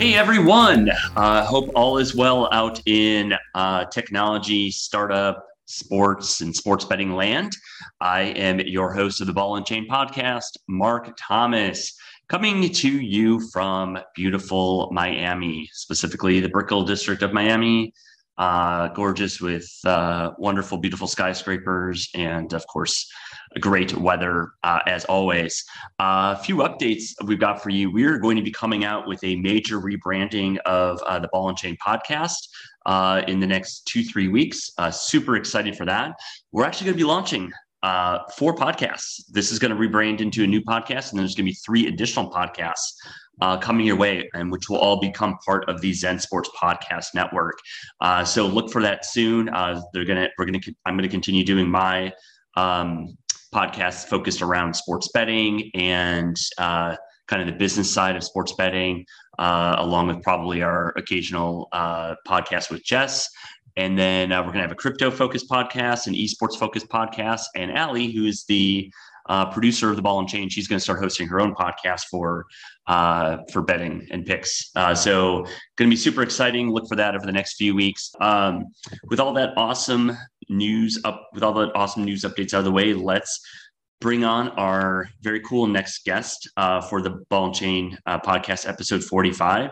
Hey 0.00 0.14
everyone! 0.14 0.90
Uh, 1.14 1.44
hope 1.44 1.68
all 1.74 1.98
is 1.98 2.14
well 2.14 2.48
out 2.52 2.80
in 2.86 3.34
uh, 3.54 3.84
technology, 3.84 4.70
startup, 4.70 5.44
sports, 5.66 6.40
and 6.40 6.56
sports 6.56 6.86
betting 6.86 7.12
land. 7.12 7.52
I 8.00 8.22
am 8.22 8.60
your 8.60 8.94
host 8.94 9.20
of 9.20 9.26
the 9.26 9.34
Ball 9.34 9.56
and 9.56 9.66
Chain 9.66 9.86
podcast, 9.86 10.56
Mark 10.70 11.14
Thomas, 11.18 11.94
coming 12.30 12.72
to 12.72 12.88
you 12.88 13.46
from 13.50 13.98
beautiful 14.14 14.88
Miami, 14.90 15.68
specifically 15.74 16.40
the 16.40 16.48
Brickell 16.48 16.82
district 16.82 17.20
of 17.20 17.34
Miami. 17.34 17.92
Uh, 18.40 18.88
gorgeous 18.94 19.38
with 19.38 19.70
uh, 19.84 20.30
wonderful, 20.38 20.78
beautiful 20.78 21.06
skyscrapers, 21.06 22.08
and 22.14 22.54
of 22.54 22.66
course, 22.68 23.06
great 23.60 23.94
weather 23.98 24.52
uh, 24.62 24.78
as 24.86 25.04
always. 25.04 25.62
A 25.98 26.42
few 26.42 26.56
updates 26.56 27.10
we've 27.26 27.38
got 27.38 27.62
for 27.62 27.68
you. 27.68 27.90
We 27.90 28.04
are 28.04 28.16
going 28.16 28.38
to 28.38 28.42
be 28.42 28.50
coming 28.50 28.82
out 28.82 29.06
with 29.06 29.22
a 29.24 29.36
major 29.36 29.78
rebranding 29.78 30.56
of 30.64 31.02
uh, 31.02 31.18
the 31.18 31.28
Ball 31.28 31.50
and 31.50 31.58
Chain 31.58 31.76
podcast 31.86 32.48
uh, 32.86 33.20
in 33.28 33.40
the 33.40 33.46
next 33.46 33.82
two, 33.86 34.02
three 34.02 34.28
weeks. 34.28 34.70
Uh, 34.78 34.90
super 34.90 35.36
excited 35.36 35.76
for 35.76 35.84
that. 35.84 36.14
We're 36.50 36.64
actually 36.64 36.86
going 36.86 36.96
to 36.96 37.04
be 37.04 37.08
launching 37.08 37.52
uh, 37.82 38.20
four 38.38 38.54
podcasts. 38.54 39.22
This 39.28 39.52
is 39.52 39.58
going 39.58 39.70
to 39.70 39.76
rebrand 39.76 40.22
into 40.22 40.44
a 40.44 40.46
new 40.46 40.62
podcast, 40.62 41.10
and 41.10 41.18
then 41.18 41.24
there's 41.24 41.34
going 41.34 41.44
to 41.44 41.52
be 41.52 41.58
three 41.66 41.88
additional 41.88 42.30
podcasts 42.30 42.92
uh, 43.40 43.56
coming 43.58 43.86
your 43.86 43.96
way, 43.96 44.28
and 44.34 44.50
which 44.50 44.68
will 44.68 44.78
all 44.78 45.00
become 45.00 45.38
part 45.44 45.68
of 45.68 45.80
the 45.80 45.92
Zen 45.92 46.18
Sports 46.18 46.50
Podcast 46.60 47.06
Network. 47.14 47.58
Uh, 48.00 48.24
so 48.24 48.46
look 48.46 48.70
for 48.70 48.82
that 48.82 49.04
soon. 49.04 49.48
Uh, 49.48 49.80
they're 49.92 50.04
gonna, 50.04 50.28
we're 50.38 50.44
gonna, 50.44 50.60
I'm 50.86 50.96
gonna 50.96 51.08
continue 51.08 51.44
doing 51.44 51.68
my 51.68 52.12
um, 52.56 53.16
focused 54.08 54.42
around 54.42 54.74
sports 54.74 55.08
betting 55.12 55.70
and 55.74 56.36
uh, 56.58 56.96
kind 57.26 57.42
of 57.42 57.46
the 57.46 57.58
business 57.58 57.90
side 57.90 58.16
of 58.16 58.24
sports 58.24 58.52
betting, 58.56 59.04
uh, 59.38 59.76
along 59.78 60.08
with 60.08 60.22
probably 60.22 60.62
our 60.62 60.92
occasional 60.96 61.68
uh, 61.72 62.14
podcast 62.26 62.70
with 62.70 62.84
Jess. 62.84 63.28
And 63.76 63.96
then 63.98 64.30
we're 64.30 64.42
going 64.42 64.54
to 64.54 64.60
have 64.60 64.72
a 64.72 64.76
crypto 64.76 65.10
focused 65.10 65.48
podcast, 65.48 66.06
an 66.06 66.14
esports 66.14 66.58
focused 66.58 66.88
podcast, 66.88 67.42
and 67.54 67.70
Allie, 67.72 68.10
who 68.10 68.26
is 68.26 68.44
the 68.44 68.92
uh, 69.28 69.50
producer 69.50 69.90
of 69.90 69.96
the 69.96 70.02
Ball 70.02 70.20
and 70.20 70.28
Chain, 70.28 70.48
she's 70.48 70.68
going 70.68 70.78
to 70.78 70.82
start 70.82 71.00
hosting 71.00 71.28
her 71.28 71.40
own 71.40 71.54
podcast 71.54 72.04
for 72.10 72.46
uh, 72.86 73.38
for 73.52 73.62
betting 73.62 74.06
and 74.10 74.26
picks. 74.26 74.70
Uh, 74.74 74.94
so, 74.94 75.44
going 75.76 75.88
to 75.88 75.90
be 75.90 75.96
super 75.96 76.22
exciting. 76.22 76.70
Look 76.70 76.88
for 76.88 76.96
that 76.96 77.14
over 77.14 77.24
the 77.24 77.32
next 77.32 77.54
few 77.54 77.74
weeks. 77.74 78.12
Um, 78.20 78.66
with 79.04 79.20
all 79.20 79.32
that 79.34 79.50
awesome 79.56 80.16
news 80.48 81.00
up, 81.04 81.28
with 81.32 81.42
all 81.42 81.52
that 81.54 81.70
awesome 81.74 82.04
news 82.04 82.22
updates 82.22 82.54
out 82.54 82.60
of 82.60 82.64
the 82.64 82.72
way, 82.72 82.92
let's 82.92 83.40
bring 84.00 84.24
on 84.24 84.48
our 84.50 85.08
very 85.20 85.40
cool 85.40 85.66
next 85.66 86.04
guest 86.04 86.48
uh, 86.56 86.80
for 86.80 87.02
the 87.02 87.22
Ball 87.28 87.46
and 87.46 87.54
Chain 87.54 87.98
uh, 88.06 88.18
podcast, 88.18 88.68
episode 88.68 89.04
45. 89.04 89.70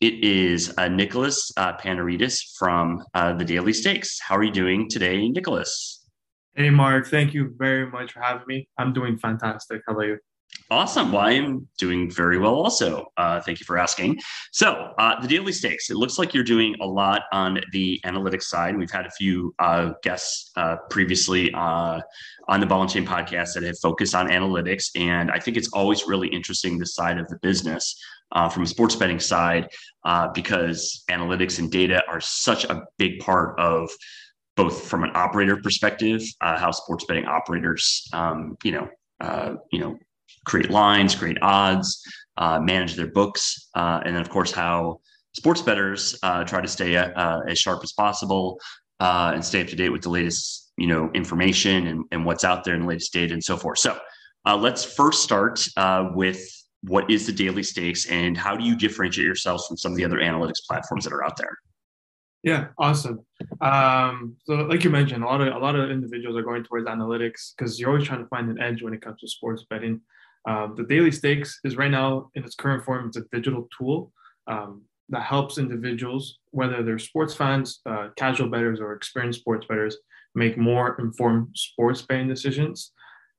It 0.00 0.22
is 0.22 0.74
uh, 0.78 0.88
Nicholas 0.88 1.50
uh, 1.56 1.76
Panaridis 1.76 2.56
from 2.56 3.02
the 3.14 3.44
Daily 3.44 3.72
Stakes. 3.72 4.20
How 4.20 4.36
are 4.36 4.44
you 4.44 4.52
doing 4.52 4.88
today, 4.88 5.28
Nicholas? 5.28 5.97
Hey, 6.58 6.70
Mark. 6.70 7.06
Thank 7.06 7.34
you 7.34 7.54
very 7.56 7.88
much 7.88 8.14
for 8.14 8.20
having 8.20 8.42
me. 8.48 8.68
I'm 8.76 8.92
doing 8.92 9.16
fantastic. 9.16 9.80
How 9.86 9.92
about 9.92 10.06
you? 10.06 10.18
Awesome. 10.72 11.12
Well, 11.12 11.20
I 11.20 11.30
am 11.30 11.68
doing 11.78 12.10
very 12.10 12.36
well 12.36 12.56
also. 12.56 13.06
Uh, 13.16 13.40
thank 13.40 13.60
you 13.60 13.64
for 13.64 13.78
asking. 13.78 14.18
So, 14.50 14.92
uh, 14.98 15.20
the 15.20 15.28
daily 15.28 15.52
stakes, 15.52 15.88
it 15.88 15.94
looks 15.94 16.18
like 16.18 16.34
you're 16.34 16.42
doing 16.42 16.74
a 16.80 16.84
lot 16.84 17.22
on 17.30 17.60
the 17.70 18.00
analytics 18.04 18.42
side. 18.42 18.76
We've 18.76 18.90
had 18.90 19.06
a 19.06 19.10
few 19.12 19.54
uh, 19.60 19.92
guests 20.02 20.50
uh, 20.56 20.78
previously 20.90 21.54
uh, 21.54 22.00
on 22.48 22.58
the 22.58 22.66
Ball 22.66 22.82
and 22.82 22.90
Chain 22.90 23.06
podcast 23.06 23.54
that 23.54 23.62
have 23.62 23.78
focused 23.78 24.16
on 24.16 24.26
analytics. 24.26 24.86
And 24.96 25.30
I 25.30 25.38
think 25.38 25.56
it's 25.56 25.68
always 25.68 26.08
really 26.08 26.26
interesting 26.26 26.76
this 26.76 26.96
side 26.96 27.18
of 27.18 27.28
the 27.28 27.38
business 27.40 27.96
uh, 28.32 28.48
from 28.48 28.64
a 28.64 28.66
sports 28.66 28.96
betting 28.96 29.20
side 29.20 29.68
because 30.34 31.04
analytics 31.08 31.60
and 31.60 31.70
data 31.70 32.02
are 32.08 32.20
such 32.20 32.64
a 32.64 32.82
big 32.96 33.20
part 33.20 33.56
of 33.60 33.88
both 34.58 34.88
from 34.88 35.04
an 35.04 35.12
operator 35.14 35.56
perspective, 35.56 36.20
how 36.40 36.72
sports 36.72 37.04
betting 37.04 37.24
operators, 37.26 38.08
um, 38.12 38.56
you 38.64 38.72
know, 38.72 38.88
uh, 39.20 39.54
you 39.72 39.78
know, 39.78 39.96
create 40.44 40.68
lines, 40.70 41.14
create 41.14 41.38
odds, 41.42 42.02
uh, 42.36 42.58
manage 42.60 42.94
their 42.94 43.06
books, 43.06 43.68
uh, 43.74 44.00
and 44.04 44.14
then 44.14 44.22
of 44.22 44.30
course 44.30 44.50
how 44.52 45.00
sports 45.32 45.62
bettors 45.62 46.18
uh, 46.22 46.42
try 46.44 46.60
to 46.60 46.68
stay 46.68 46.96
uh, 46.96 47.40
as 47.48 47.58
sharp 47.58 47.82
as 47.84 47.92
possible 47.92 48.58
uh, 49.00 49.30
and 49.34 49.44
stay 49.44 49.60
up 49.60 49.68
to 49.68 49.76
date 49.76 49.90
with 49.90 50.02
the 50.02 50.08
latest 50.08 50.72
you 50.76 50.86
know 50.86 51.10
information 51.14 51.86
and, 51.86 52.04
and 52.12 52.24
what's 52.24 52.44
out 52.44 52.64
there 52.64 52.74
and 52.74 52.84
the 52.84 52.88
latest 52.88 53.12
data 53.12 53.32
and 53.32 53.42
so 53.42 53.56
forth. 53.56 53.78
So 53.78 53.96
uh, 54.46 54.56
let's 54.56 54.84
first 54.84 55.22
start 55.22 55.66
with 56.14 56.40
what 56.82 57.10
is 57.10 57.26
the 57.26 57.32
daily 57.32 57.64
stakes 57.64 58.06
and 58.06 58.36
how 58.36 58.56
do 58.56 58.64
you 58.64 58.76
differentiate 58.76 59.26
yourselves 59.26 59.66
from 59.66 59.76
some 59.76 59.92
of 59.92 59.98
the 59.98 60.04
other 60.04 60.18
analytics 60.18 60.64
platforms 60.66 61.04
that 61.04 61.12
are 61.12 61.24
out 61.24 61.36
there? 61.36 61.58
Yeah, 62.42 62.68
awesome. 62.78 63.20
Um, 63.60 64.36
so, 64.44 64.54
like 64.54 64.84
you 64.84 64.90
mentioned, 64.90 65.24
a 65.24 65.26
lot 65.26 65.40
of 65.40 65.54
a 65.54 65.58
lot 65.58 65.74
of 65.74 65.90
individuals 65.90 66.36
are 66.36 66.42
going 66.42 66.62
towards 66.62 66.86
analytics 66.86 67.52
because 67.56 67.80
you're 67.80 67.90
always 67.90 68.06
trying 68.06 68.22
to 68.22 68.28
find 68.28 68.48
an 68.48 68.60
edge 68.60 68.82
when 68.82 68.94
it 68.94 69.02
comes 69.02 69.20
to 69.20 69.28
sports 69.28 69.64
betting. 69.68 70.00
Um, 70.46 70.74
the 70.76 70.84
Daily 70.84 71.10
Stakes 71.10 71.58
is 71.64 71.76
right 71.76 71.90
now 71.90 72.30
in 72.34 72.44
its 72.44 72.54
current 72.54 72.84
form. 72.84 73.08
It's 73.08 73.16
a 73.16 73.24
digital 73.32 73.68
tool 73.76 74.12
um, 74.46 74.82
that 75.08 75.22
helps 75.22 75.58
individuals, 75.58 76.38
whether 76.52 76.82
they're 76.82 76.98
sports 76.98 77.34
fans, 77.34 77.80
uh, 77.86 78.10
casual 78.16 78.48
bettors, 78.48 78.80
or 78.80 78.92
experienced 78.92 79.40
sports 79.40 79.66
bettors, 79.66 79.96
make 80.34 80.56
more 80.56 80.96
informed 81.00 81.48
sports 81.54 82.02
betting 82.02 82.28
decisions 82.28 82.92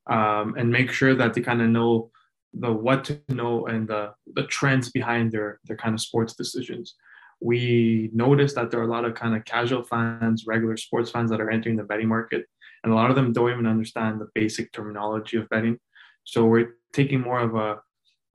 um, 0.09 0.55
and 0.57 0.69
make 0.69 0.91
sure 0.91 1.15
that 1.15 1.33
they 1.33 1.41
kind 1.41 1.61
of 1.61 1.69
know 1.69 2.11
the 2.53 2.71
what 2.71 3.05
to 3.05 3.21
know 3.29 3.65
and 3.67 3.87
the, 3.87 4.11
the 4.35 4.43
trends 4.47 4.91
behind 4.91 5.31
their 5.31 5.59
their 5.65 5.77
kind 5.77 5.93
of 5.93 6.01
sports 6.01 6.33
decisions. 6.35 6.95
We 7.41 8.09
noticed 8.13 8.55
that 8.55 8.71
there 8.71 8.79
are 8.79 8.83
a 8.83 8.91
lot 8.91 9.05
of 9.05 9.15
kind 9.15 9.35
of 9.35 9.45
casual 9.45 9.83
fans, 9.83 10.45
regular 10.45 10.77
sports 10.77 11.09
fans 11.11 11.29
that 11.31 11.41
are 11.41 11.49
entering 11.49 11.77
the 11.77 11.83
betting 11.83 12.07
market, 12.07 12.45
and 12.83 12.91
a 12.91 12.95
lot 12.95 13.09
of 13.09 13.15
them 13.15 13.33
don't 13.33 13.51
even 13.51 13.65
understand 13.65 14.19
the 14.19 14.27
basic 14.35 14.71
terminology 14.71 15.37
of 15.37 15.49
betting. 15.49 15.77
So 16.23 16.45
we're 16.45 16.75
taking 16.93 17.21
more 17.21 17.39
of 17.39 17.55
a, 17.55 17.77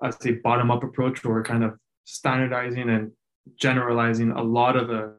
I'd 0.02 0.20
say, 0.22 0.32
bottom 0.32 0.70
up 0.70 0.84
approach 0.84 1.22
where 1.22 1.34
we're 1.34 1.44
kind 1.44 1.64
of 1.64 1.74
standardizing 2.04 2.90
and 2.90 3.12
generalizing 3.56 4.30
a 4.32 4.42
lot 4.42 4.76
of 4.76 4.88
the 4.88 5.14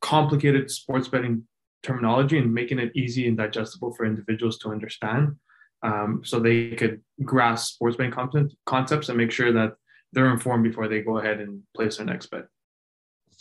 complicated 0.00 0.70
sports 0.70 1.08
betting 1.08 1.44
terminology 1.82 2.38
and 2.38 2.52
making 2.52 2.78
it 2.78 2.92
easy 2.94 3.26
and 3.26 3.36
digestible 3.36 3.92
for 3.94 4.04
individuals 4.04 4.58
to 4.58 4.70
understand 4.70 5.36
um, 5.82 6.22
so 6.24 6.40
they 6.40 6.70
could 6.70 7.02
grasp 7.22 7.74
sports 7.74 7.96
betting 7.96 8.12
content, 8.12 8.52
concepts 8.66 9.08
and 9.08 9.18
make 9.18 9.30
sure 9.30 9.52
that 9.52 9.74
they're 10.12 10.32
informed 10.32 10.64
before 10.64 10.88
they 10.88 11.02
go 11.02 11.18
ahead 11.18 11.40
and 11.40 11.62
place 11.76 11.98
their 11.98 12.06
next 12.06 12.26
bet. 12.26 12.44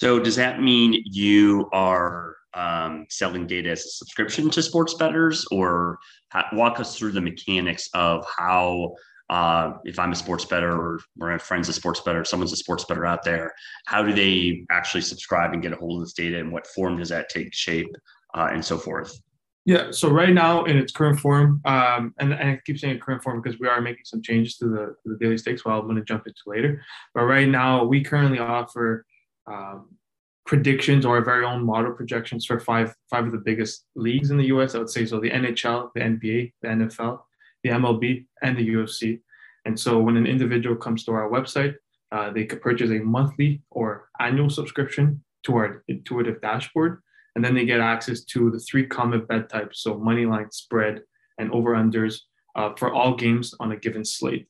So, 0.03 0.19
does 0.19 0.35
that 0.35 0.61
mean 0.61 1.01
you 1.05 1.69
are 1.71 2.35
um, 2.53 3.05
selling 3.09 3.47
data 3.47 3.69
as 3.69 3.85
a 3.85 3.89
subscription 3.89 4.49
to 4.49 4.61
sports 4.61 4.95
bettors, 4.95 5.45
or 5.49 5.97
walk 6.51 6.81
us 6.81 6.97
through 6.97 7.13
the 7.13 7.21
mechanics 7.21 7.87
of 7.93 8.25
how, 8.37 8.95
uh, 9.29 9.75
if 9.85 9.97
I'm 9.97 10.11
a 10.11 10.15
sports 10.17 10.43
bettor 10.43 10.73
or, 10.73 10.99
my 11.15 11.37
friend's 11.37 11.69
a 11.69 11.73
sports 11.73 12.01
bettor, 12.01 12.25
someone's 12.25 12.51
a 12.51 12.57
sports 12.57 12.83
better 12.83 13.05
out 13.05 13.23
there, 13.23 13.53
how 13.85 14.03
do 14.03 14.11
they 14.11 14.65
actually 14.71 15.03
subscribe 15.03 15.53
and 15.53 15.61
get 15.61 15.71
a 15.71 15.77
hold 15.77 16.01
of 16.01 16.05
this 16.05 16.11
data, 16.11 16.37
and 16.37 16.51
what 16.51 16.67
form 16.67 16.97
does 16.97 17.07
that 17.07 17.29
take 17.29 17.53
shape, 17.53 17.87
uh, 18.33 18.49
and 18.51 18.65
so 18.65 18.77
forth? 18.77 19.17
Yeah, 19.63 19.91
so 19.91 20.09
right 20.09 20.33
now 20.33 20.65
in 20.65 20.75
its 20.75 20.91
current 20.91 21.21
form, 21.21 21.61
um, 21.63 22.13
and, 22.19 22.33
and 22.33 22.49
I 22.49 22.59
keep 22.65 22.77
saying 22.77 22.99
current 22.99 23.23
form 23.23 23.41
because 23.41 23.57
we 23.57 23.69
are 23.69 23.79
making 23.79 24.03
some 24.03 24.21
changes 24.21 24.57
to 24.57 24.65
the, 24.65 24.95
to 25.01 25.13
the 25.13 25.17
daily 25.21 25.37
stakes, 25.37 25.63
well, 25.63 25.79
I'm 25.79 25.85
going 25.85 25.95
to 25.95 26.03
jump 26.03 26.27
into 26.27 26.41
later. 26.45 26.83
But 27.13 27.23
right 27.23 27.47
now, 27.47 27.85
we 27.85 28.03
currently 28.03 28.39
offer 28.39 29.05
um, 29.47 29.89
predictions 30.45 31.05
or 31.05 31.17
our 31.17 31.23
very 31.23 31.45
own 31.45 31.63
model 31.63 31.91
projections 31.91 32.45
for 32.45 32.59
five 32.59 32.93
five 33.09 33.25
of 33.25 33.31
the 33.31 33.37
biggest 33.37 33.85
leagues 33.95 34.31
in 34.31 34.37
the 34.37 34.45
US. 34.45 34.75
I 34.75 34.79
would 34.79 34.89
say 34.89 35.05
so: 35.05 35.19
the 35.19 35.29
NHL, 35.29 35.89
the 35.93 36.01
NBA, 36.01 36.53
the 36.61 36.67
NFL, 36.67 37.19
the 37.63 37.69
MLB, 37.69 38.25
and 38.41 38.57
the 38.57 38.69
UFC. 38.69 39.19
And 39.65 39.79
so, 39.79 39.99
when 39.99 40.17
an 40.17 40.27
individual 40.27 40.75
comes 40.75 41.05
to 41.05 41.11
our 41.13 41.29
website, 41.29 41.75
uh, 42.11 42.31
they 42.31 42.45
could 42.45 42.61
purchase 42.61 42.91
a 42.91 42.99
monthly 42.99 43.61
or 43.71 44.09
annual 44.19 44.49
subscription 44.49 45.23
to 45.43 45.55
our 45.55 45.83
intuitive 45.87 46.41
dashboard, 46.41 47.01
and 47.35 47.43
then 47.43 47.55
they 47.55 47.65
get 47.65 47.79
access 47.79 48.23
to 48.25 48.51
the 48.51 48.59
three 48.59 48.85
common 48.85 49.25
bet 49.25 49.49
types: 49.49 49.81
so 49.81 49.97
money 49.97 50.25
line, 50.25 50.51
spread, 50.51 51.01
and 51.37 51.51
over 51.51 51.73
unders 51.73 52.19
uh, 52.55 52.73
for 52.77 52.93
all 52.93 53.15
games 53.15 53.53
on 53.59 53.71
a 53.71 53.77
given 53.77 54.03
slate. 54.03 54.47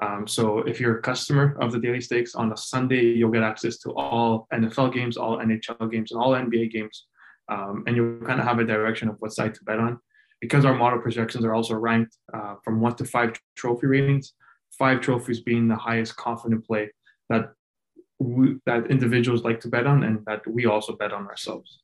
Um, 0.00 0.28
so 0.28 0.60
if 0.60 0.78
you're 0.78 0.98
a 0.98 1.02
customer 1.02 1.56
of 1.60 1.72
the 1.72 1.78
Daily 1.78 2.00
Stakes 2.00 2.34
on 2.34 2.52
a 2.52 2.56
Sunday, 2.56 3.02
you'll 3.02 3.32
get 3.32 3.42
access 3.42 3.78
to 3.78 3.90
all 3.94 4.46
NFL 4.52 4.94
games, 4.94 5.16
all 5.16 5.38
NHL 5.38 5.90
games, 5.90 6.12
and 6.12 6.20
all 6.20 6.32
NBA 6.32 6.70
games. 6.70 7.06
Um, 7.48 7.84
and 7.86 7.96
you'll 7.96 8.20
kind 8.20 8.40
of 8.40 8.46
have 8.46 8.58
a 8.58 8.64
direction 8.64 9.08
of 9.08 9.16
what 9.18 9.32
side 9.32 9.54
to 9.54 9.64
bet 9.64 9.78
on. 9.78 9.98
Because 10.40 10.64
our 10.64 10.74
model 10.74 11.00
projections 11.00 11.44
are 11.44 11.52
also 11.52 11.74
ranked 11.74 12.16
uh, 12.32 12.54
from 12.62 12.80
one 12.80 12.94
to 12.96 13.04
five 13.04 13.32
trophy 13.56 13.88
ratings, 13.88 14.34
five 14.78 15.00
trophies 15.00 15.40
being 15.40 15.66
the 15.66 15.74
highest 15.74 16.16
confident 16.16 16.64
play 16.64 16.90
that 17.28 17.52
we, 18.20 18.56
that 18.66 18.88
individuals 18.88 19.42
like 19.42 19.58
to 19.60 19.68
bet 19.68 19.86
on 19.86 20.04
and 20.04 20.24
that 20.26 20.46
we 20.46 20.66
also 20.66 20.94
bet 20.96 21.12
on 21.12 21.26
ourselves. 21.26 21.80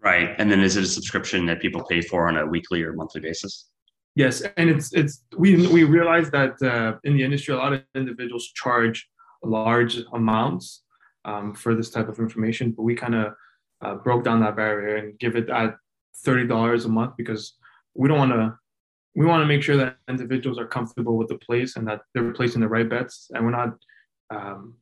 Right. 0.00 0.34
And 0.38 0.50
then 0.50 0.60
is 0.60 0.76
it 0.76 0.84
a 0.84 0.88
subscription 0.88 1.46
that 1.46 1.60
people 1.60 1.84
pay 1.84 2.00
for 2.00 2.28
on 2.28 2.36
a 2.36 2.46
weekly 2.46 2.82
or 2.82 2.92
monthly 2.92 3.20
basis? 3.20 3.68
Yes, 4.18 4.42
and 4.56 4.68
it's 4.68 4.92
it's 4.94 5.22
we 5.36 5.68
we 5.68 5.84
realize 5.84 6.28
that 6.32 6.60
uh, 6.60 6.98
in 7.04 7.16
the 7.16 7.22
industry, 7.22 7.54
a 7.54 7.56
lot 7.56 7.72
of 7.72 7.84
individuals 7.94 8.48
charge 8.48 9.08
large 9.44 9.98
amounts 10.12 10.82
um, 11.24 11.54
for 11.54 11.76
this 11.76 11.88
type 11.88 12.08
of 12.08 12.18
information, 12.18 12.72
but 12.72 12.82
we 12.82 12.96
kind 12.96 13.14
of 13.14 13.34
uh, 13.80 13.94
broke 13.94 14.24
down 14.24 14.40
that 14.40 14.56
barrier 14.56 14.96
and 14.96 15.16
give 15.20 15.36
it 15.36 15.48
at 15.50 15.76
thirty 16.24 16.48
dollars 16.48 16.84
a 16.84 16.88
month 16.88 17.12
because 17.16 17.54
we 17.94 18.08
don't 18.08 18.18
want 18.18 18.32
to. 18.32 18.58
We 19.14 19.24
want 19.24 19.42
to 19.42 19.46
make 19.46 19.62
sure 19.62 19.76
that 19.76 19.98
individuals 20.08 20.58
are 20.58 20.66
comfortable 20.66 21.16
with 21.16 21.28
the 21.28 21.38
place 21.38 21.76
and 21.76 21.86
that 21.86 22.00
they're 22.12 22.32
placing 22.32 22.60
the 22.60 22.68
right 22.76 22.90
bets, 22.90 23.30
and 23.32 23.44
we're 23.44 23.52
not. 23.52 23.74
Um, 24.30 24.78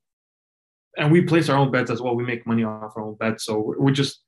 and 0.97 1.12
we 1.12 1.21
place 1.21 1.50
our 1.50 1.59
own 1.59 1.71
bets 1.71 1.91
as 1.91 2.00
well. 2.00 2.17
We 2.17 2.25
make 2.25 2.47
money 2.47 2.65
off 2.65 2.97
our 2.97 3.05
own 3.05 3.17
bets, 3.17 3.44
so 3.44 3.75
we're 3.77 3.91
just 4.03 4.23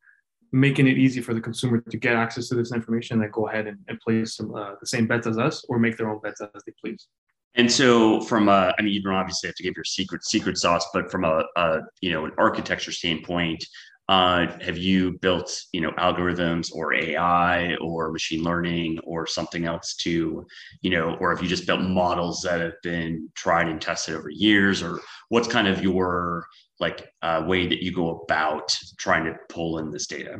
making 0.51 0.87
it 0.87 0.97
easy 0.97 1.21
for 1.21 1.33
the 1.33 1.41
consumer 1.41 1.81
to 1.81 1.97
get 1.97 2.15
access 2.15 2.47
to 2.49 2.55
this 2.55 2.73
information 2.73 3.21
and 3.21 3.31
go 3.31 3.47
ahead 3.47 3.67
and, 3.67 3.77
and 3.87 3.99
place 3.99 4.35
some, 4.35 4.53
uh, 4.55 4.71
the 4.79 4.87
same 4.87 5.07
bets 5.07 5.27
as 5.27 5.37
us 5.37 5.65
or 5.69 5.79
make 5.79 5.97
their 5.97 6.09
own 6.09 6.19
bets 6.21 6.41
as 6.41 6.63
they 6.65 6.73
please. 6.83 7.07
And 7.55 7.71
so, 7.71 8.21
from 8.21 8.47
a, 8.47 8.73
I 8.77 8.81
mean, 8.81 8.93
you 8.93 9.01
don't 9.01 9.13
obviously 9.13 9.47
have 9.47 9.55
to 9.55 9.63
give 9.63 9.73
your 9.75 9.83
secret 9.83 10.23
secret 10.23 10.57
sauce, 10.57 10.85
but 10.93 11.09
from 11.11 11.25
a, 11.25 11.43
a 11.55 11.79
you 11.99 12.11
know 12.11 12.25
an 12.25 12.31
architecture 12.37 12.91
standpoint, 12.91 13.65
uh, 14.09 14.47
have 14.59 14.77
you 14.77 15.19
built 15.19 15.55
you 15.71 15.79
know 15.79 15.91
algorithms 15.91 16.73
or 16.73 16.95
AI 16.95 17.75
or 17.75 18.11
machine 18.11 18.43
learning 18.43 18.97
or 19.03 19.27
something 19.27 19.65
else 19.65 19.95
to 19.97 20.45
you 20.81 20.89
know, 20.89 21.15
or 21.19 21.33
have 21.33 21.43
you 21.43 21.47
just 21.47 21.67
built 21.67 21.81
models 21.81 22.41
that 22.41 22.59
have 22.59 22.81
been 22.81 23.29
tried 23.35 23.69
and 23.69 23.79
tested 23.79 24.15
over 24.15 24.31
years, 24.31 24.81
or 24.81 24.99
what's 25.29 25.47
kind 25.47 25.67
of 25.67 25.83
your 25.83 26.47
like 26.79 27.07
uh, 27.21 27.43
way 27.45 27.67
that 27.67 27.83
you 27.83 27.93
go 27.93 28.21
about 28.21 28.75
trying 28.97 29.25
to 29.25 29.35
pull 29.47 29.77
in 29.77 29.91
this 29.91 30.07
data? 30.07 30.39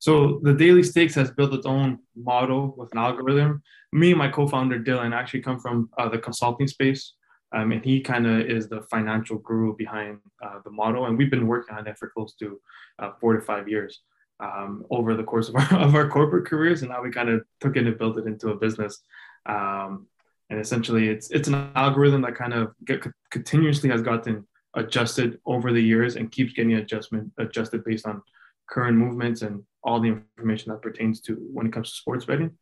So 0.00 0.40
the 0.42 0.54
Daily 0.54 0.82
Stakes 0.82 1.14
has 1.14 1.30
built 1.30 1.54
its 1.54 1.66
own 1.66 2.00
model 2.16 2.74
with 2.76 2.90
an 2.90 2.98
algorithm. 2.98 3.62
Me 3.92 4.10
and 4.10 4.18
my 4.18 4.28
co-founder 4.28 4.80
Dylan 4.80 5.14
actually 5.14 5.42
come 5.42 5.60
from 5.60 5.90
uh, 5.96 6.08
the 6.08 6.18
consulting 6.18 6.66
space, 6.66 7.14
um, 7.52 7.72
and 7.72 7.84
he 7.84 8.00
kind 8.00 8.26
of 8.26 8.40
is 8.40 8.68
the 8.68 8.82
financial 8.82 9.38
guru 9.38 9.74
behind 9.76 10.18
uh, 10.42 10.60
the 10.64 10.70
model. 10.70 11.06
And 11.06 11.18
we've 11.18 11.30
been 11.30 11.46
working 11.46 11.76
on 11.76 11.86
it 11.86 11.98
for 11.98 12.08
close 12.10 12.34
to 12.36 12.60
uh, 12.98 13.10
four 13.20 13.34
to 13.34 13.40
five 13.40 13.68
years 13.68 14.00
um, 14.38 14.84
over 14.90 15.14
the 15.14 15.24
course 15.24 15.48
of 15.48 15.56
our, 15.56 15.74
of 15.80 15.94
our 15.94 16.08
corporate 16.08 16.46
careers, 16.46 16.82
and 16.82 16.90
now 16.90 17.02
we 17.02 17.10
kind 17.10 17.28
of 17.28 17.42
took 17.60 17.76
it 17.76 17.86
and 17.86 17.98
built 17.98 18.18
it 18.18 18.26
into 18.26 18.50
a 18.50 18.56
business. 18.56 19.02
Um, 19.46 20.06
and 20.48 20.58
essentially, 20.58 21.08
it's 21.08 21.30
it's 21.30 21.48
an 21.48 21.70
algorithm 21.76 22.22
that 22.22 22.34
kind 22.34 22.52
of 22.52 22.72
get, 22.84 23.06
continuously 23.30 23.88
has 23.90 24.02
gotten 24.02 24.46
adjusted 24.74 25.38
over 25.46 25.72
the 25.72 25.82
years 25.82 26.16
and 26.16 26.30
keeps 26.30 26.52
getting 26.52 26.74
adjustment 26.74 27.32
adjusted 27.38 27.84
based 27.84 28.06
on 28.06 28.22
current 28.68 28.96
movements 28.96 29.42
and 29.42 29.62
all 29.82 30.00
the 30.00 30.08
information 30.36 30.70
that 30.70 30.82
pertains 30.82 31.20
to 31.20 31.34
when 31.52 31.66
it 31.66 31.72
comes 31.72 31.90
to 31.90 31.96
sports 31.96 32.24
betting. 32.24 32.52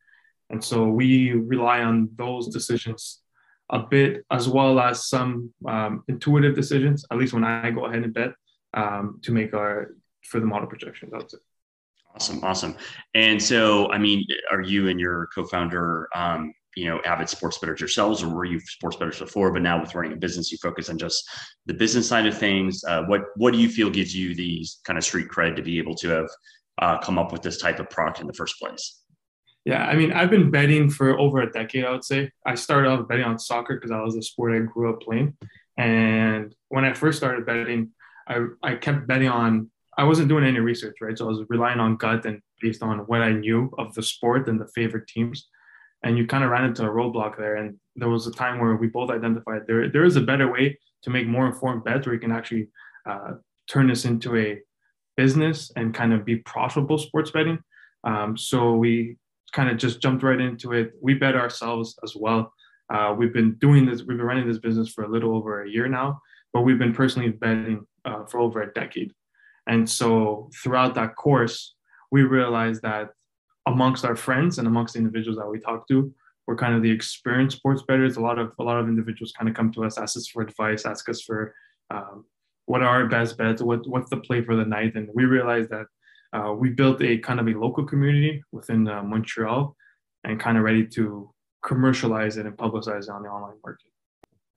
And 0.50 0.62
so 0.62 0.88
we 0.88 1.32
rely 1.32 1.82
on 1.82 2.08
those 2.16 2.48
decisions 2.48 3.20
a 3.70 3.80
bit, 3.80 4.24
as 4.30 4.48
well 4.48 4.80
as 4.80 5.08
some 5.08 5.52
um, 5.66 6.04
intuitive 6.08 6.54
decisions, 6.54 7.04
at 7.10 7.18
least 7.18 7.32
when 7.32 7.44
I 7.44 7.70
go 7.70 7.86
ahead 7.86 8.02
and 8.02 8.14
bet 8.14 8.32
um, 8.74 9.20
to 9.22 9.32
make 9.32 9.54
our 9.54 9.94
for 10.24 10.40
the 10.40 10.46
model 10.46 10.68
projections. 10.68 11.12
That's 11.12 11.34
it. 11.34 11.40
Awesome, 12.14 12.42
awesome. 12.42 12.76
And 13.14 13.40
so, 13.40 13.90
I 13.92 13.98
mean, 13.98 14.24
are 14.50 14.60
you 14.60 14.88
and 14.88 14.98
your 14.98 15.28
co-founder 15.34 16.08
um, 16.14 16.52
you 16.78 16.86
know 16.86 17.00
avid 17.04 17.28
sports 17.28 17.58
bettors 17.58 17.80
yourselves 17.80 18.22
or 18.22 18.28
were 18.28 18.44
you 18.44 18.60
sports 18.60 18.96
bettors 18.96 19.18
before 19.18 19.52
but 19.52 19.62
now 19.62 19.80
with 19.80 19.94
running 19.94 20.12
a 20.12 20.16
business 20.16 20.52
you 20.52 20.58
focus 20.62 20.88
on 20.88 20.96
just 20.96 21.28
the 21.66 21.74
business 21.74 22.08
side 22.08 22.26
of 22.26 22.38
things 22.38 22.84
uh, 22.84 23.02
what 23.04 23.22
what 23.36 23.52
do 23.52 23.58
you 23.58 23.68
feel 23.68 23.90
gives 23.90 24.14
you 24.14 24.34
the 24.34 24.64
kind 24.84 24.96
of 24.96 25.04
street 25.04 25.26
cred 25.28 25.56
to 25.56 25.62
be 25.62 25.78
able 25.78 25.94
to 25.94 26.08
have 26.08 26.28
uh, 26.80 26.96
come 26.98 27.18
up 27.18 27.32
with 27.32 27.42
this 27.42 27.60
type 27.60 27.80
of 27.80 27.90
product 27.90 28.20
in 28.20 28.28
the 28.28 28.32
first 28.32 28.58
place 28.60 29.02
yeah 29.68 29.84
i 29.86 29.94
mean 29.94 30.12
i've 30.12 30.30
been 30.30 30.50
betting 30.50 30.88
for 30.88 31.18
over 31.18 31.40
a 31.42 31.52
decade 31.52 31.84
i 31.84 31.90
would 31.90 32.04
say 32.04 32.30
i 32.46 32.54
started 32.54 32.88
off 32.88 33.06
betting 33.08 33.24
on 33.24 33.38
soccer 33.38 33.74
because 33.74 33.90
that 33.90 34.02
was 34.02 34.16
a 34.16 34.22
sport 34.22 34.54
i 34.54 34.58
grew 34.72 34.90
up 34.90 35.00
playing 35.00 35.36
and 35.76 36.54
when 36.68 36.84
i 36.84 36.92
first 36.92 37.18
started 37.18 37.44
betting 37.44 37.90
i, 38.28 38.36
I 38.62 38.74
kept 38.76 39.06
betting 39.06 39.28
on 39.28 39.70
i 39.96 40.04
wasn't 40.04 40.28
doing 40.28 40.44
any 40.44 40.60
research 40.60 40.96
right 41.02 41.16
so 41.16 41.26
i 41.26 41.28
was 41.28 41.44
relying 41.48 41.80
on 41.80 41.96
gut 41.96 42.24
and 42.24 42.40
based 42.62 42.82
on 42.82 42.98
what 43.10 43.20
i 43.20 43.32
knew 43.32 43.70
of 43.78 43.94
the 43.94 44.02
sport 44.02 44.48
and 44.48 44.60
the 44.60 44.68
favorite 44.74 45.06
teams 45.06 45.48
and 46.02 46.16
you 46.16 46.26
kind 46.26 46.44
of 46.44 46.50
ran 46.50 46.64
into 46.64 46.84
a 46.84 46.88
roadblock 46.88 47.36
there. 47.36 47.56
And 47.56 47.78
there 47.96 48.08
was 48.08 48.26
a 48.26 48.32
time 48.32 48.60
where 48.60 48.76
we 48.76 48.86
both 48.86 49.10
identified 49.10 49.62
there 49.66 49.88
there 49.88 50.04
is 50.04 50.16
a 50.16 50.20
better 50.20 50.50
way 50.50 50.78
to 51.02 51.10
make 51.10 51.26
more 51.26 51.46
informed 51.46 51.84
bets 51.84 52.06
where 52.06 52.14
you 52.14 52.20
can 52.20 52.32
actually 52.32 52.68
uh, 53.06 53.32
turn 53.68 53.88
this 53.88 54.04
into 54.04 54.36
a 54.36 54.58
business 55.16 55.72
and 55.76 55.94
kind 55.94 56.12
of 56.12 56.24
be 56.24 56.36
profitable 56.36 56.98
sports 56.98 57.30
betting. 57.30 57.58
Um, 58.04 58.36
so 58.36 58.74
we 58.74 59.16
kind 59.52 59.70
of 59.70 59.76
just 59.76 60.00
jumped 60.00 60.22
right 60.22 60.40
into 60.40 60.72
it. 60.72 60.92
We 61.00 61.14
bet 61.14 61.34
ourselves 61.34 61.98
as 62.04 62.14
well. 62.16 62.52
Uh, 62.92 63.14
we've 63.16 63.32
been 63.32 63.54
doing 63.54 63.84
this, 63.86 64.02
we've 64.02 64.16
been 64.16 64.26
running 64.26 64.48
this 64.48 64.58
business 64.58 64.88
for 64.88 65.04
a 65.04 65.08
little 65.08 65.34
over 65.34 65.62
a 65.62 65.70
year 65.70 65.88
now, 65.88 66.20
but 66.52 66.62
we've 66.62 66.78
been 66.78 66.94
personally 66.94 67.30
betting 67.30 67.86
uh, 68.04 68.24
for 68.24 68.40
over 68.40 68.62
a 68.62 68.72
decade. 68.72 69.12
And 69.66 69.88
so 69.88 70.48
throughout 70.62 70.94
that 70.94 71.16
course, 71.16 71.74
we 72.10 72.22
realized 72.22 72.82
that 72.82 73.10
amongst 73.66 74.04
our 74.04 74.16
friends 74.16 74.58
and 74.58 74.66
amongst 74.66 74.94
the 74.94 75.00
individuals 75.00 75.38
that 75.38 75.48
we 75.48 75.60
talk 75.60 75.86
to 75.88 76.12
we're 76.48 76.56
kind 76.56 76.74
of 76.74 76.82
the 76.82 76.90
experienced 76.90 77.58
sports 77.58 77.82
bettors 77.86 78.16
a 78.16 78.20
lot 78.20 78.38
of 78.38 78.52
a 78.58 78.62
lot 78.62 78.78
of 78.80 78.88
individuals 78.88 79.32
kind 79.38 79.48
of 79.48 79.54
come 79.54 79.70
to 79.70 79.84
us 79.84 79.98
ask 79.98 80.16
us 80.16 80.26
for 80.26 80.42
advice 80.42 80.86
ask 80.86 81.08
us 81.08 81.20
for 81.20 81.54
um, 81.90 82.24
what 82.64 82.82
are 82.82 82.88
our 82.88 83.06
best 83.06 83.36
bets 83.36 83.60
what 83.60 83.86
what's 83.86 84.08
the 84.08 84.16
play 84.16 84.42
for 84.42 84.56
the 84.56 84.64
night 84.64 84.94
and 84.94 85.08
we 85.14 85.26
realized 85.26 85.68
that 85.68 85.86
uh, 86.32 86.52
we 86.52 86.70
built 86.70 87.02
a 87.02 87.18
kind 87.18 87.40
of 87.40 87.48
a 87.48 87.52
local 87.52 87.84
community 87.84 88.42
within 88.52 88.86
uh, 88.88 89.02
montreal 89.02 89.74
and 90.24 90.38
kind 90.38 90.58
of 90.58 90.64
ready 90.64 90.86
to 90.86 91.32
commercialize 91.64 92.36
it 92.36 92.46
and 92.46 92.56
publicize 92.56 93.04
it 93.04 93.10
on 93.10 93.22
the 93.22 93.28
online 93.28 93.56
market 93.64 93.90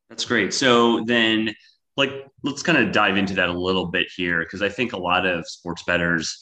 that's 0.10 0.26
great 0.26 0.54
so 0.54 1.04
then 1.06 1.54
like 1.98 2.12
let's 2.44 2.64
kind 2.64 2.78
of 2.78 2.92
dive 2.92 3.18
into 3.18 3.34
that 3.34 3.50
a 3.50 3.54
little 3.54 3.88
bit 3.88 4.08
here 4.16 4.40
because 4.44 4.62
i 4.62 4.70
think 4.70 4.94
a 4.94 4.98
lot 4.98 5.26
of 5.26 5.48
sports 5.48 5.84
bettors 5.84 6.38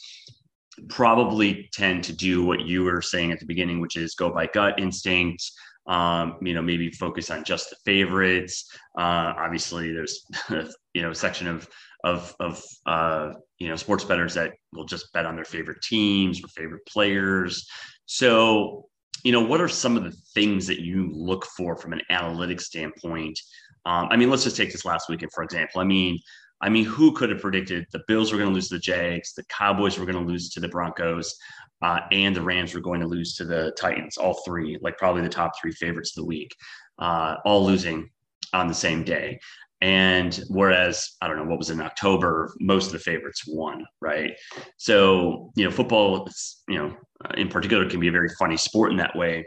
probably 0.88 1.68
tend 1.72 2.04
to 2.04 2.12
do 2.12 2.44
what 2.44 2.60
you 2.60 2.84
were 2.84 3.02
saying 3.02 3.32
at 3.32 3.40
the 3.40 3.46
beginning, 3.46 3.80
which 3.80 3.96
is 3.96 4.14
go 4.14 4.30
by 4.30 4.46
gut 4.46 4.78
instinct. 4.78 5.50
Um, 5.86 6.36
you 6.42 6.54
know, 6.54 6.62
maybe 6.62 6.90
focus 6.90 7.30
on 7.30 7.42
just 7.42 7.70
the 7.70 7.76
favorites. 7.84 8.70
Uh, 8.96 9.34
obviously, 9.36 9.92
there's 9.92 10.24
you 10.94 11.02
know 11.02 11.10
a 11.10 11.14
section 11.14 11.46
of 11.46 11.68
of 12.04 12.34
of 12.40 12.62
uh, 12.86 13.32
you 13.58 13.68
know 13.68 13.76
sports 13.76 14.04
bettors 14.04 14.34
that 14.34 14.52
will 14.72 14.84
just 14.84 15.12
bet 15.12 15.26
on 15.26 15.36
their 15.36 15.44
favorite 15.44 15.82
teams 15.82 16.42
or 16.42 16.48
favorite 16.48 16.84
players. 16.86 17.68
So, 18.06 18.86
you 19.22 19.32
know, 19.32 19.42
what 19.42 19.60
are 19.60 19.68
some 19.68 19.96
of 19.96 20.04
the 20.04 20.16
things 20.34 20.66
that 20.66 20.80
you 20.80 21.10
look 21.12 21.44
for 21.56 21.76
from 21.76 21.92
an 21.92 22.02
analytics 22.10 22.62
standpoint? 22.62 23.38
Um, 23.86 24.08
I 24.10 24.16
mean, 24.16 24.30
let's 24.30 24.44
just 24.44 24.56
take 24.56 24.72
this 24.72 24.84
last 24.84 25.08
weekend 25.08 25.32
for 25.32 25.44
example. 25.44 25.80
I 25.80 25.84
mean, 25.84 26.18
I 26.60 26.68
mean, 26.68 26.84
who 26.84 27.12
could 27.12 27.30
have 27.30 27.40
predicted 27.40 27.86
the 27.92 28.02
Bills 28.06 28.32
were 28.32 28.38
going 28.38 28.50
to 28.50 28.54
lose 28.54 28.68
to 28.68 28.74
the 28.74 28.80
Jags, 28.80 29.32
the 29.32 29.44
Cowboys 29.44 29.98
were 29.98 30.06
going 30.06 30.22
to 30.22 30.30
lose 30.30 30.50
to 30.50 30.60
the 30.60 30.68
Broncos, 30.68 31.34
uh, 31.82 32.00
and 32.12 32.36
the 32.36 32.42
Rams 32.42 32.74
were 32.74 32.80
going 32.80 33.00
to 33.00 33.06
lose 33.06 33.34
to 33.36 33.44
the 33.44 33.72
Titans? 33.78 34.18
All 34.18 34.42
three, 34.44 34.78
like 34.82 34.98
probably 34.98 35.22
the 35.22 35.28
top 35.28 35.52
three 35.60 35.72
favorites 35.72 36.10
of 36.16 36.22
the 36.22 36.26
week, 36.26 36.54
uh, 36.98 37.36
all 37.44 37.64
losing 37.64 38.10
on 38.52 38.68
the 38.68 38.74
same 38.74 39.04
day. 39.04 39.38
And 39.82 40.34
whereas, 40.48 41.16
I 41.22 41.28
don't 41.28 41.38
know, 41.38 41.44
what 41.44 41.58
was 41.58 41.70
in 41.70 41.80
October, 41.80 42.54
most 42.60 42.86
of 42.86 42.92
the 42.92 42.98
favorites 42.98 43.44
won, 43.46 43.84
right? 44.00 44.32
So, 44.76 45.52
you 45.56 45.64
know, 45.64 45.70
football, 45.70 46.28
you 46.68 46.78
know, 46.78 46.96
in 47.36 47.48
particular, 47.48 47.88
can 47.88 48.00
be 48.00 48.08
a 48.08 48.12
very 48.12 48.28
funny 48.38 48.56
sport 48.56 48.90
in 48.90 48.98
that 48.98 49.16
way 49.16 49.44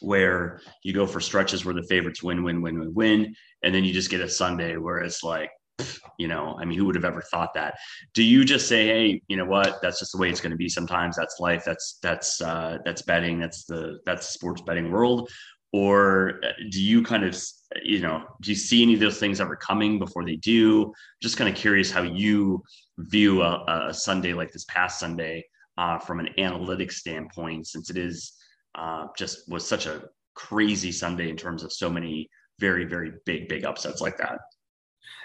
where 0.00 0.60
you 0.84 0.94
go 0.94 1.06
for 1.06 1.20
stretches 1.20 1.64
where 1.64 1.74
the 1.74 1.82
favorites 1.88 2.22
win, 2.22 2.42
win, 2.42 2.62
win, 2.62 2.78
win, 2.78 2.94
win. 2.94 3.34
And 3.62 3.74
then 3.74 3.84
you 3.84 3.92
just 3.92 4.10
get 4.10 4.20
a 4.20 4.28
Sunday 4.28 4.76
where 4.76 4.98
it's 4.98 5.22
like, 5.22 5.50
you 6.18 6.26
know 6.26 6.56
i 6.60 6.64
mean 6.64 6.76
who 6.76 6.84
would 6.84 6.96
have 6.96 7.04
ever 7.04 7.22
thought 7.22 7.54
that? 7.54 7.74
Do 8.12 8.22
you 8.22 8.44
just 8.44 8.68
say 8.68 8.86
hey 8.86 9.22
you 9.28 9.36
know 9.36 9.44
what? 9.44 9.80
That's 9.80 10.00
just 10.00 10.12
the 10.12 10.18
way 10.18 10.28
it's 10.28 10.40
going 10.40 10.50
to 10.50 10.56
be 10.56 10.68
sometimes. 10.68 11.16
That's 11.16 11.38
life. 11.38 11.62
That's 11.64 11.98
that's 12.02 12.40
uh 12.40 12.78
that's 12.84 13.02
betting. 13.02 13.38
That's 13.38 13.64
the 13.64 13.98
that's 14.04 14.26
the 14.26 14.32
sports 14.32 14.62
betting 14.62 14.90
world 14.90 15.30
or 15.72 16.40
uh, 16.44 16.48
do 16.70 16.82
you 16.82 17.02
kind 17.02 17.24
of 17.24 17.38
you 17.82 18.00
know 18.00 18.24
do 18.40 18.50
you 18.50 18.56
see 18.56 18.82
any 18.82 18.94
of 18.94 19.00
those 19.00 19.18
things 19.18 19.40
ever 19.40 19.56
coming 19.56 19.98
before 19.98 20.24
they 20.24 20.36
do 20.36 20.92
just 21.22 21.36
kind 21.36 21.50
of 21.50 21.56
curious 21.56 21.90
how 21.90 22.02
you 22.02 22.62
view 22.98 23.42
a, 23.42 23.86
a 23.88 23.94
sunday 23.94 24.32
like 24.32 24.50
this 24.52 24.64
past 24.64 24.98
sunday 24.98 25.44
uh, 25.76 25.98
from 25.98 26.18
an 26.18 26.28
analytics 26.38 26.94
standpoint 26.94 27.66
since 27.66 27.90
it 27.90 27.96
is 27.96 28.32
uh, 28.74 29.06
just 29.16 29.48
was 29.48 29.66
such 29.66 29.86
a 29.86 30.04
crazy 30.34 30.90
sunday 30.90 31.28
in 31.28 31.36
terms 31.36 31.62
of 31.62 31.72
so 31.72 31.90
many 31.90 32.28
very 32.58 32.84
very 32.84 33.12
big 33.26 33.48
big 33.48 33.64
upsets 33.64 34.00
like 34.00 34.16
that 34.16 34.38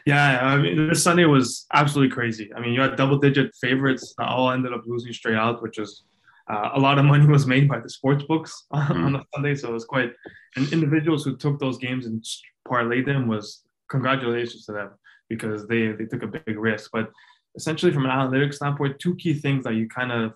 yeah, 0.06 0.40
I 0.46 0.58
mean, 0.58 0.90
this 0.90 1.02
Sunday 1.02 1.24
was 1.24 1.66
absolutely 1.74 2.14
crazy. 2.14 2.52
I 2.54 2.60
mean, 2.60 2.74
you 2.74 2.82
had 2.82 2.98
double 2.98 3.18
digit 3.18 3.56
favorites 3.56 4.14
that 4.18 4.28
all 4.28 4.52
ended 4.52 4.74
up 4.74 4.82
losing 4.86 5.14
straight 5.14 5.38
out, 5.38 5.62
which 5.62 5.80
is 5.80 6.04
uh, 6.50 6.72
a 6.74 6.80
lot 6.80 7.00
of 7.00 7.06
money 7.06 7.26
was 7.26 7.48
made 7.48 7.70
by 7.70 7.80
the 7.80 7.90
sports 7.90 8.24
books 8.24 8.66
mm-hmm. 8.74 9.06
on 9.06 9.14
the 9.14 9.24
Sunday. 9.34 9.56
So 9.56 9.70
it 9.70 9.74
was 9.74 9.86
quite, 9.86 10.12
and 10.56 10.72
individuals 10.74 11.24
who 11.24 11.38
took 11.38 11.60
those 11.60 11.78
games 11.78 12.06
and 12.06 12.24
parlayed 12.68 13.06
them 13.06 13.28
was 13.28 13.64
congratulations 13.90 14.66
to 14.66 14.74
them 14.74 14.92
because 15.30 15.68
they, 15.68 15.92
they 15.94 16.06
took 16.06 16.24
a 16.24 16.28
big 16.28 16.58
risk. 16.58 16.90
But 16.92 17.10
essentially, 17.56 17.92
from 17.92 18.06
an 18.06 18.12
analytics 18.12 18.56
standpoint, 18.56 19.00
two 19.00 19.16
key 19.16 19.34
things 19.34 19.64
that 19.64 19.76
you 19.76 19.88
kind 19.88 20.12
of 20.12 20.34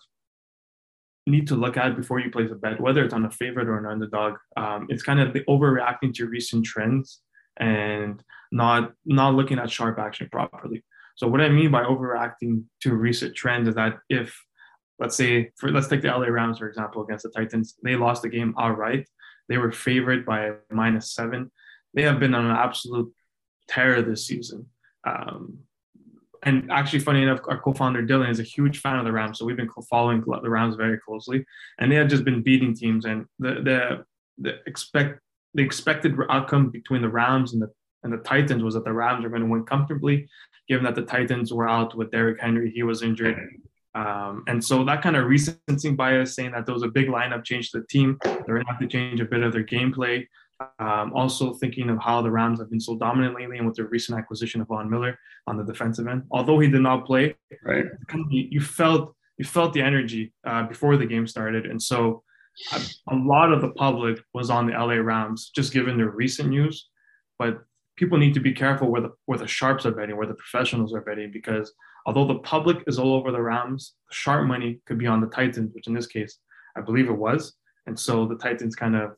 need 1.26 1.48
to 1.48 1.56
look 1.56 1.76
at 1.76 1.98
before 1.98 2.20
you 2.20 2.32
place 2.32 2.52
a 2.52 2.56
bet, 2.56 2.80
whether 2.80 3.04
it's 3.04 3.14
on 3.14 3.26
a 3.26 3.32
favorite 3.32 3.68
or 3.68 3.78
an 3.78 3.86
underdog. 3.86 4.36
Um, 4.56 4.88
it's 4.90 5.04
kind 5.04 5.20
of 5.20 5.34
the 5.34 5.42
overreacting 5.42 6.14
to 6.16 6.28
recent 6.28 6.66
trends 6.66 7.20
and 7.58 8.24
not 8.52 8.94
not 9.06 9.34
looking 9.34 9.60
at 9.60 9.70
sharp 9.70 10.00
action 10.00 10.30
properly. 10.32 10.84
So 11.16 11.28
what 11.28 11.42
I 11.42 11.50
mean 11.50 11.72
by 11.72 11.84
overreacting 11.84 12.64
to 12.82 12.94
recent 12.94 13.36
trends 13.36 13.68
is 13.68 13.76
that 13.76 13.98
if 14.10 14.40
let's 15.00 15.16
say 15.16 15.52
for 15.58 15.72
let's 15.72 15.88
take 15.88 16.02
the 16.02 16.10
LA 16.10 16.28
Rams 16.28 16.60
for 16.60 16.68
example 16.68 17.04
against 17.04 17.24
the 17.24 17.30
Titans, 17.30 17.76
they 17.84 17.96
lost 17.96 18.22
the 18.22 18.30
game 18.30 18.54
outright. 18.58 19.08
They 19.50 19.58
were 19.58 19.72
favored 19.72 20.26
by 20.26 20.52
minus 20.72 21.12
seven. 21.12 21.52
They 21.94 22.04
have 22.04 22.20
been 22.20 22.36
on 22.36 22.46
an 22.46 22.56
absolute 22.56 23.12
terror 23.68 24.02
this 24.02 24.28
season. 24.28 24.68
Um, 25.06 25.60
and 26.44 26.72
actually, 26.72 27.00
funny 27.00 27.24
enough, 27.24 27.40
our 27.48 27.60
co-founder 27.60 28.04
Dylan 28.04 28.30
is 28.30 28.40
a 28.40 28.44
huge 28.44 28.80
fan 28.80 28.98
of 28.98 29.06
the 29.06 29.12
Rams, 29.12 29.40
so 29.40 29.46
we've 29.46 29.58
been 29.58 29.70
following 29.90 30.22
the 30.22 30.50
Rams 30.50 30.76
very 30.76 30.98
closely, 31.00 31.46
and 31.80 31.92
they 31.92 31.96
have 31.96 32.08
just 32.08 32.24
been 32.24 32.44
beating 32.44 32.76
teams. 32.76 33.06
And 33.06 33.26
the 33.40 33.56
the 33.64 34.06
the 34.38 34.60
expect 34.68 35.20
the 35.56 35.64
expected 35.64 36.16
outcome 36.30 36.70
between 36.70 37.02
the 37.02 37.10
Rams 37.10 37.54
and 37.54 37.62
the 37.62 37.72
and 38.04 38.14
the 38.14 38.18
Titans 38.18 38.64
was 38.64 38.76
that 38.76 38.86
the 38.86 38.94
Rams 38.94 39.26
are 39.26 39.30
going 39.30 39.42
to 39.42 39.48
win 39.48 39.66
comfortably, 39.66 40.30
given 40.70 40.84
that 40.86 40.96
the 40.96 41.02
Titans 41.02 41.52
were 41.52 41.68
out 41.68 41.96
with 41.96 42.12
Derrick 42.12 42.40
Henry, 42.40 42.70
he 42.70 42.84
was 42.84 43.02
injured. 43.02 43.40
Um, 43.96 44.44
and 44.48 44.64
so 44.64 44.84
that 44.86 45.02
kind 45.02 45.16
of 45.16 45.26
recency 45.26 45.92
bias, 45.92 46.36
saying 46.36 46.52
that 46.52 46.66
there 46.66 46.74
was 46.74 46.84
a 46.84 46.88
big 46.88 47.08
lineup 47.08 47.44
change 47.44 47.72
to 47.72 47.80
the 47.80 47.88
team, 47.88 48.18
they're 48.24 48.44
going 48.46 48.66
to 48.66 48.72
have 48.72 48.80
to 48.80 48.88
change 48.88 49.20
a 49.20 49.26
bit 49.26 49.44
of 49.44 49.54
their 49.54 49.64
gameplay. 49.64 50.26
Um, 50.80 51.14
also 51.14 51.54
thinking 51.54 51.90
of 51.90 52.00
how 52.00 52.22
the 52.22 52.32
Rams 52.32 52.60
have 52.60 52.70
been 52.70 52.80
so 52.80 52.98
dominant 52.98 53.36
lately, 53.36 53.58
and 53.58 53.68
with 53.68 53.76
their 53.76 53.86
recent 53.86 54.18
acquisition 54.18 54.60
of 54.60 54.68
Von 54.68 54.90
Miller 54.90 55.18
on 55.46 55.56
the 55.56 55.64
defensive 55.64 56.08
end. 56.08 56.24
Although 56.32 56.60
he 56.60 56.70
did 56.70 56.82
not 56.82 57.06
play, 57.06 57.36
right, 57.64 57.86
you 58.30 58.60
felt 58.60 59.14
you 59.38 59.46
felt 59.46 59.74
the 59.74 59.82
energy 59.82 60.34
uh, 60.48 60.64
before 60.64 60.98
the 60.98 61.06
game 61.06 61.28
started, 61.28 61.68
and 61.68 61.80
so 61.80 62.24
a, 62.74 62.82
a 63.10 63.16
lot 63.16 63.52
of 63.52 63.62
the 63.62 63.70
public 63.70 64.20
was 64.34 64.50
on 64.50 64.66
the 64.66 64.74
LA 64.74 64.96
Rams, 64.96 65.52
just 65.56 65.74
given 65.74 65.96
their 65.96 66.10
recent 66.10 66.50
news. 66.50 66.90
But 67.38 67.60
people 67.96 68.18
need 68.18 68.34
to 68.34 68.40
be 68.40 68.54
careful 68.54 68.90
where 68.90 69.02
the 69.02 69.12
where 69.26 69.38
the 69.38 69.48
sharps 69.48 69.86
are 69.86 69.92
betting, 69.92 70.18
where 70.18 70.28
the 70.28 70.34
professionals 70.34 70.94
are 70.94 71.02
betting, 71.02 71.32
because 71.32 71.74
although 72.08 72.26
the 72.26 72.40
public 72.40 72.78
is 72.88 72.98
all 72.98 73.14
over 73.14 73.32
the 73.32 73.42
Rams, 73.42 73.94
the 74.10 74.16
sharp 74.16 74.48
money 74.48 74.80
could 74.88 74.98
be 74.98 75.06
on 75.06 75.20
the 75.20 75.28
Titans, 75.28 75.76
which 75.76 75.88
in 75.88 75.94
this 75.94 76.08
case, 76.08 76.40
I 76.76 76.82
believe 76.82 77.10
it 77.10 77.18
was. 77.18 77.54
And 77.86 78.00
so 78.00 78.26
the 78.26 78.38
Titans 78.38 78.76
kind 78.76 78.96
of 78.96 79.18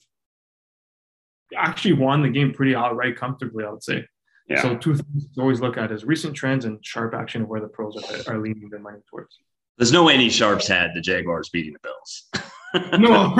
actually 1.55 1.93
won 1.93 2.23
the 2.23 2.29
game 2.29 2.51
pretty 2.51 2.75
outright 2.75 3.15
comfortably, 3.15 3.63
I 3.63 3.69
would 3.69 3.83
say. 3.83 4.05
Yeah. 4.47 4.61
So 4.63 4.75
two 4.75 4.95
things 4.95 5.27
to 5.35 5.41
always 5.41 5.61
look 5.61 5.77
at 5.77 5.91
is 5.91 6.03
recent 6.03 6.35
trends 6.35 6.65
and 6.65 6.83
sharp 6.83 7.13
action 7.13 7.43
of 7.43 7.47
where 7.47 7.61
the 7.61 7.67
pros 7.67 7.95
are, 7.95 8.33
are 8.33 8.39
leaning 8.39 8.69
their 8.69 8.79
money 8.79 8.97
towards. 9.07 9.37
There's 9.77 9.91
no 9.91 10.03
way 10.03 10.15
any 10.15 10.29
sharps 10.29 10.67
had 10.67 10.91
the 10.95 11.01
Jaguars 11.01 11.49
beating 11.49 11.73
the 11.73 11.79
Bills. 11.79 12.99
no, 12.99 13.35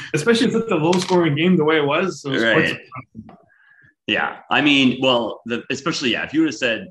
especially 0.14 0.48
if 0.48 0.54
it's 0.54 0.72
a 0.72 0.76
low 0.76 0.92
scoring 0.92 1.36
game 1.36 1.56
the 1.56 1.64
way 1.64 1.78
it 1.78 1.86
was. 1.86 2.22
So 2.22 2.32
right. 2.32 2.76
Yeah, 4.08 4.38
I 4.50 4.60
mean, 4.60 4.98
well, 5.00 5.40
the, 5.46 5.62
especially 5.70 6.12
yeah, 6.12 6.24
if 6.24 6.34
you 6.34 6.40
would 6.40 6.48
have 6.48 6.56
said 6.56 6.88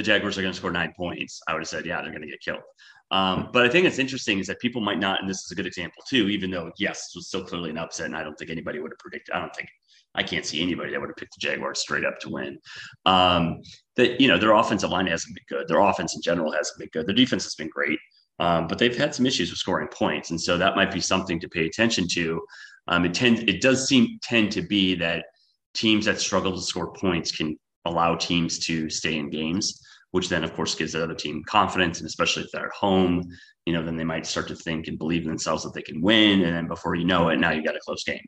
the 0.00 0.04
Jaguars 0.04 0.38
are 0.38 0.42
going 0.42 0.52
to 0.52 0.56
score 0.56 0.70
nine 0.70 0.94
points, 0.96 1.42
I 1.46 1.52
would 1.52 1.60
have 1.60 1.68
said 1.68 1.84
yeah, 1.84 2.00
they're 2.00 2.10
going 2.10 2.22
to 2.22 2.28
get 2.28 2.40
killed. 2.40 2.62
Um, 3.10 3.50
but 3.52 3.66
I 3.66 3.68
think 3.68 3.86
it's 3.86 3.98
interesting 3.98 4.38
is 4.38 4.46
that 4.46 4.60
people 4.60 4.80
might 4.80 4.98
not, 4.98 5.20
and 5.20 5.28
this 5.28 5.44
is 5.44 5.50
a 5.50 5.54
good 5.54 5.66
example 5.66 6.02
too, 6.08 6.28
even 6.28 6.50
though 6.50 6.70
yes, 6.78 7.10
it 7.14 7.18
was 7.18 7.28
still 7.28 7.44
clearly 7.44 7.70
an 7.70 7.76
upset, 7.76 8.06
and 8.06 8.16
I 8.16 8.22
don't 8.22 8.38
think 8.38 8.50
anybody 8.50 8.78
would 8.78 8.92
have 8.92 8.98
predicted. 8.98 9.34
I 9.34 9.40
don't 9.40 9.54
think 9.54 9.68
I 10.14 10.22
can't 10.22 10.46
see 10.46 10.62
anybody 10.62 10.92
that 10.92 11.00
would 11.00 11.10
have 11.10 11.16
picked 11.16 11.34
the 11.34 11.46
Jaguars 11.46 11.80
straight 11.80 12.04
up 12.04 12.18
to 12.20 12.30
win. 12.30 12.58
Um, 13.04 13.60
that 13.96 14.20
you 14.20 14.28
know 14.28 14.38
their 14.38 14.52
offensive 14.52 14.90
line 14.90 15.06
hasn't 15.06 15.34
been 15.34 15.58
good. 15.58 15.68
Their 15.68 15.80
offense 15.80 16.14
in 16.14 16.22
general 16.22 16.50
hasn't 16.50 16.78
been 16.78 16.88
good. 16.92 17.06
Their 17.06 17.14
defense 17.14 17.44
has 17.44 17.54
been 17.56 17.68
great, 17.68 17.98
um, 18.38 18.68
but 18.68 18.78
they've 18.78 18.96
had 18.96 19.14
some 19.14 19.26
issues 19.26 19.50
with 19.50 19.58
scoring 19.58 19.88
points, 19.88 20.30
and 20.30 20.40
so 20.40 20.56
that 20.56 20.76
might 20.76 20.92
be 20.92 21.00
something 21.00 21.38
to 21.40 21.48
pay 21.48 21.66
attention 21.66 22.06
to. 22.12 22.40
Um, 22.88 23.04
it 23.04 23.12
tends, 23.12 23.42
it 23.42 23.60
does 23.60 23.86
seem 23.86 24.18
tend 24.22 24.50
to 24.52 24.62
be 24.62 24.94
that 24.96 25.26
teams 25.74 26.06
that 26.06 26.20
struggle 26.20 26.52
to 26.52 26.62
score 26.62 26.92
points 26.92 27.30
can 27.30 27.56
allow 27.84 28.14
teams 28.14 28.58
to 28.66 28.90
stay 28.90 29.16
in 29.16 29.30
games, 29.30 29.80
which 30.12 30.28
then, 30.28 30.44
of 30.44 30.54
course, 30.54 30.74
gives 30.74 30.92
the 30.92 31.02
other 31.02 31.14
team 31.14 31.42
confidence. 31.46 31.98
And 31.98 32.06
especially 32.06 32.42
if 32.44 32.50
they're 32.52 32.66
at 32.66 32.72
home, 32.72 33.22
you 33.66 33.72
know, 33.72 33.84
then 33.84 33.96
they 33.96 34.04
might 34.04 34.26
start 34.26 34.48
to 34.48 34.56
think 34.56 34.88
and 34.88 34.98
believe 34.98 35.22
in 35.22 35.28
themselves 35.28 35.62
that 35.62 35.74
they 35.74 35.82
can 35.82 36.00
win. 36.00 36.42
And 36.42 36.56
then 36.56 36.66
before 36.66 36.94
you 36.94 37.04
know 37.04 37.28
it, 37.28 37.38
now 37.38 37.50
you've 37.50 37.64
got 37.64 37.76
a 37.76 37.80
close 37.80 38.04
game. 38.04 38.24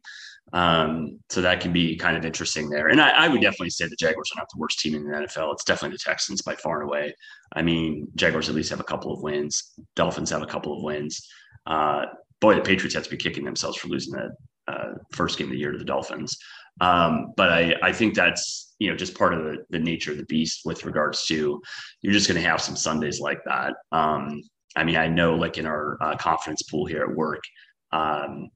Um, 0.52 1.18
so 1.30 1.40
that 1.40 1.60
can 1.60 1.72
be 1.72 1.96
kind 1.96 2.16
of 2.16 2.24
interesting 2.26 2.68
there. 2.68 2.88
And 2.88 3.00
I, 3.00 3.10
I, 3.10 3.28
would 3.28 3.40
definitely 3.40 3.70
say 3.70 3.86
the 3.86 3.96
Jaguars 3.96 4.30
are 4.34 4.40
not 4.40 4.48
the 4.52 4.58
worst 4.58 4.80
team 4.80 4.94
in 4.94 5.04
the 5.04 5.16
NFL. 5.16 5.52
It's 5.52 5.64
definitely 5.64 5.94
the 5.94 6.10
Texans 6.10 6.42
by 6.42 6.56
far 6.56 6.80
and 6.80 6.88
away. 6.88 7.14
I 7.54 7.62
mean, 7.62 8.08
Jaguars 8.16 8.48
at 8.48 8.54
least 8.54 8.68
have 8.70 8.80
a 8.80 8.84
couple 8.84 9.14
of 9.14 9.22
wins. 9.22 9.72
Dolphins 9.96 10.30
have 10.30 10.42
a 10.42 10.46
couple 10.46 10.76
of 10.76 10.82
wins. 10.82 11.26
Uh, 11.66 12.04
boy, 12.40 12.54
the 12.54 12.60
Patriots 12.60 12.94
have 12.94 13.04
to 13.04 13.10
be 13.10 13.16
kicking 13.16 13.44
themselves 13.44 13.78
for 13.78 13.88
losing 13.88 14.12
that 14.14 14.30
uh, 14.68 14.94
first 15.12 15.38
game 15.38 15.46
of 15.46 15.52
the 15.52 15.58
year 15.58 15.72
to 15.72 15.78
the 15.78 15.84
Dolphins. 15.84 16.36
Um, 16.80 17.32
but 17.36 17.50
I, 17.50 17.74
I 17.82 17.92
think 17.92 18.14
that's 18.14 18.74
you 18.78 18.90
know 18.90 18.96
just 18.96 19.16
part 19.16 19.34
of 19.34 19.44
the, 19.44 19.64
the 19.70 19.78
nature 19.78 20.12
of 20.12 20.18
the 20.18 20.24
beast 20.24 20.62
with 20.64 20.84
regards 20.84 21.26
to 21.26 21.60
you're 22.00 22.12
just 22.12 22.28
going 22.28 22.40
to 22.40 22.48
have 22.48 22.60
some 22.60 22.76
Sundays 22.76 23.20
like 23.20 23.40
that. 23.44 23.74
Um, 23.92 24.42
I 24.74 24.84
mean, 24.84 24.96
I 24.96 25.06
know 25.08 25.34
like 25.34 25.58
in 25.58 25.66
our 25.66 25.98
uh, 26.00 26.16
confidence 26.16 26.62
pool 26.62 26.86
here 26.86 27.02
at 27.02 27.14
work, 27.14 27.42
um, 27.92 28.48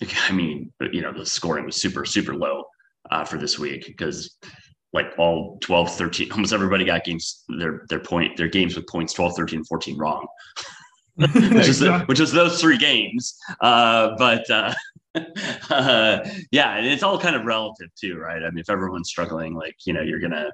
I 0.28 0.32
mean, 0.32 0.72
you 0.92 1.02
know, 1.02 1.12
the 1.12 1.26
scoring 1.26 1.66
was 1.66 1.80
super 1.80 2.04
super 2.04 2.34
low 2.34 2.64
uh, 3.10 3.24
for 3.24 3.38
this 3.38 3.58
week 3.58 3.86
because 3.86 4.36
like 4.92 5.12
all 5.18 5.58
12 5.60 5.94
13 5.96 6.32
almost 6.32 6.52
everybody 6.52 6.84
got 6.84 7.04
games 7.04 7.44
their 7.58 7.84
their 7.88 8.00
point 8.00 8.36
their 8.36 8.48
games 8.48 8.74
with 8.74 8.86
points 8.86 9.12
12 9.12 9.36
13 9.36 9.64
14 9.64 9.98
wrong. 9.98 10.26
Which 11.16 11.66
is 11.66 11.82
which 12.06 12.20
is 12.20 12.30
those 12.30 12.60
three 12.60 12.78
games. 12.78 13.36
Uh, 13.60 14.10
but 14.18 14.48
uh, 14.48 14.72
uh, 15.70 16.18
yeah, 16.50 16.76
and 16.76 16.86
it's 16.86 17.02
all 17.02 17.18
kind 17.18 17.36
of 17.36 17.44
relative 17.44 17.88
too, 17.94 18.16
right? 18.16 18.42
I 18.42 18.50
mean, 18.50 18.58
if 18.58 18.70
everyone's 18.70 19.08
struggling, 19.08 19.54
like 19.54 19.76
you 19.84 19.92
know, 19.92 20.02
you're 20.02 20.20
gonna 20.20 20.50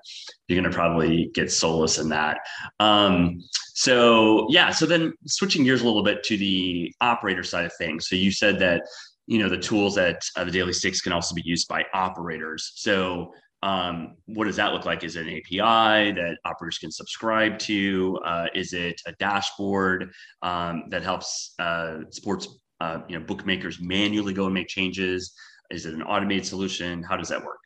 you're 0.48 0.60
gonna 0.60 0.74
probably 0.74 1.30
get 1.34 1.50
solace 1.50 1.98
in 1.98 2.08
that. 2.10 2.38
Um, 2.80 3.40
so 3.74 4.46
yeah, 4.50 4.70
so 4.70 4.86
then 4.86 5.12
switching 5.26 5.64
gears 5.64 5.82
a 5.82 5.86
little 5.86 6.04
bit 6.04 6.22
to 6.24 6.36
the 6.36 6.92
operator 7.00 7.42
side 7.42 7.64
of 7.64 7.72
things. 7.78 8.08
So 8.08 8.16
you 8.16 8.30
said 8.30 8.58
that 8.60 8.82
you 9.26 9.38
know 9.38 9.48
the 9.48 9.58
tools 9.58 9.94
that 9.96 10.22
uh, 10.36 10.44
the 10.44 10.50
daily 10.50 10.72
stakes 10.72 11.00
can 11.00 11.12
also 11.12 11.34
be 11.34 11.42
used 11.44 11.68
by 11.68 11.84
operators. 11.92 12.72
So 12.76 13.32
um, 13.64 14.16
what 14.26 14.44
does 14.44 14.56
that 14.56 14.74
look 14.74 14.84
like? 14.84 15.04
Is 15.04 15.16
it 15.16 15.26
an 15.26 15.32
API 15.38 16.12
that 16.12 16.36
operators 16.44 16.76
can 16.76 16.92
subscribe 16.92 17.58
to? 17.60 18.18
Uh, 18.24 18.46
is 18.54 18.74
it 18.74 19.00
a 19.06 19.12
dashboard 19.12 20.12
um, 20.42 20.84
that 20.90 21.02
helps 21.02 21.54
uh, 21.58 22.00
sports 22.10 22.46
uh, 22.80 23.00
you 23.08 23.18
know 23.18 23.24
bookmakers 23.24 23.80
manually 23.80 24.32
go 24.32 24.46
and 24.46 24.54
make 24.54 24.68
changes? 24.68 25.34
Is 25.70 25.86
it 25.86 25.94
an 25.94 26.02
automated 26.02 26.46
solution? 26.46 27.02
How 27.02 27.16
does 27.16 27.28
that 27.28 27.42
work? 27.42 27.58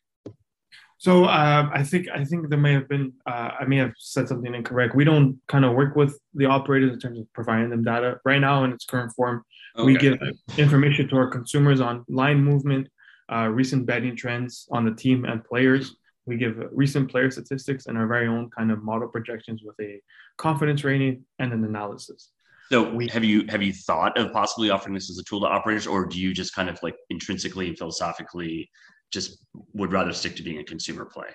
So 0.98 1.26
uh, 1.26 1.70
I 1.72 1.84
think 1.84 2.08
I 2.12 2.24
think 2.24 2.48
there 2.48 2.58
may 2.58 2.72
have 2.72 2.88
been 2.88 3.12
uh, 3.24 3.50
I 3.60 3.64
may 3.66 3.76
have 3.76 3.92
said 3.98 4.28
something 4.28 4.52
incorrect. 4.52 4.96
We 4.96 5.04
don't 5.04 5.38
kind 5.46 5.64
of 5.64 5.74
work 5.74 5.94
with 5.94 6.18
the 6.34 6.46
operators 6.46 6.92
in 6.92 6.98
terms 6.98 7.20
of 7.20 7.32
providing 7.32 7.70
them 7.70 7.84
data 7.84 8.18
right 8.24 8.40
now 8.40 8.64
in 8.64 8.72
its 8.72 8.84
current 8.84 9.12
form. 9.14 9.44
Okay. 9.76 9.86
We 9.86 9.96
give 9.96 10.18
information 10.56 11.08
to 11.08 11.16
our 11.16 11.28
consumers 11.28 11.80
on 11.80 12.04
line 12.08 12.42
movement, 12.42 12.88
uh, 13.32 13.48
recent 13.48 13.86
betting 13.86 14.16
trends 14.16 14.66
on 14.72 14.84
the 14.84 14.94
team 14.94 15.24
and 15.24 15.44
players. 15.44 15.94
We 16.26 16.36
give 16.36 16.60
recent 16.72 17.10
player 17.10 17.30
statistics 17.30 17.86
and 17.86 17.96
our 17.96 18.08
very 18.08 18.26
own 18.26 18.50
kind 18.50 18.72
of 18.72 18.82
model 18.82 19.08
projections 19.08 19.62
with 19.64 19.76
a 19.80 20.00
confidence 20.36 20.82
rating 20.82 21.24
and 21.38 21.52
an 21.52 21.64
analysis. 21.64 22.32
So 22.70 22.90
we, 22.92 23.08
have 23.08 23.24
you 23.24 23.46
have 23.48 23.62
you 23.62 23.72
thought 23.72 24.18
of 24.18 24.32
possibly 24.32 24.70
offering 24.70 24.94
this 24.94 25.10
as 25.10 25.18
a 25.18 25.24
tool 25.24 25.40
to 25.40 25.46
operators, 25.46 25.86
or 25.86 26.04
do 26.04 26.20
you 26.20 26.34
just 26.34 26.54
kind 26.54 26.68
of 26.68 26.78
like 26.82 26.96
intrinsically 27.08 27.68
and 27.68 27.78
philosophically 27.78 28.70
just 29.10 29.38
would 29.72 29.90
rather 29.90 30.12
stick 30.12 30.36
to 30.36 30.42
being 30.42 30.58
a 30.58 30.64
consumer 30.64 31.06
play? 31.06 31.28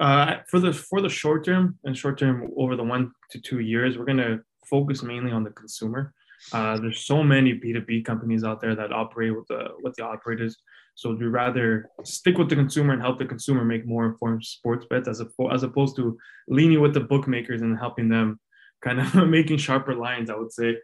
Uh, 0.00 0.38
for 0.48 0.58
the 0.58 0.72
for 0.72 1.00
the 1.00 1.08
short 1.08 1.44
term 1.44 1.78
and 1.84 1.96
short 1.96 2.18
term 2.18 2.50
over 2.56 2.74
the 2.74 2.82
one 2.82 3.12
to 3.30 3.40
two 3.40 3.60
years, 3.60 3.96
we're 3.96 4.04
going 4.04 4.16
to 4.16 4.40
focus 4.68 5.02
mainly 5.02 5.30
on 5.30 5.44
the 5.44 5.50
consumer. 5.50 6.12
Uh, 6.52 6.76
there's 6.76 7.06
so 7.06 7.22
many 7.22 7.54
B2B 7.54 8.04
companies 8.04 8.42
out 8.42 8.60
there 8.60 8.74
that 8.74 8.92
operate 8.92 9.36
with 9.36 9.46
the 9.46 9.68
with 9.82 9.94
the 9.94 10.04
operators. 10.04 10.56
So 10.94 11.10
we'd 11.10 11.24
rather 11.26 11.88
stick 12.04 12.36
with 12.36 12.48
the 12.48 12.56
consumer 12.56 12.92
and 12.92 13.00
help 13.00 13.18
the 13.18 13.24
consumer 13.24 13.64
make 13.64 13.86
more 13.86 14.06
informed 14.06 14.44
sports 14.44 14.86
bets 14.90 15.08
as, 15.08 15.20
a, 15.20 15.26
as 15.50 15.62
opposed 15.62 15.96
to 15.96 16.18
leaning 16.48 16.80
with 16.80 16.92
the 16.92 17.00
bookmakers 17.00 17.62
and 17.62 17.78
helping 17.78 18.08
them 18.08 18.38
kind 18.82 19.00
of 19.00 19.14
making 19.28 19.58
sharper 19.58 19.94
lines, 19.94 20.30
I 20.30 20.36
would 20.36 20.52
say. 20.52 20.76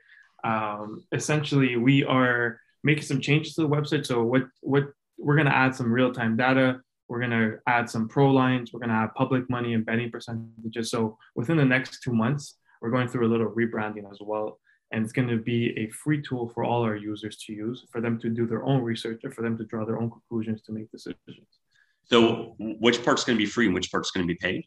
Um, 0.44 1.04
essentially, 1.12 1.76
we 1.76 2.04
are 2.04 2.60
making 2.84 3.04
some 3.04 3.20
changes 3.20 3.54
to 3.54 3.62
the 3.62 3.68
website. 3.68 4.06
So 4.06 4.22
what 4.22 4.44
what 4.60 4.84
we're 5.18 5.34
going 5.34 5.46
to 5.46 5.54
add 5.54 5.74
some 5.74 5.92
real 5.92 6.12
time 6.12 6.36
data. 6.36 6.80
We're 7.08 7.18
going 7.18 7.30
to 7.30 7.58
add 7.66 7.88
some 7.90 8.08
pro 8.08 8.30
lines. 8.30 8.72
We're 8.72 8.80
going 8.80 8.90
to 8.90 8.96
add 8.96 9.14
public 9.14 9.48
money 9.50 9.74
and 9.74 9.84
betting 9.84 10.10
percentages. 10.10 10.90
So 10.90 11.18
within 11.34 11.56
the 11.56 11.64
next 11.64 12.02
two 12.02 12.12
months, 12.12 12.56
we're 12.80 12.90
going 12.90 13.08
through 13.08 13.26
a 13.26 13.30
little 13.32 13.50
rebranding 13.50 14.10
as 14.10 14.18
well. 14.20 14.60
And 14.92 15.04
it's 15.04 15.12
going 15.12 15.28
to 15.28 15.38
be 15.38 15.76
a 15.78 15.88
free 15.90 16.22
tool 16.22 16.48
for 16.48 16.64
all 16.64 16.82
our 16.82 16.96
users 16.96 17.36
to 17.38 17.52
use, 17.52 17.84
for 17.90 18.00
them 18.00 18.18
to 18.20 18.30
do 18.30 18.46
their 18.46 18.64
own 18.64 18.82
research 18.82 19.22
or 19.24 19.30
for 19.30 19.42
them 19.42 19.56
to 19.58 19.64
draw 19.64 19.84
their 19.84 20.00
own 20.00 20.10
conclusions 20.10 20.62
to 20.62 20.72
make 20.72 20.90
decisions. 20.90 21.46
So, 22.04 22.54
which 22.58 23.04
part's 23.04 23.24
going 23.24 23.36
to 23.36 23.44
be 23.44 23.50
free 23.50 23.66
and 23.66 23.74
which 23.74 23.90
part's 23.90 24.10
going 24.10 24.26
to 24.26 24.32
be 24.32 24.38
paid? 24.38 24.64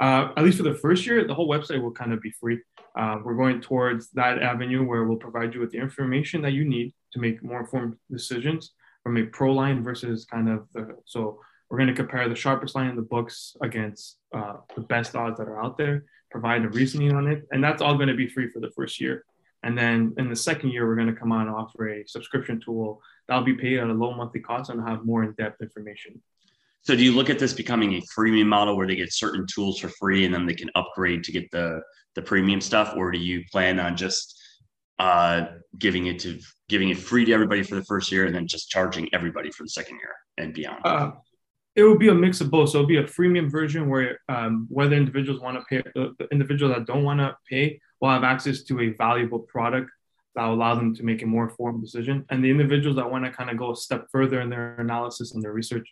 Uh, 0.00 0.32
at 0.36 0.44
least 0.44 0.58
for 0.58 0.64
the 0.64 0.74
first 0.74 1.06
year, 1.06 1.26
the 1.26 1.34
whole 1.34 1.48
website 1.48 1.80
will 1.82 1.92
kind 1.92 2.12
of 2.12 2.20
be 2.20 2.30
free. 2.32 2.60
Uh, 2.96 3.18
we're 3.24 3.34
going 3.34 3.60
towards 3.60 4.10
that 4.10 4.42
avenue 4.42 4.84
where 4.84 5.04
we'll 5.04 5.16
provide 5.16 5.54
you 5.54 5.60
with 5.60 5.70
the 5.70 5.78
information 5.78 6.42
that 6.42 6.52
you 6.52 6.64
need 6.64 6.92
to 7.12 7.18
make 7.20 7.42
more 7.42 7.60
informed 7.60 7.96
decisions 8.10 8.72
from 9.02 9.16
a 9.16 9.24
pro 9.24 9.52
line 9.52 9.82
versus 9.82 10.24
kind 10.24 10.48
of 10.48 10.66
the 10.74 10.96
so 11.04 11.38
We're 11.70 11.78
going 11.78 11.88
to 11.88 11.94
compare 11.94 12.28
the 12.28 12.36
sharpest 12.36 12.74
line 12.74 12.90
in 12.90 12.96
the 12.96 13.02
books 13.02 13.56
against 13.62 14.18
uh, 14.32 14.54
the 14.74 14.82
best 14.82 15.16
odds 15.16 15.38
that 15.38 15.48
are 15.48 15.62
out 15.62 15.76
there, 15.76 16.04
provide 16.30 16.64
a 16.64 16.68
reasoning 16.68 17.12
on 17.14 17.26
it, 17.26 17.46
and 17.50 17.64
that's 17.64 17.82
all 17.82 17.96
going 17.96 18.08
to 18.08 18.14
be 18.14 18.28
free 18.28 18.50
for 18.50 18.60
the 18.60 18.70
first 18.76 19.00
year. 19.00 19.24
And 19.62 19.76
then 19.76 20.14
in 20.18 20.28
the 20.28 20.36
second 20.36 20.70
year, 20.70 20.86
we're 20.86 20.94
going 20.94 21.12
to 21.12 21.18
come 21.18 21.32
on 21.32 21.46
and 21.46 21.56
offer 21.56 21.88
a 21.88 22.06
subscription 22.06 22.60
tool 22.60 23.00
that'll 23.26 23.44
be 23.44 23.54
paid 23.54 23.78
at 23.78 23.88
a 23.88 23.92
low 23.92 24.14
monthly 24.14 24.40
cost 24.40 24.70
and 24.70 24.86
have 24.86 25.06
more 25.06 25.24
in-depth 25.24 25.62
information. 25.62 26.20
So 26.84 26.94
do 26.94 27.02
you 27.02 27.12
look 27.12 27.30
at 27.30 27.38
this 27.38 27.54
becoming 27.54 27.94
a 27.94 28.02
freemium 28.16 28.46
model 28.46 28.76
where 28.76 28.86
they 28.86 28.96
get 28.96 29.12
certain 29.12 29.46
tools 29.52 29.80
for 29.80 29.88
free 29.88 30.26
and 30.26 30.34
then 30.34 30.46
they 30.46 30.54
can 30.54 30.70
upgrade 30.74 31.24
to 31.24 31.32
get 31.32 31.50
the 31.50 31.80
the 32.14 32.22
premium 32.22 32.60
stuff, 32.60 32.94
or 32.96 33.10
do 33.10 33.18
you 33.18 33.42
plan 33.50 33.80
on 33.80 33.96
just 33.96 34.40
uh, 34.98 35.46
giving 35.78 36.06
it 36.06 36.20
to 36.20 36.38
giving 36.68 36.90
it 36.90 36.98
free 36.98 37.24
to 37.24 37.32
everybody 37.32 37.62
for 37.62 37.74
the 37.74 37.84
first 37.84 38.12
year 38.12 38.26
and 38.26 38.34
then 38.34 38.46
just 38.46 38.70
charging 38.70 39.08
everybody 39.12 39.50
for 39.50 39.64
the 39.64 39.68
second 39.68 39.96
year 39.96 40.14
and 40.38 40.54
beyond? 40.54 40.80
Uh, 40.84 41.10
it 41.74 41.82
will 41.82 41.98
be 41.98 42.08
a 42.08 42.14
mix 42.14 42.40
of 42.40 42.50
both. 42.50 42.68
So 42.68 42.78
it'll 42.78 42.88
be 42.88 42.98
a 42.98 43.04
freemium 43.04 43.50
version 43.50 43.88
where 43.88 44.20
um, 44.28 44.66
whether 44.68 44.94
individuals 44.94 45.40
want 45.40 45.58
to 45.58 45.64
pay, 45.68 45.90
the, 45.94 46.14
the 46.18 46.28
individuals 46.30 46.74
that 46.76 46.86
don't 46.86 47.02
want 47.02 47.18
to 47.18 47.36
pay 47.50 47.80
will 48.00 48.10
have 48.10 48.22
access 48.22 48.62
to 48.64 48.80
a 48.80 48.90
valuable 48.90 49.40
product 49.40 49.90
that 50.36 50.46
will 50.46 50.54
allow 50.54 50.74
them 50.74 50.94
to 50.94 51.02
make 51.02 51.22
a 51.22 51.26
more 51.26 51.44
informed 51.44 51.82
decision. 51.82 52.24
And 52.30 52.44
the 52.44 52.50
individuals 52.50 52.96
that 52.96 53.10
want 53.10 53.24
to 53.24 53.30
kind 53.30 53.50
of 53.50 53.56
go 53.56 53.72
a 53.72 53.76
step 53.76 54.06
further 54.12 54.40
in 54.40 54.50
their 54.50 54.76
analysis 54.76 55.34
and 55.34 55.42
their 55.42 55.52
research 55.52 55.88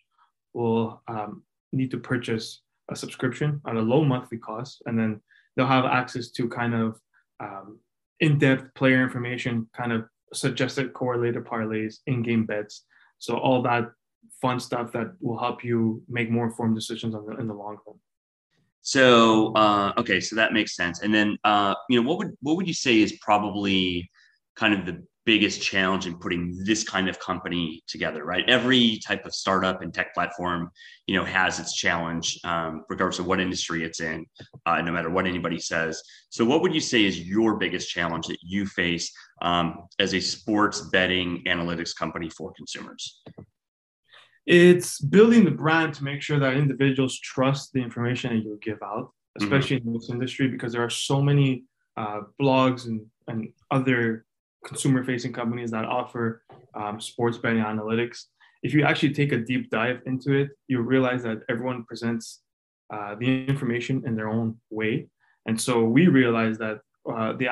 will 0.54 1.02
um, 1.08 1.42
need 1.72 1.90
to 1.90 1.98
purchase 1.98 2.62
a 2.90 2.96
subscription 2.96 3.60
at 3.66 3.76
a 3.76 3.80
low 3.80 4.04
monthly 4.04 4.38
cost, 4.38 4.82
and 4.86 4.98
then 4.98 5.20
they'll 5.56 5.66
have 5.66 5.84
access 5.84 6.30
to 6.30 6.48
kind 6.48 6.74
of 6.74 7.00
um, 7.40 7.78
in-depth 8.20 8.74
player 8.74 9.02
information, 9.02 9.68
kind 9.76 9.92
of 9.92 10.04
suggested 10.32 10.92
correlated 10.92 11.44
parlays, 11.44 11.96
in-game 12.06 12.46
bets. 12.46 12.84
So 13.18 13.36
all 13.36 13.62
that 13.62 13.90
fun 14.40 14.58
stuff 14.60 14.92
that 14.92 15.12
will 15.20 15.38
help 15.38 15.64
you 15.64 16.02
make 16.08 16.30
more 16.30 16.46
informed 16.46 16.74
decisions 16.74 17.14
on 17.14 17.26
the, 17.26 17.36
in 17.36 17.46
the 17.46 17.54
long 17.54 17.78
run. 17.86 17.96
So 18.82 19.52
uh, 19.54 19.92
okay, 19.98 20.20
so 20.20 20.34
that 20.36 20.52
makes 20.52 20.74
sense. 20.74 21.00
And 21.00 21.14
then 21.14 21.38
uh, 21.44 21.74
you 21.88 22.00
know, 22.00 22.08
what 22.08 22.18
would 22.18 22.36
what 22.40 22.56
would 22.56 22.66
you 22.66 22.74
say 22.74 23.00
is 23.00 23.12
probably 23.20 24.10
kind 24.56 24.74
of 24.74 24.86
the 24.86 25.04
biggest 25.24 25.62
challenge 25.62 26.06
in 26.06 26.18
putting 26.18 26.62
this 26.64 26.84
kind 26.84 27.08
of 27.08 27.18
company 27.18 27.82
together? 27.86 28.24
Right, 28.24 28.48
every 28.48 29.00
type 29.06 29.24
of 29.26 29.34
startup 29.34 29.82
and 29.82 29.92
tech 29.92 30.14
platform, 30.14 30.70
you 31.06 31.16
know, 31.16 31.24
has 31.24 31.58
its 31.58 31.74
challenge, 31.74 32.38
um, 32.44 32.84
regardless 32.88 33.18
of 33.18 33.26
what 33.26 33.40
industry 33.40 33.84
it's 33.84 34.00
in, 34.00 34.26
uh, 34.66 34.80
no 34.82 34.92
matter 34.92 35.10
what 35.10 35.26
anybody 35.26 35.58
says. 35.58 36.02
So, 36.30 36.44
what 36.44 36.62
would 36.62 36.74
you 36.74 36.80
say 36.80 37.04
is 37.04 37.20
your 37.20 37.56
biggest 37.56 37.90
challenge 37.90 38.26
that 38.26 38.38
you 38.42 38.66
face 38.66 39.12
um, 39.42 39.86
as 39.98 40.14
a 40.14 40.20
sports 40.20 40.80
betting 40.92 41.44
analytics 41.46 41.94
company 41.96 42.30
for 42.30 42.52
consumers? 42.52 43.22
it's 44.46 45.00
building 45.00 45.44
the 45.44 45.50
brand 45.50 45.94
to 45.94 46.04
make 46.04 46.20
sure 46.20 46.38
that 46.38 46.54
individuals 46.54 47.18
trust 47.18 47.72
the 47.72 47.80
information 47.80 48.34
that 48.34 48.44
you 48.44 48.58
give 48.62 48.82
out, 48.82 49.04
mm-hmm. 49.04 49.44
especially 49.44 49.78
mm-hmm. 49.78 49.88
in 49.88 49.94
this 49.94 50.10
industry, 50.10 50.48
because 50.48 50.72
there 50.72 50.82
are 50.82 50.90
so 50.90 51.22
many 51.22 51.64
uh, 51.96 52.20
blogs 52.40 52.86
and, 52.86 53.06
and 53.28 53.48
other 53.70 54.24
consumer 54.64 55.04
facing 55.04 55.32
companies 55.32 55.70
that 55.70 55.84
offer 55.84 56.42
um, 56.74 57.00
sports 57.00 57.38
betting 57.38 57.62
analytics. 57.62 58.24
If 58.62 58.74
you 58.74 58.84
actually 58.84 59.12
take 59.12 59.32
a 59.32 59.38
deep 59.38 59.70
dive 59.70 60.00
into 60.06 60.32
it, 60.34 60.50
you 60.68 60.80
realize 60.80 61.22
that 61.24 61.38
everyone 61.48 61.84
presents 61.84 62.40
uh, 62.92 63.16
the 63.18 63.44
information 63.46 64.02
in 64.06 64.14
their 64.14 64.28
own 64.28 64.56
way. 64.70 65.08
And 65.46 65.60
so 65.60 65.82
we 65.82 66.06
realize 66.06 66.58
that 66.58 66.80
uh, 67.10 67.32
the 67.32 67.48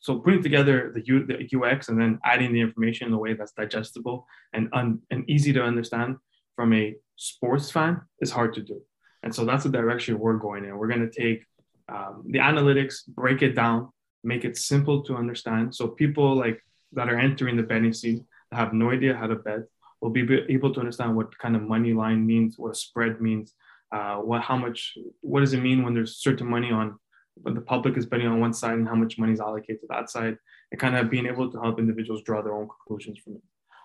so 0.00 0.18
putting 0.18 0.42
together 0.42 0.92
the, 0.94 1.04
U, 1.06 1.26
the 1.26 1.48
UX 1.56 1.88
and 1.88 2.00
then 2.00 2.20
adding 2.24 2.52
the 2.52 2.60
information 2.60 3.08
in 3.08 3.12
a 3.14 3.18
way 3.18 3.34
that's 3.34 3.52
digestible 3.52 4.26
and, 4.52 4.68
un, 4.72 5.00
and 5.10 5.28
easy 5.28 5.52
to 5.52 5.62
understand 5.62 6.16
from 6.54 6.72
a 6.74 6.94
sports 7.16 7.70
fan 7.70 8.00
is 8.20 8.30
hard 8.30 8.54
to 8.54 8.62
do. 8.62 8.80
And 9.22 9.34
so 9.34 9.44
that's 9.44 9.64
the 9.64 9.70
direction 9.70 10.18
we're 10.18 10.34
going 10.34 10.64
in. 10.64 10.76
We're 10.76 10.86
going 10.88 11.08
to 11.08 11.10
take 11.10 11.44
um, 11.88 12.24
the 12.28 12.38
analytics, 12.38 13.06
break 13.08 13.42
it 13.42 13.54
down, 13.54 13.90
make 14.26 14.44
it 14.44 14.56
simple 14.56 15.02
to 15.04 15.16
understand. 15.16 15.74
So 15.74 15.88
people 15.88 16.34
like 16.36 16.62
that 16.92 17.08
are 17.08 17.18
entering 17.18 17.56
the 17.56 17.62
betting 17.62 17.92
scene 17.92 18.26
that 18.50 18.58
have 18.58 18.72
no 18.72 18.90
idea 18.90 19.16
how 19.16 19.26
to 19.28 19.36
bet 19.36 19.60
will 20.00 20.10
be 20.10 20.22
able 20.48 20.72
to 20.74 20.80
understand 20.80 21.16
what 21.16 21.36
kind 21.38 21.56
of 21.56 21.62
money 21.62 21.92
line 21.92 22.26
means, 22.26 22.58
what 22.58 22.72
a 22.72 22.74
spread 22.74 23.20
means, 23.20 23.54
uh, 23.92 24.16
what 24.16 24.42
how 24.42 24.56
much, 24.56 24.98
what 25.20 25.40
does 25.40 25.54
it 25.54 25.62
mean 25.62 25.82
when 25.82 25.94
there's 25.94 26.16
certain 26.16 26.48
money 26.48 26.70
on 26.70 26.98
but 27.42 27.54
the 27.54 27.60
public 27.60 27.96
is 27.96 28.06
betting 28.06 28.26
on 28.26 28.40
one 28.40 28.52
side 28.52 28.78
and 28.78 28.88
how 28.88 28.94
much 28.94 29.18
money 29.18 29.32
is 29.32 29.40
allocated 29.40 29.80
to 29.80 29.86
that 29.90 30.10
side 30.10 30.36
and 30.70 30.80
kind 30.80 30.96
of 30.96 31.10
being 31.10 31.26
able 31.26 31.50
to 31.50 31.60
help 31.60 31.78
individuals 31.78 32.22
draw 32.22 32.42
their 32.42 32.54
own 32.54 32.68
conclusions 32.68 33.18
from 33.18 33.34
it. 33.34 33.42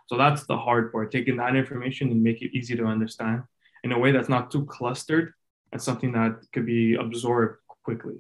So 0.08 0.18
that's 0.18 0.46
the 0.46 0.58
hard 0.58 0.92
part, 0.92 1.12
taking 1.12 1.38
that 1.38 1.56
information 1.56 2.12
and 2.12 2.24
make 2.24 2.42
it 2.42 2.56
easy 2.58 2.76
to 2.76 2.86
understand 2.86 3.44
in 3.84 3.92
a 3.92 4.00
way 4.00 4.12
that's 4.12 4.30
not 4.30 4.52
too 4.52 4.66
clustered 4.66 5.34
and 5.72 5.82
something 5.82 6.12
that 6.14 6.40
could 6.54 6.66
be 6.66 6.96
absorbed 6.96 7.60
quickly. 7.84 8.16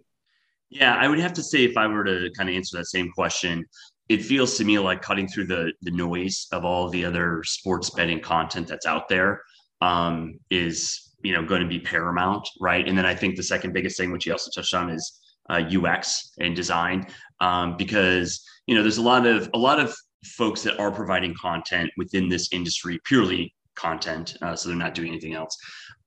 Yeah, 0.71 0.95
I 0.95 1.09
would 1.09 1.19
have 1.19 1.33
to 1.33 1.43
say 1.43 1.65
if 1.65 1.77
I 1.77 1.85
were 1.85 2.05
to 2.05 2.31
kind 2.35 2.49
of 2.49 2.55
answer 2.55 2.77
that 2.77 2.85
same 2.85 3.11
question, 3.11 3.65
it 4.07 4.23
feels 4.23 4.57
to 4.57 4.63
me 4.63 4.79
like 4.79 5.01
cutting 5.01 5.27
through 5.27 5.47
the 5.47 5.73
the 5.81 5.91
noise 5.91 6.47
of 6.53 6.63
all 6.65 6.89
the 6.89 7.05
other 7.05 7.43
sports 7.43 7.89
betting 7.89 8.21
content 8.21 8.67
that's 8.67 8.85
out 8.85 9.09
there 9.09 9.41
um, 9.81 10.39
is 10.49 11.13
you 11.23 11.33
know 11.33 11.43
going 11.43 11.61
to 11.61 11.67
be 11.67 11.79
paramount, 11.79 12.47
right? 12.61 12.87
And 12.87 12.97
then 12.97 13.05
I 13.05 13.13
think 13.13 13.35
the 13.35 13.43
second 13.43 13.73
biggest 13.73 13.97
thing, 13.97 14.11
which 14.11 14.25
you 14.25 14.31
also 14.31 14.49
touched 14.55 14.73
on, 14.73 14.89
is 14.89 15.19
uh, 15.49 15.61
UX 15.69 16.31
and 16.39 16.55
design, 16.55 17.05
um, 17.41 17.75
because 17.75 18.41
you 18.65 18.73
know 18.73 18.81
there's 18.81 18.97
a 18.97 19.01
lot 19.01 19.25
of 19.25 19.49
a 19.53 19.57
lot 19.57 19.77
of 19.77 19.93
folks 20.23 20.61
that 20.63 20.79
are 20.79 20.91
providing 20.91 21.33
content 21.33 21.91
within 21.97 22.29
this 22.29 22.47
industry, 22.53 22.97
purely 23.03 23.53
content, 23.75 24.35
uh, 24.41 24.55
so 24.55 24.69
they're 24.69 24.77
not 24.77 24.93
doing 24.93 25.09
anything 25.09 25.33
else. 25.33 25.57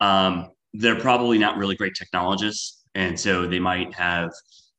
Um, 0.00 0.48
they're 0.72 0.98
probably 0.98 1.38
not 1.38 1.59
really 1.59 1.77
great 1.77 1.94
technologists, 1.94 2.84
and 2.94 3.18
so 3.18 3.46
they 3.46 3.59
might 3.59 3.94
have 3.94 4.30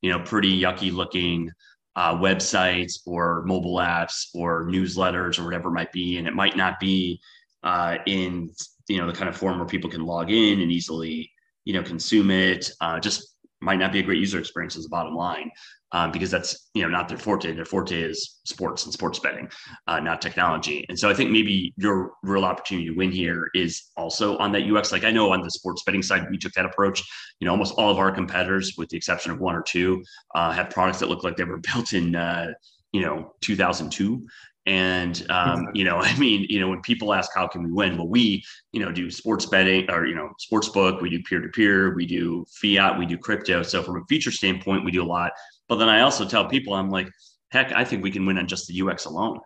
you 0.02 0.10
know 0.10 0.20
pretty 0.20 0.60
yucky 0.60 0.92
looking 0.92 1.50
uh, 1.96 2.14
websites 2.14 3.00
or 3.06 3.42
mobile 3.46 3.76
apps 3.76 4.26
or 4.34 4.66
newsletters 4.66 5.38
or 5.38 5.44
whatever 5.44 5.68
it 5.68 5.72
might 5.72 5.92
be, 5.92 6.18
and 6.18 6.28
it 6.28 6.34
might 6.34 6.56
not 6.56 6.78
be 6.78 7.20
uh, 7.62 7.96
in 8.06 8.50
you 8.88 8.98
know 8.98 9.06
the 9.06 9.16
kind 9.16 9.28
of 9.28 9.36
form 9.36 9.58
where 9.58 9.66
people 9.66 9.90
can 9.90 10.04
log 10.04 10.30
in 10.30 10.60
and 10.60 10.70
easily 10.70 11.30
you 11.64 11.72
know 11.72 11.82
consume 11.82 12.30
it. 12.30 12.70
Uh, 12.80 13.00
just 13.00 13.36
might 13.60 13.78
not 13.78 13.92
be 13.92 14.00
a 14.00 14.02
great 14.02 14.18
user 14.18 14.38
experience 14.38 14.76
as 14.76 14.84
a 14.84 14.90
bottom 14.90 15.14
line 15.14 15.50
um, 15.96 16.12
because 16.12 16.30
that's 16.30 16.68
you 16.74 16.82
know 16.82 16.90
not 16.90 17.08
their 17.08 17.16
forte. 17.16 17.54
Their 17.54 17.64
forte 17.64 17.98
is 17.98 18.40
sports 18.44 18.84
and 18.84 18.92
sports 18.92 19.18
betting 19.18 19.48
uh, 19.86 19.98
not 19.98 20.20
technology. 20.20 20.84
And 20.90 20.98
so 20.98 21.08
i 21.08 21.14
think 21.14 21.30
maybe 21.30 21.72
your 21.78 22.12
real 22.22 22.44
opportunity 22.44 22.88
to 22.88 22.94
win 22.94 23.10
here 23.10 23.48
is 23.54 23.90
also 23.96 24.36
on 24.36 24.52
that 24.52 24.64
ux 24.70 24.92
like 24.92 25.04
i 25.04 25.10
know 25.10 25.32
on 25.32 25.40
the 25.40 25.50
sports 25.50 25.82
betting 25.84 26.02
side 26.02 26.26
we 26.30 26.36
took 26.36 26.52
that 26.52 26.66
approach. 26.66 27.02
You 27.40 27.46
know 27.46 27.52
almost 27.52 27.74
all 27.78 27.90
of 27.90 27.98
our 27.98 28.12
competitors 28.12 28.74
with 28.76 28.90
the 28.90 28.98
exception 28.98 29.32
of 29.32 29.40
one 29.40 29.54
or 29.54 29.62
two 29.62 30.04
uh, 30.34 30.52
have 30.52 30.68
products 30.68 30.98
that 30.98 31.08
look 31.08 31.24
like 31.24 31.36
they 31.36 31.44
were 31.44 31.62
built 31.72 31.94
in 31.94 32.14
uh, 32.14 32.48
you 32.92 33.00
know 33.00 33.32
2002 33.40 34.26
and 34.66 35.24
um, 35.30 35.68
you 35.74 35.84
know, 35.84 35.96
I 36.00 36.16
mean, 36.18 36.46
you 36.48 36.60
know, 36.60 36.68
when 36.68 36.82
people 36.82 37.14
ask 37.14 37.30
how 37.34 37.46
can 37.46 37.62
we 37.62 37.72
win, 37.72 37.96
well, 37.96 38.08
we, 38.08 38.44
you 38.72 38.80
know, 38.80 38.92
do 38.92 39.10
sports 39.10 39.46
betting 39.46 39.90
or 39.90 40.06
you 40.06 40.14
know, 40.14 40.30
sports 40.38 40.68
book. 40.68 41.00
We 41.00 41.10
do 41.10 41.22
peer 41.22 41.40
to 41.40 41.48
peer. 41.48 41.94
We 41.94 42.06
do 42.06 42.44
fiat. 42.60 42.98
We 42.98 43.06
do 43.06 43.16
crypto. 43.16 43.62
So 43.62 43.82
from 43.82 43.96
a 43.96 44.04
feature 44.08 44.32
standpoint, 44.32 44.84
we 44.84 44.90
do 44.90 45.02
a 45.02 45.06
lot. 45.06 45.32
But 45.68 45.76
then 45.76 45.88
I 45.88 46.00
also 46.00 46.24
tell 46.26 46.46
people, 46.46 46.74
I'm 46.74 46.90
like, 46.90 47.08
heck, 47.50 47.72
I 47.72 47.84
think 47.84 48.02
we 48.02 48.10
can 48.10 48.26
win 48.26 48.38
on 48.38 48.46
just 48.46 48.68
the 48.68 48.82
UX 48.82 49.04
alone. 49.06 49.38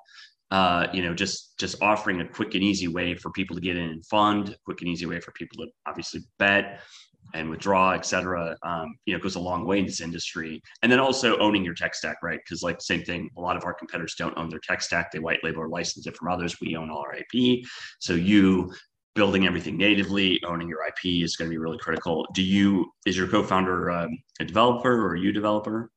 Uh, 0.50 0.88
you 0.92 1.02
know, 1.02 1.14
just 1.14 1.56
just 1.58 1.80
offering 1.80 2.20
a 2.20 2.28
quick 2.28 2.54
and 2.54 2.64
easy 2.64 2.88
way 2.88 3.14
for 3.14 3.30
people 3.30 3.54
to 3.54 3.62
get 3.62 3.76
in 3.76 3.88
and 3.88 4.04
fund, 4.06 4.56
quick 4.64 4.80
and 4.80 4.90
easy 4.90 5.06
way 5.06 5.20
for 5.20 5.30
people 5.32 5.64
to 5.64 5.70
obviously 5.86 6.20
bet, 6.38 6.80
and 7.34 7.48
withdraw, 7.48 7.92
et 7.92 8.04
cetera, 8.06 8.56
um, 8.62 8.94
you 9.06 9.14
know, 9.14 9.20
goes 9.20 9.36
a 9.36 9.40
long 9.40 9.66
way 9.66 9.78
in 9.78 9.86
this 9.86 10.00
industry. 10.00 10.60
And 10.82 10.90
then 10.90 11.00
also 11.00 11.38
owning 11.38 11.64
your 11.64 11.74
tech 11.74 11.94
stack, 11.94 12.16
right? 12.22 12.40
Because 12.44 12.62
like 12.62 12.80
same 12.80 13.02
thing, 13.02 13.30
a 13.36 13.40
lot 13.40 13.56
of 13.56 13.64
our 13.64 13.74
competitors 13.74 14.14
don't 14.16 14.36
own 14.36 14.48
their 14.48 14.60
tech 14.60 14.82
stack. 14.82 15.12
They 15.12 15.18
white 15.18 15.42
label 15.42 15.62
or 15.62 15.68
license 15.68 16.06
it 16.06 16.16
from 16.16 16.32
others. 16.32 16.60
We 16.60 16.76
own 16.76 16.90
all 16.90 16.98
our 16.98 17.14
IP. 17.14 17.64
So 17.98 18.14
you 18.14 18.72
building 19.14 19.46
everything 19.46 19.76
natively, 19.76 20.40
owning 20.44 20.68
your 20.68 20.80
IP 20.86 21.22
is 21.24 21.36
going 21.36 21.50
to 21.50 21.52
be 21.52 21.58
really 21.58 21.78
critical. 21.78 22.26
Do 22.32 22.42
you, 22.42 22.92
is 23.06 23.16
your 23.16 23.28
co-founder 23.28 23.90
um, 23.90 24.18
a 24.38 24.44
developer 24.44 25.06
or 25.06 25.16
you 25.16 25.32
developer? 25.32 25.90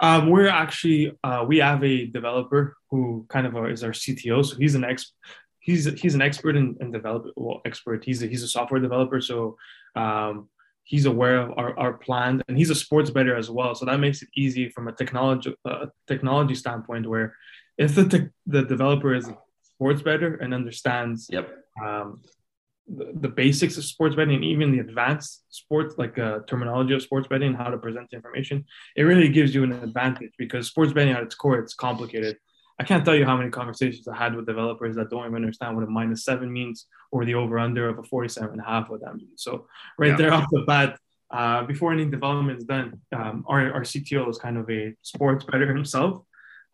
Um, 0.00 0.28
we're 0.28 0.48
actually, 0.48 1.16
uh, 1.24 1.44
we 1.46 1.58
have 1.58 1.82
a 1.82 2.06
developer 2.06 2.76
who 2.90 3.24
kind 3.28 3.46
of 3.46 3.56
is 3.70 3.82
our 3.82 3.90
CTO. 3.90 4.44
So 4.44 4.56
he's 4.56 4.74
an 4.74 4.84
ex, 4.84 5.12
he's 5.66 5.84
he's 6.00 6.14
an 6.14 6.22
expert 6.22 6.54
in, 6.56 6.76
in 6.80 6.92
development. 6.92 7.34
Well, 7.36 7.60
expert. 7.64 8.04
He's 8.04 8.22
a, 8.22 8.26
he's 8.26 8.44
a 8.44 8.48
software 8.48 8.80
developer. 8.80 9.20
So 9.20 9.56
um, 9.96 10.48
he's 10.84 11.06
aware 11.06 11.38
of 11.38 11.58
our, 11.58 11.76
our 11.76 11.94
plan 11.94 12.40
and 12.46 12.56
he's 12.56 12.70
a 12.70 12.74
sports 12.74 13.10
bettor 13.10 13.36
as 13.36 13.50
well. 13.50 13.74
So 13.74 13.84
that 13.86 13.98
makes 13.98 14.22
it 14.22 14.28
easy 14.36 14.68
from 14.68 14.86
a 14.86 14.92
technology 14.92 15.54
uh, 15.64 15.86
technology 16.06 16.54
standpoint 16.54 17.08
where 17.08 17.34
if 17.76 17.96
the, 17.96 18.08
te- 18.08 18.30
the 18.46 18.62
developer 18.62 19.12
is 19.12 19.26
a 19.28 19.36
sports 19.62 20.02
bettor 20.02 20.36
and 20.36 20.54
understands 20.54 21.28
yep. 21.28 21.48
um, 21.84 22.22
the, 22.86 23.10
the, 23.14 23.28
basics 23.28 23.76
of 23.76 23.84
sports 23.84 24.14
betting, 24.14 24.36
and 24.36 24.44
even 24.44 24.70
the 24.70 24.78
advanced 24.78 25.42
sports, 25.48 25.96
like 25.98 26.16
uh, 26.18 26.38
terminology 26.46 26.94
of 26.94 27.02
sports 27.02 27.26
betting, 27.26 27.48
and 27.48 27.56
how 27.56 27.68
to 27.68 27.76
present 27.76 28.08
the 28.08 28.16
information, 28.16 28.64
it 28.94 29.02
really 29.02 29.28
gives 29.28 29.52
you 29.54 29.64
an 29.64 29.72
advantage 29.72 30.32
because 30.38 30.68
sports 30.68 30.92
betting 30.92 31.12
at 31.12 31.22
its 31.24 31.34
core, 31.34 31.58
it's 31.58 31.74
complicated. 31.74 32.36
I 32.78 32.84
can't 32.84 33.04
tell 33.04 33.14
you 33.14 33.24
how 33.24 33.36
many 33.36 33.50
conversations 33.50 34.06
I 34.06 34.16
had 34.16 34.34
with 34.34 34.46
developers 34.46 34.96
that 34.96 35.08
don't 35.08 35.24
even 35.24 35.36
understand 35.36 35.76
what 35.76 35.84
a 35.84 35.86
minus 35.86 36.24
seven 36.24 36.52
means 36.52 36.86
or 37.10 37.24
the 37.24 37.34
over 37.34 37.58
under 37.58 37.88
of 37.88 37.98
a 37.98 38.02
47 38.02 38.50
and 38.52 38.60
a 38.60 38.64
half 38.64 38.90
what 38.90 39.00
that 39.00 39.16
means. 39.16 39.42
So 39.42 39.66
right 39.98 40.10
yeah. 40.10 40.16
there 40.16 40.32
off 40.32 40.46
the 40.50 40.62
bat, 40.66 40.98
uh, 41.30 41.64
before 41.64 41.92
any 41.92 42.04
development 42.04 42.58
is 42.58 42.64
done, 42.64 43.00
um, 43.14 43.44
our, 43.48 43.72
our 43.72 43.80
CTO 43.80 44.28
is 44.28 44.38
kind 44.38 44.58
of 44.58 44.68
a 44.70 44.94
sports 45.02 45.44
bettor 45.44 45.66
himself. 45.74 46.22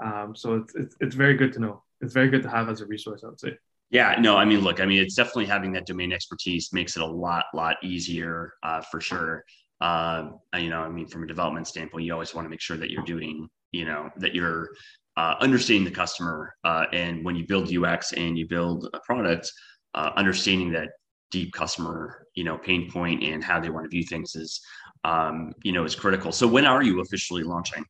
Um, 0.04 0.34
so 0.34 0.56
it's, 0.56 0.74
it's, 0.74 0.96
it's 1.00 1.14
very 1.14 1.34
good 1.34 1.52
to 1.52 1.60
know. 1.60 1.82
It's 2.00 2.12
very 2.12 2.28
good 2.28 2.42
to 2.42 2.50
have 2.50 2.68
as 2.68 2.80
a 2.80 2.86
resource, 2.86 3.22
I 3.24 3.28
would 3.28 3.40
say. 3.40 3.56
Yeah, 3.90 4.16
no, 4.18 4.36
I 4.36 4.44
mean, 4.44 4.60
look, 4.60 4.80
I 4.80 4.86
mean, 4.86 5.02
it's 5.02 5.14
definitely 5.14 5.46
having 5.46 5.72
that 5.72 5.86
domain 5.86 6.12
expertise 6.12 6.72
makes 6.72 6.96
it 6.96 7.02
a 7.02 7.06
lot, 7.06 7.44
lot 7.54 7.76
easier 7.82 8.54
uh, 8.62 8.80
for 8.80 9.00
sure. 9.00 9.44
Uh, 9.82 10.30
you 10.56 10.70
know, 10.70 10.80
I 10.80 10.88
mean, 10.88 11.06
from 11.06 11.24
a 11.24 11.26
development 11.26 11.68
standpoint, 11.68 12.06
you 12.06 12.12
always 12.12 12.34
want 12.34 12.46
to 12.46 12.48
make 12.48 12.60
sure 12.60 12.76
that 12.78 12.90
you're 12.90 13.04
doing, 13.04 13.48
you 13.70 13.84
know, 13.84 14.10
that 14.16 14.34
you're 14.34 14.70
uh, 15.16 15.34
understanding 15.40 15.84
the 15.84 15.90
customer. 15.90 16.54
Uh, 16.64 16.86
and 16.92 17.24
when 17.24 17.36
you 17.36 17.46
build 17.46 17.74
UX 17.74 18.12
and 18.12 18.38
you 18.38 18.46
build 18.46 18.88
a 18.94 19.00
product, 19.00 19.50
uh, 19.94 20.10
understanding 20.16 20.70
that 20.72 20.90
deep 21.30 21.52
customer, 21.52 22.26
you 22.34 22.44
know, 22.44 22.58
pain 22.58 22.90
point 22.90 23.22
and 23.22 23.42
how 23.42 23.60
they 23.60 23.70
want 23.70 23.84
to 23.84 23.88
view 23.88 24.04
things 24.04 24.34
is, 24.34 24.60
um, 25.04 25.52
you 25.62 25.72
know, 25.72 25.84
is 25.84 25.94
critical. 25.94 26.32
So 26.32 26.46
when 26.46 26.66
are 26.66 26.82
you 26.82 27.00
officially 27.00 27.42
launching? 27.42 27.84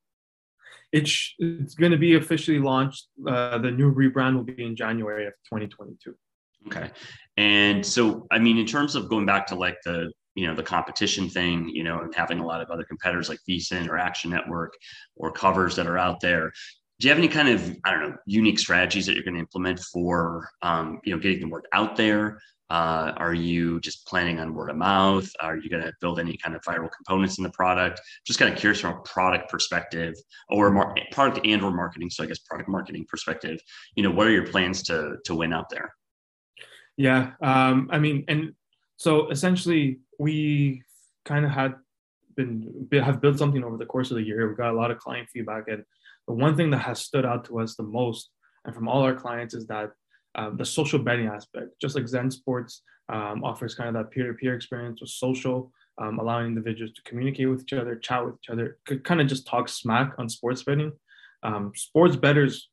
It's 0.92 1.34
it's 1.38 1.74
going 1.74 1.92
to 1.92 1.98
be 1.98 2.16
officially 2.16 2.58
launched. 2.58 3.06
Uh, 3.26 3.58
the 3.58 3.70
new 3.70 3.94
rebrand 3.94 4.36
will 4.36 4.44
be 4.44 4.62
in 4.62 4.76
January 4.76 5.26
of 5.26 5.32
2022. 5.44 6.14
Okay, 6.66 6.90
and 7.38 7.84
so 7.84 8.26
I 8.30 8.38
mean, 8.38 8.58
in 8.58 8.66
terms 8.66 8.94
of 8.94 9.08
going 9.08 9.24
back 9.24 9.46
to 9.48 9.54
like 9.54 9.78
the 9.84 10.12
you 10.34 10.46
know 10.46 10.54
the 10.54 10.62
competition 10.62 11.28
thing 11.28 11.68
you 11.68 11.84
know 11.84 12.00
and 12.00 12.14
having 12.14 12.38
a 12.38 12.46
lot 12.46 12.60
of 12.60 12.70
other 12.70 12.84
competitors 12.84 13.28
like 13.28 13.38
vsin 13.48 13.88
or 13.88 13.98
action 13.98 14.30
network 14.30 14.72
or 15.16 15.30
covers 15.30 15.76
that 15.76 15.86
are 15.86 15.98
out 15.98 16.20
there 16.20 16.50
do 17.02 17.08
you 17.08 17.10
have 17.10 17.18
any 17.18 17.26
kind 17.26 17.48
of 17.48 17.76
i 17.84 17.90
don't 17.90 18.00
know 18.00 18.16
unique 18.26 18.60
strategies 18.60 19.06
that 19.06 19.14
you're 19.14 19.24
going 19.24 19.34
to 19.34 19.40
implement 19.40 19.80
for 19.92 20.48
um, 20.62 21.00
you 21.04 21.12
know 21.12 21.20
getting 21.20 21.40
the 21.40 21.48
word 21.48 21.66
out 21.72 21.96
there? 21.96 22.40
Uh, 22.70 23.12
are 23.16 23.34
you 23.34 23.80
just 23.80 24.06
planning 24.06 24.38
on 24.38 24.54
word 24.54 24.70
of 24.70 24.76
mouth? 24.76 25.28
Are 25.40 25.58
you 25.58 25.68
going 25.68 25.82
to 25.82 25.92
build 26.00 26.18
any 26.18 26.38
kind 26.38 26.56
of 26.56 26.62
viral 26.62 26.88
components 26.90 27.36
in 27.36 27.44
the 27.44 27.50
product? 27.50 28.00
Just 28.24 28.38
kind 28.38 28.50
of 28.50 28.58
curious 28.58 28.80
from 28.80 28.96
a 28.96 29.00
product 29.02 29.50
perspective 29.50 30.14
or 30.48 30.70
mar- 30.70 30.94
product 31.10 31.44
and 31.44 31.60
or 31.62 31.72
marketing 31.72 32.08
so 32.08 32.22
i 32.22 32.26
guess 32.26 32.38
product 32.38 32.68
marketing 32.68 33.04
perspective 33.08 33.58
you 33.96 34.02
know 34.04 34.10
what 34.10 34.28
are 34.28 34.30
your 34.30 34.46
plans 34.46 34.84
to 34.84 35.16
to 35.24 35.34
win 35.34 35.52
out 35.52 35.68
there? 35.70 35.92
Yeah 36.96 37.32
um, 37.42 37.90
i 37.90 37.98
mean 37.98 38.24
and 38.28 38.54
so 38.96 39.28
essentially 39.28 39.98
we 40.20 40.82
kind 41.24 41.44
of 41.44 41.50
had 41.50 41.74
been 42.36 42.88
have 42.92 43.20
built 43.20 43.38
something 43.38 43.64
over 43.64 43.76
the 43.76 43.86
course 43.86 44.10
of 44.10 44.16
the 44.16 44.22
year. 44.22 44.48
We 44.48 44.54
got 44.54 44.72
a 44.72 44.76
lot 44.76 44.90
of 44.90 44.98
client 44.98 45.28
feedback, 45.32 45.64
and 45.68 45.84
the 46.26 46.34
one 46.34 46.56
thing 46.56 46.70
that 46.70 46.78
has 46.78 47.00
stood 47.00 47.26
out 47.26 47.44
to 47.46 47.60
us 47.60 47.74
the 47.74 47.82
most, 47.82 48.30
and 48.64 48.74
from 48.74 48.88
all 48.88 49.02
our 49.02 49.14
clients, 49.14 49.54
is 49.54 49.66
that 49.66 49.90
um, 50.34 50.56
the 50.56 50.64
social 50.64 50.98
betting 50.98 51.26
aspect. 51.26 51.68
Just 51.80 51.94
like 51.94 52.08
Zen 52.08 52.30
Sports 52.30 52.82
um, 53.08 53.44
offers 53.44 53.74
kind 53.74 53.88
of 53.88 53.94
that 53.94 54.10
peer-to-peer 54.10 54.54
experience 54.54 55.00
with 55.00 55.10
social, 55.10 55.72
um, 56.00 56.18
allowing 56.18 56.46
individuals 56.46 56.92
to 56.94 57.02
communicate 57.02 57.48
with 57.48 57.62
each 57.62 57.72
other, 57.72 57.96
chat 57.96 58.24
with 58.24 58.36
each 58.36 58.50
other, 58.50 58.78
could 58.86 59.04
kind 59.04 59.20
of 59.20 59.26
just 59.26 59.46
talk 59.46 59.68
smack 59.68 60.14
on 60.18 60.28
sports 60.28 60.62
betting. 60.62 60.92
Um, 61.42 61.72
sports 61.74 62.16
bettors, 62.16 62.68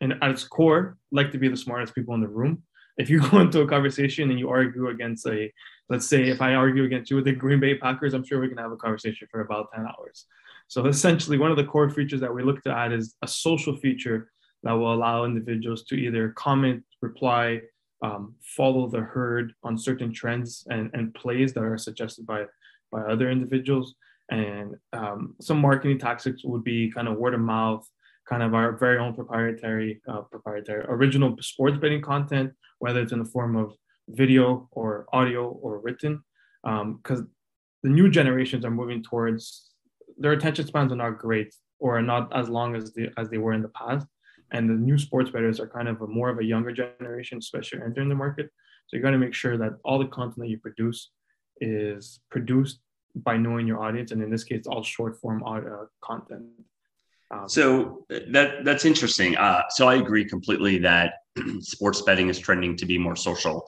and 0.00 0.14
at 0.22 0.30
its 0.30 0.44
core, 0.44 0.96
like 1.12 1.32
to 1.32 1.38
be 1.38 1.48
the 1.48 1.56
smartest 1.56 1.94
people 1.94 2.14
in 2.14 2.20
the 2.20 2.28
room 2.28 2.62
if 2.98 3.08
you 3.08 3.20
go 3.30 3.40
into 3.40 3.60
a 3.60 3.66
conversation 3.66 4.30
and 4.30 4.38
you 4.38 4.50
argue 4.50 4.88
against 4.88 5.26
a, 5.26 5.50
let's 5.88 6.06
say 6.06 6.28
if 6.28 6.42
I 6.42 6.54
argue 6.54 6.84
against 6.84 7.10
you 7.10 7.16
with 7.16 7.24
the 7.24 7.32
Green 7.32 7.60
Bay 7.60 7.76
Packers, 7.76 8.12
I'm 8.12 8.24
sure 8.24 8.40
we 8.40 8.48
can 8.48 8.58
have 8.58 8.72
a 8.72 8.76
conversation 8.76 9.28
for 9.30 9.40
about 9.40 9.72
10 9.74 9.86
hours. 9.86 10.26
So 10.68 10.86
essentially, 10.86 11.38
one 11.38 11.50
of 11.50 11.56
the 11.56 11.64
core 11.64 11.90
features 11.90 12.20
that 12.20 12.34
we 12.34 12.42
look 12.42 12.62
to 12.62 12.70
add 12.70 12.92
is 12.92 13.14
a 13.22 13.28
social 13.28 13.76
feature 13.76 14.30
that 14.62 14.72
will 14.72 14.92
allow 14.92 15.24
individuals 15.24 15.84
to 15.84 15.94
either 15.94 16.30
comment, 16.30 16.84
reply, 17.00 17.60
um, 18.02 18.34
follow 18.42 18.88
the 18.88 19.00
herd 19.00 19.52
on 19.62 19.78
certain 19.78 20.12
trends 20.12 20.66
and, 20.70 20.90
and 20.92 21.14
plays 21.14 21.52
that 21.54 21.64
are 21.64 21.78
suggested 21.78 22.26
by, 22.26 22.44
by 22.92 23.00
other 23.02 23.30
individuals. 23.30 23.94
And 24.30 24.74
um, 24.92 25.34
some 25.40 25.58
marketing 25.58 25.98
tactics 25.98 26.44
would 26.44 26.64
be 26.64 26.90
kind 26.90 27.08
of 27.08 27.16
word 27.16 27.34
of 27.34 27.40
mouth, 27.40 27.88
kind 28.28 28.42
of 28.42 28.54
our 28.54 28.76
very 28.76 28.98
own 28.98 29.14
proprietary, 29.14 30.02
uh, 30.06 30.20
proprietary 30.20 30.84
original 30.88 31.34
sports 31.40 31.78
betting 31.78 32.02
content, 32.02 32.52
whether 32.78 33.00
it's 33.00 33.12
in 33.12 33.20
the 33.20 33.24
form 33.24 33.56
of 33.56 33.72
video 34.08 34.68
or 34.72 35.06
audio 35.12 35.48
or 35.48 35.78
written, 35.78 36.22
because 36.62 37.20
um, 37.20 37.30
the 37.82 37.88
new 37.88 38.10
generations 38.10 38.64
are 38.64 38.70
moving 38.70 39.02
towards 39.02 39.67
their 40.18 40.32
attention 40.32 40.66
spans 40.66 40.92
are 40.92 40.96
not 40.96 41.18
great 41.18 41.54
or 41.78 42.00
not 42.02 42.34
as 42.36 42.48
long 42.48 42.74
as 42.74 42.92
they 42.92 43.08
as 43.16 43.28
they 43.30 43.38
were 43.38 43.52
in 43.52 43.62
the 43.62 43.68
past. 43.68 44.06
And 44.50 44.68
the 44.68 44.74
new 44.74 44.98
sports 44.98 45.30
bettors 45.30 45.60
are 45.60 45.68
kind 45.68 45.88
of 45.88 46.00
a 46.00 46.06
more 46.06 46.30
of 46.30 46.38
a 46.38 46.44
younger 46.44 46.72
generation, 46.72 47.38
especially 47.38 47.80
entering 47.82 48.08
the 48.08 48.14
market. 48.14 48.50
So 48.86 48.96
you 48.96 49.02
got 49.02 49.10
to 49.10 49.18
make 49.18 49.34
sure 49.34 49.58
that 49.58 49.72
all 49.84 49.98
the 49.98 50.06
content 50.06 50.38
that 50.38 50.48
you 50.48 50.58
produce 50.58 51.10
is 51.60 52.20
produced 52.30 52.80
by 53.14 53.36
knowing 53.36 53.66
your 53.66 53.82
audience, 53.82 54.12
and 54.12 54.22
in 54.22 54.30
this 54.30 54.44
case, 54.44 54.66
all 54.66 54.82
short 54.82 55.20
form 55.20 55.42
audio 55.42 55.82
uh, 55.82 55.86
content. 56.00 56.44
Um, 57.30 57.48
so 57.48 58.06
that 58.08 58.64
that's 58.64 58.84
interesting. 58.84 59.36
Uh, 59.36 59.62
so 59.70 59.88
I 59.88 59.96
agree 59.96 60.24
completely 60.24 60.78
that 60.78 61.14
sports 61.60 62.00
betting 62.02 62.28
is 62.28 62.38
trending 62.38 62.76
to 62.76 62.86
be 62.86 62.96
more 62.96 63.16
social. 63.16 63.66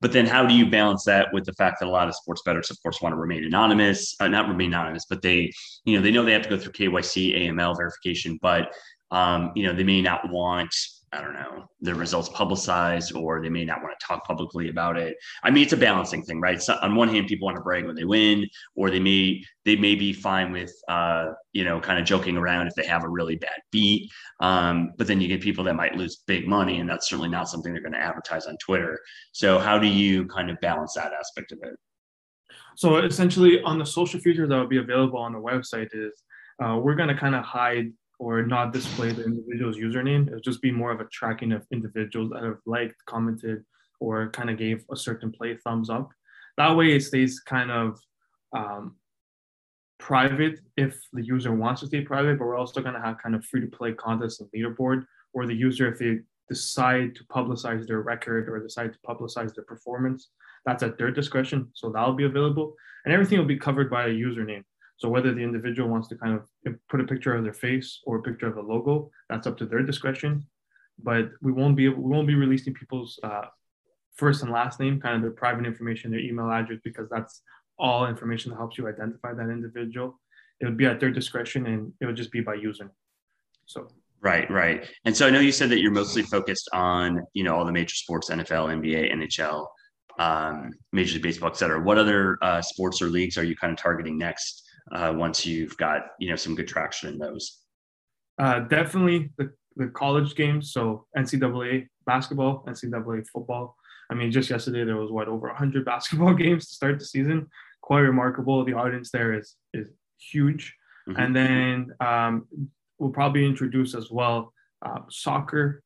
But 0.00 0.12
then, 0.12 0.26
how 0.26 0.46
do 0.46 0.54
you 0.54 0.68
balance 0.68 1.04
that 1.04 1.28
with 1.32 1.44
the 1.44 1.52
fact 1.52 1.80
that 1.80 1.86
a 1.86 1.90
lot 1.90 2.08
of 2.08 2.14
sports 2.14 2.42
bettors, 2.44 2.70
of 2.70 2.82
course, 2.82 3.02
want 3.02 3.12
to 3.12 3.16
remain 3.16 3.44
anonymous, 3.44 4.16
uh, 4.20 4.28
not 4.28 4.48
remain 4.48 4.68
anonymous, 4.68 5.04
but 5.08 5.20
they, 5.20 5.52
you 5.84 5.96
know, 5.96 6.02
they 6.02 6.10
know 6.10 6.24
they 6.24 6.32
have 6.32 6.42
to 6.42 6.48
go 6.48 6.56
through 6.56 6.72
KYC, 6.72 7.38
AML 7.38 7.76
verification, 7.76 8.38
but 8.40 8.72
um, 9.10 9.52
you 9.54 9.66
know, 9.66 9.74
they 9.74 9.84
may 9.84 10.00
not 10.00 10.30
want 10.30 10.74
I 11.12 11.20
don't 11.20 11.34
know, 11.34 11.66
the 11.80 11.92
results 11.92 12.28
publicized, 12.28 13.16
or 13.16 13.42
they 13.42 13.48
may 13.48 13.64
not 13.64 13.82
want 13.82 13.98
to 13.98 14.06
talk 14.06 14.24
publicly 14.24 14.68
about 14.68 14.96
it. 14.96 15.16
I 15.42 15.50
mean, 15.50 15.64
it's 15.64 15.72
a 15.72 15.76
balancing 15.76 16.22
thing, 16.22 16.40
right? 16.40 16.62
So 16.62 16.78
on 16.82 16.94
one 16.94 17.08
hand, 17.08 17.26
people 17.26 17.46
want 17.46 17.56
to 17.56 17.62
brag 17.62 17.84
when 17.84 17.96
they 17.96 18.04
win, 18.04 18.46
or 18.76 18.90
they 18.90 19.00
may 19.00 19.42
they 19.64 19.74
may 19.74 19.96
be 19.96 20.12
fine 20.12 20.52
with 20.52 20.72
uh, 20.88 21.32
you 21.52 21.64
know, 21.64 21.80
kind 21.80 21.98
of 21.98 22.04
joking 22.04 22.36
around 22.36 22.68
if 22.68 22.74
they 22.76 22.86
have 22.86 23.02
a 23.02 23.08
really 23.08 23.34
bad 23.36 23.58
beat. 23.72 24.08
Um, 24.38 24.92
but 24.98 25.08
then 25.08 25.20
you 25.20 25.26
get 25.26 25.40
people 25.40 25.64
that 25.64 25.74
might 25.74 25.96
lose 25.96 26.22
big 26.28 26.46
money, 26.46 26.78
and 26.78 26.88
that's 26.88 27.08
certainly 27.08 27.28
not 27.28 27.48
something 27.48 27.72
they're 27.72 27.82
going 27.82 27.92
to 27.92 27.98
advertise 27.98 28.46
on 28.46 28.56
Twitter. 28.58 29.00
So 29.32 29.58
how 29.58 29.78
do 29.80 29.88
you 29.88 30.26
kind 30.26 30.48
of 30.48 30.60
balance 30.60 30.94
that 30.94 31.12
aspect 31.12 31.50
of 31.50 31.58
it? 31.64 31.74
So 32.76 32.98
essentially, 32.98 33.60
on 33.62 33.78
the 33.78 33.84
social 33.84 34.20
features 34.20 34.48
that 34.48 34.56
will 34.56 34.68
be 34.68 34.78
available 34.78 35.18
on 35.18 35.32
the 35.32 35.40
website 35.40 35.88
is 35.92 36.22
uh, 36.64 36.78
we're 36.80 36.94
going 36.94 37.08
to 37.08 37.16
kind 37.16 37.34
of 37.34 37.44
hide 37.44 37.92
or 38.20 38.42
not 38.42 38.70
display 38.70 39.10
the 39.10 39.24
individual's 39.24 39.78
username. 39.78 40.26
It'll 40.26 40.40
just 40.40 40.60
be 40.60 40.70
more 40.70 40.92
of 40.92 41.00
a 41.00 41.06
tracking 41.06 41.52
of 41.52 41.66
individuals 41.72 42.30
that 42.30 42.42
have 42.42 42.58
liked, 42.66 42.96
commented, 43.06 43.64
or 43.98 44.28
kind 44.30 44.50
of 44.50 44.58
gave 44.58 44.84
a 44.92 44.96
certain 44.96 45.32
play 45.32 45.56
thumbs 45.56 45.88
up. 45.88 46.10
That 46.58 46.76
way 46.76 46.94
it 46.94 47.02
stays 47.02 47.40
kind 47.40 47.70
of 47.70 47.98
um, 48.54 48.96
private 49.98 50.60
if 50.76 51.00
the 51.14 51.24
user 51.24 51.54
wants 51.54 51.80
to 51.80 51.86
stay 51.86 52.02
private, 52.02 52.38
but 52.38 52.44
we're 52.44 52.58
also 52.58 52.82
going 52.82 52.94
to 52.94 53.00
have 53.00 53.16
kind 53.22 53.34
of 53.34 53.42
free 53.46 53.62
to 53.62 53.66
play 53.66 53.92
contests 53.94 54.40
and 54.40 54.50
leaderboard 54.54 55.06
or 55.32 55.46
the 55.46 55.54
user, 55.54 55.90
if 55.90 55.98
they 55.98 56.18
decide 56.46 57.14
to 57.14 57.24
publicize 57.24 57.86
their 57.86 58.02
record 58.02 58.50
or 58.50 58.60
decide 58.60 58.92
to 58.92 58.98
publicize 59.08 59.54
their 59.54 59.64
performance, 59.64 60.28
that's 60.66 60.82
at 60.82 60.98
their 60.98 61.10
discretion. 61.10 61.68
So 61.72 61.88
that'll 61.88 62.12
be 62.12 62.24
available 62.24 62.74
and 63.06 63.14
everything 63.14 63.38
will 63.38 63.46
be 63.46 63.56
covered 63.56 63.88
by 63.90 64.06
a 64.06 64.08
username. 64.10 64.64
So 65.00 65.08
whether 65.08 65.32
the 65.32 65.40
individual 65.40 65.88
wants 65.88 66.08
to 66.08 66.16
kind 66.16 66.34
of 66.34 66.74
put 66.90 67.00
a 67.00 67.04
picture 67.04 67.34
of 67.34 67.42
their 67.42 67.54
face 67.54 68.00
or 68.04 68.18
a 68.18 68.22
picture 68.22 68.46
of 68.46 68.58
a 68.58 68.60
logo, 68.60 69.10
that's 69.30 69.46
up 69.46 69.56
to 69.58 69.66
their 69.66 69.82
discretion. 69.82 70.46
But 71.02 71.30
we 71.40 71.52
won't 71.52 71.74
be 71.74 71.88
we 71.88 72.10
won't 72.10 72.26
be 72.26 72.34
releasing 72.34 72.74
people's 72.74 73.18
uh, 73.22 73.46
first 74.16 74.42
and 74.42 74.52
last 74.52 74.78
name, 74.78 75.00
kind 75.00 75.16
of 75.16 75.22
their 75.22 75.30
private 75.30 75.64
information, 75.64 76.10
their 76.10 76.20
email 76.20 76.50
address, 76.50 76.80
because 76.84 77.08
that's 77.08 77.40
all 77.78 78.06
information 78.06 78.50
that 78.50 78.58
helps 78.58 78.76
you 78.76 78.86
identify 78.88 79.32
that 79.32 79.48
individual. 79.48 80.20
It 80.60 80.66
would 80.66 80.76
be 80.76 80.84
at 80.84 81.00
their 81.00 81.10
discretion, 81.10 81.66
and 81.66 81.92
it 82.02 82.04
would 82.04 82.16
just 82.16 82.30
be 82.30 82.42
by 82.42 82.54
using. 82.54 82.90
So 83.64 83.88
Right, 84.22 84.50
right. 84.50 84.86
And 85.06 85.16
so 85.16 85.26
I 85.26 85.30
know 85.30 85.40
you 85.40 85.52
said 85.52 85.70
that 85.70 85.80
you're 85.80 85.90
mostly 85.92 86.22
focused 86.22 86.68
on, 86.74 87.22
you 87.32 87.42
know, 87.42 87.56
all 87.56 87.64
the 87.64 87.72
major 87.72 87.94
sports, 87.94 88.28
NFL, 88.28 88.68
NBA, 88.68 89.14
NHL, 89.14 89.66
um, 90.18 90.70
Major 90.92 91.14
League 91.14 91.22
Baseball, 91.22 91.48
et 91.48 91.56
cetera. 91.56 91.80
What 91.80 91.96
other 91.96 92.36
uh, 92.42 92.60
sports 92.60 93.00
or 93.00 93.06
leagues 93.06 93.38
are 93.38 93.44
you 93.44 93.56
kind 93.56 93.72
of 93.72 93.78
targeting 93.78 94.18
next? 94.18 94.69
Uh, 94.92 95.12
once 95.14 95.46
you've 95.46 95.76
got 95.76 96.02
you 96.18 96.30
know 96.30 96.36
some 96.36 96.54
good 96.54 96.68
traction 96.68 97.12
in 97.12 97.18
those? 97.18 97.58
Uh, 98.38 98.60
definitely 98.60 99.30
the, 99.36 99.52
the 99.76 99.88
college 99.88 100.34
games. 100.34 100.72
So 100.72 101.06
NCAA 101.16 101.88
basketball, 102.06 102.64
NCAA 102.66 103.26
football. 103.28 103.76
I 104.10 104.14
mean, 104.14 104.32
just 104.32 104.50
yesterday 104.50 104.84
there 104.84 104.96
was 104.96 105.10
what 105.10 105.28
over 105.28 105.48
100 105.48 105.84
basketball 105.92 106.34
games 106.34 106.66
to 106.68 106.74
start 106.74 106.98
the 106.98 107.04
season. 107.04 107.48
Quite 107.82 108.00
remarkable. 108.00 108.64
The 108.64 108.74
audience 108.74 109.10
there 109.10 109.34
is 109.34 109.56
is 109.74 109.90
huge. 110.18 110.74
Mm-hmm. 111.08 111.20
And 111.20 111.36
then 111.36 111.90
um, 112.00 112.46
we'll 112.98 113.10
probably 113.10 113.44
introduce 113.44 113.94
as 113.94 114.10
well 114.10 114.52
uh, 114.84 115.00
soccer 115.08 115.82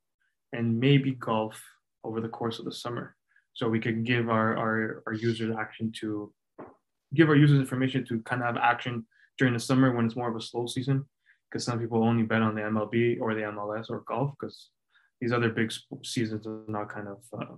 and 0.53 0.79
maybe 0.79 1.13
golf 1.13 1.61
over 2.05 2.21
the 2.21 2.29
course 2.29 2.59
of 2.59 2.65
the 2.65 2.73
summer. 2.73 3.17
So 3.55 3.69
we 3.69 3.81
can 3.81 4.03
give 4.03 4.29
our, 4.29 4.57
our, 4.57 5.03
our 5.07 5.13
users 5.13 5.55
action 5.57 5.93
to 6.01 6.33
give 7.15 7.29
our 7.29 7.37
users 7.37 7.59
information 7.59 8.05
to 8.07 8.21
kind 8.21 8.43
of 8.43 8.47
have 8.47 8.57
action 8.57 9.07
during 9.39 9.55
the 9.55 9.61
summer 9.61 9.95
when 9.95 10.07
it's 10.07 10.17
more 10.17 10.29
of 10.29 10.37
a 10.37 10.41
slow 10.41 10.67
season. 10.67 11.05
because 11.51 11.65
some 11.65 11.79
people 11.79 12.03
only 12.03 12.23
bet 12.23 12.43
on 12.43 12.55
the 12.55 12.63
MLB 12.63 13.21
or 13.21 13.35
the 13.35 13.43
MLS 13.43 13.91
or 13.91 14.01
golf 14.07 14.33
because 14.39 14.71
these 15.21 15.33
other 15.33 15.51
big 15.51 15.73
seasons 16.03 16.47
are 16.47 16.63
not 16.69 16.89
kind 16.89 17.09
of 17.09 17.19
uh, 17.39 17.55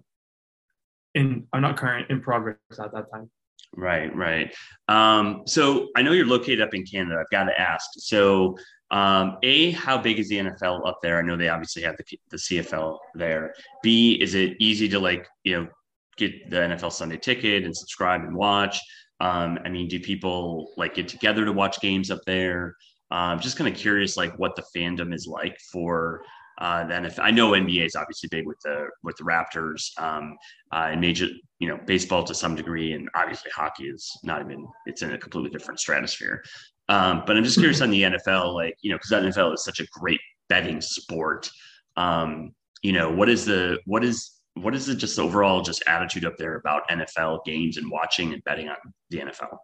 in 1.15 1.47
are 1.53 1.61
not 1.61 1.77
current 1.77 2.11
in 2.11 2.21
progress 2.21 2.59
at 2.79 2.93
that 2.93 3.11
time. 3.11 3.31
Right, 3.75 4.15
right. 4.15 4.55
Um, 4.89 5.43
so 5.47 5.89
I 5.97 6.03
know 6.03 6.13
you're 6.13 6.27
located 6.27 6.61
up 6.61 6.75
in 6.75 6.85
Canada. 6.85 7.19
I've 7.21 7.31
got 7.31 7.45
to 7.45 7.61
ask. 7.61 7.91
So, 7.99 8.57
um, 8.91 9.39
a, 9.43 9.73
how 9.73 9.99
big 9.99 10.19
is 10.19 10.29
the 10.29 10.37
NFL 10.37 10.87
up 10.87 10.99
there? 11.03 11.19
I 11.19 11.23
know 11.23 11.37
they 11.37 11.49
obviously 11.49 11.83
have 11.83 11.97
the 11.97 12.05
the 12.31 12.37
CFL 12.37 12.99
there. 13.15 13.55
B, 13.83 14.13
is 14.21 14.35
it 14.35 14.57
easy 14.61 14.89
to 14.91 14.99
like 14.99 15.27
you 15.45 15.57
know 15.57 15.69
get 16.17 16.49
the 16.51 16.57
NFL 16.57 16.93
Sunday 16.93 17.17
ticket 17.17 17.65
and 17.65 17.77
subscribe 17.77 18.23
and 18.23 18.37
watch? 18.37 18.81
Um, 19.21 19.59
I 19.65 19.69
mean, 19.69 19.89
do 19.89 19.99
people 19.99 20.73
like 20.77 20.95
get 20.95 21.09
together 21.09 21.45
to 21.45 21.53
watch 21.53 21.81
games 21.81 22.11
up 22.11 22.21
there? 22.27 22.77
I'm 23.11 23.35
um, 23.35 23.41
just 23.41 23.57
kind 23.57 23.73
of 23.73 23.79
curious, 23.79 24.17
like 24.17 24.37
what 24.39 24.57
the 24.57 24.65
fandom 24.75 25.15
is 25.15 25.27
like 25.27 25.57
for 25.73 26.23
uh, 26.59 26.85
then 26.87 27.05
if 27.05 27.19
I 27.19 27.31
know 27.31 27.51
NBA 27.51 27.85
is 27.85 27.97
obviously 27.97 28.29
big 28.31 28.47
with 28.47 28.59
the 28.65 28.87
with 29.03 29.17
the 29.17 29.25
Raptors 29.25 29.91
um, 30.01 30.37
uh, 30.73 30.89
and 30.91 31.01
major 31.01 31.29
you 31.59 31.69
know 31.69 31.79
baseball 31.87 32.25
to 32.25 32.35
some 32.35 32.55
degree 32.55 32.93
and 32.93 33.09
obviously 33.15 33.51
hockey 33.55 33.85
is 33.85 34.11
not 34.23 34.41
even 34.41 34.67
it's 34.87 35.03
in 35.03 35.13
a 35.13 35.19
completely 35.19 35.51
different 35.51 35.81
stratosphere. 35.81 36.43
Um, 36.89 37.25
but 37.27 37.37
I'm 37.37 37.45
just 37.45 37.59
curious 37.59 37.83
on 37.83 37.91
the 37.91 38.03
NFL, 38.03 38.55
like 38.55 38.77
you 38.81 38.91
know, 38.91 38.97
because 38.97 39.11
NFL 39.11 39.55
is 39.55 39.65
such 39.65 39.81
a 39.81 39.87
great 39.93 40.21
betting 40.49 40.81
sport. 40.81 41.51
Um, 41.97 42.53
you 42.83 42.93
know, 42.93 43.11
what 43.11 43.29
is 43.29 43.45
the 43.45 43.79
what 43.85 44.03
is 44.03 44.31
what 44.57 44.75
is 44.75 44.89
it 44.89 44.97
just 44.97 45.19
overall 45.19 45.63
just 45.63 45.83
attitude 45.87 46.25
up 46.25 46.37
there 46.39 46.57
about 46.57 46.89
NFL 46.89 47.45
games 47.45 47.77
and 47.77 47.91
watching 47.91 48.33
and 48.33 48.43
betting 48.45 48.69
on 48.69 48.77
the 49.11 49.19
NFL? 49.19 49.59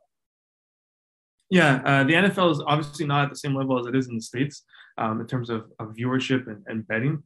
Yeah, 1.51 1.83
uh, 1.85 2.05
the 2.05 2.15
NFL 2.15 2.53
is 2.53 2.63
obviously 2.67 3.07
not 3.07 3.25
at 3.25 3.31
the 3.31 3.37
same 3.37 3.55
level 3.55 3.79
as 3.79 3.87
it 3.87 3.97
is 3.97 4.09
in 4.09 4.17
the 4.17 4.23
states 4.23 4.65
um, 4.99 5.21
in 5.21 5.27
terms 5.27 5.51
of, 5.51 5.71
of 5.79 5.89
viewership 5.89 6.47
and, 6.47 6.63
and 6.67 6.87
betting, 6.87 7.23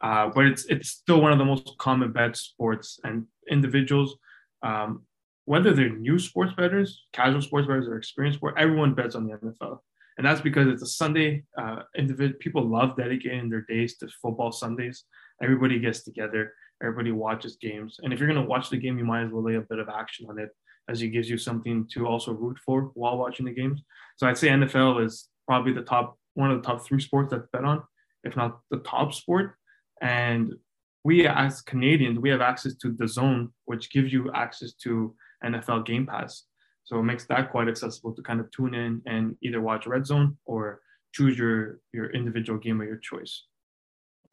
uh, 0.00 0.30
but 0.34 0.46
it's 0.46 0.66
it's 0.66 0.90
still 0.90 1.20
one 1.20 1.32
of 1.32 1.38
the 1.38 1.44
most 1.44 1.76
common 1.78 2.12
bet 2.12 2.36
sports. 2.36 3.00
And 3.02 3.26
individuals, 3.50 4.16
um, 4.62 5.02
whether 5.46 5.72
they're 5.72 5.96
new 5.96 6.18
sports 6.18 6.52
bettors, 6.56 7.06
casual 7.12 7.42
sports 7.42 7.66
bettors, 7.66 7.88
or 7.88 7.96
experienced 7.96 8.38
sport, 8.38 8.54
everyone 8.56 8.94
bets 8.94 9.14
on 9.14 9.26
the 9.26 9.36
NFL, 9.36 9.78
and 10.16 10.26
that's 10.26 10.40
because 10.40 10.68
it's 10.68 10.82
a 10.82 10.86
Sunday. 10.86 11.44
Uh, 11.58 11.82
individ- 11.98 12.38
people 12.38 12.68
love 12.68 12.96
dedicating 12.96 13.48
their 13.48 13.64
days 13.68 13.96
to 13.98 14.08
football 14.22 14.52
Sundays. 14.52 15.04
Everybody 15.42 15.78
gets 15.78 16.02
together. 16.02 16.52
Everybody 16.82 17.12
watches 17.12 17.56
games, 17.56 17.98
and 18.02 18.12
if 18.12 18.18
you're 18.18 18.28
going 18.28 18.42
to 18.42 18.48
watch 18.48 18.70
the 18.70 18.76
game, 18.76 18.98
you 18.98 19.04
might 19.04 19.24
as 19.24 19.32
well 19.32 19.42
lay 19.42 19.54
a 19.54 19.60
bit 19.62 19.78
of 19.78 19.88
action 19.88 20.26
on 20.28 20.38
it 20.38 20.50
as 20.88 21.02
it 21.02 21.08
gives 21.08 21.28
you 21.28 21.38
something 21.38 21.86
to 21.92 22.06
also 22.06 22.32
root 22.32 22.58
for 22.64 22.90
while 22.94 23.18
watching 23.18 23.46
the 23.46 23.52
games. 23.52 23.82
So 24.16 24.26
I'd 24.26 24.38
say 24.38 24.48
NFL 24.48 25.04
is 25.04 25.28
probably 25.46 25.72
the 25.72 25.82
top 25.82 26.18
one 26.34 26.50
of 26.50 26.62
the 26.62 26.66
top 26.66 26.84
three 26.84 27.00
sports 27.00 27.30
that's 27.30 27.48
bet 27.52 27.64
on, 27.64 27.82
if 28.24 28.36
not 28.36 28.60
the 28.70 28.78
top 28.78 29.14
sport. 29.14 29.54
And 30.00 30.54
we 31.02 31.26
as 31.26 31.62
Canadians, 31.62 32.18
we 32.18 32.30
have 32.30 32.40
access 32.40 32.74
to 32.74 32.92
DAZN, 32.92 33.50
which 33.64 33.90
gives 33.90 34.12
you 34.12 34.30
access 34.32 34.72
to 34.74 35.14
NFL 35.44 35.86
Game 35.86 36.06
Pass. 36.06 36.44
So 36.84 36.98
it 36.98 37.04
makes 37.04 37.24
that 37.26 37.50
quite 37.50 37.68
accessible 37.68 38.12
to 38.14 38.22
kind 38.22 38.38
of 38.38 38.50
tune 38.50 38.74
in 38.74 39.02
and 39.06 39.36
either 39.42 39.60
watch 39.60 39.86
Red 39.86 40.06
Zone 40.06 40.36
or 40.44 40.80
choose 41.12 41.38
your 41.38 41.80
your 41.92 42.10
individual 42.10 42.58
game 42.58 42.80
of 42.80 42.86
your 42.86 42.98
choice. 42.98 43.44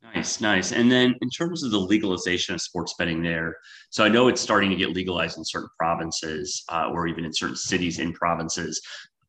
Nice, 0.04 0.42
nice. 0.42 0.72
And 0.74 0.92
then 0.92 1.16
in 1.22 1.30
terms 1.30 1.64
of 1.64 1.72
the 1.72 1.80
legalization 1.80 2.54
of 2.54 2.62
sports 2.62 2.94
betting 3.00 3.24
there, 3.24 3.56
so 3.90 4.04
I 4.04 4.10
know 4.10 4.28
it's 4.28 4.42
starting 4.42 4.70
to 4.70 4.76
get 4.76 4.90
legalized 4.90 5.38
in 5.38 5.46
certain 5.46 5.70
provinces 5.80 6.64
uh, 6.70 6.90
or 6.92 7.08
even 7.08 7.24
in 7.24 7.34
certain 7.34 7.56
cities 7.56 8.00
in 8.00 8.12
provinces. 8.12 8.82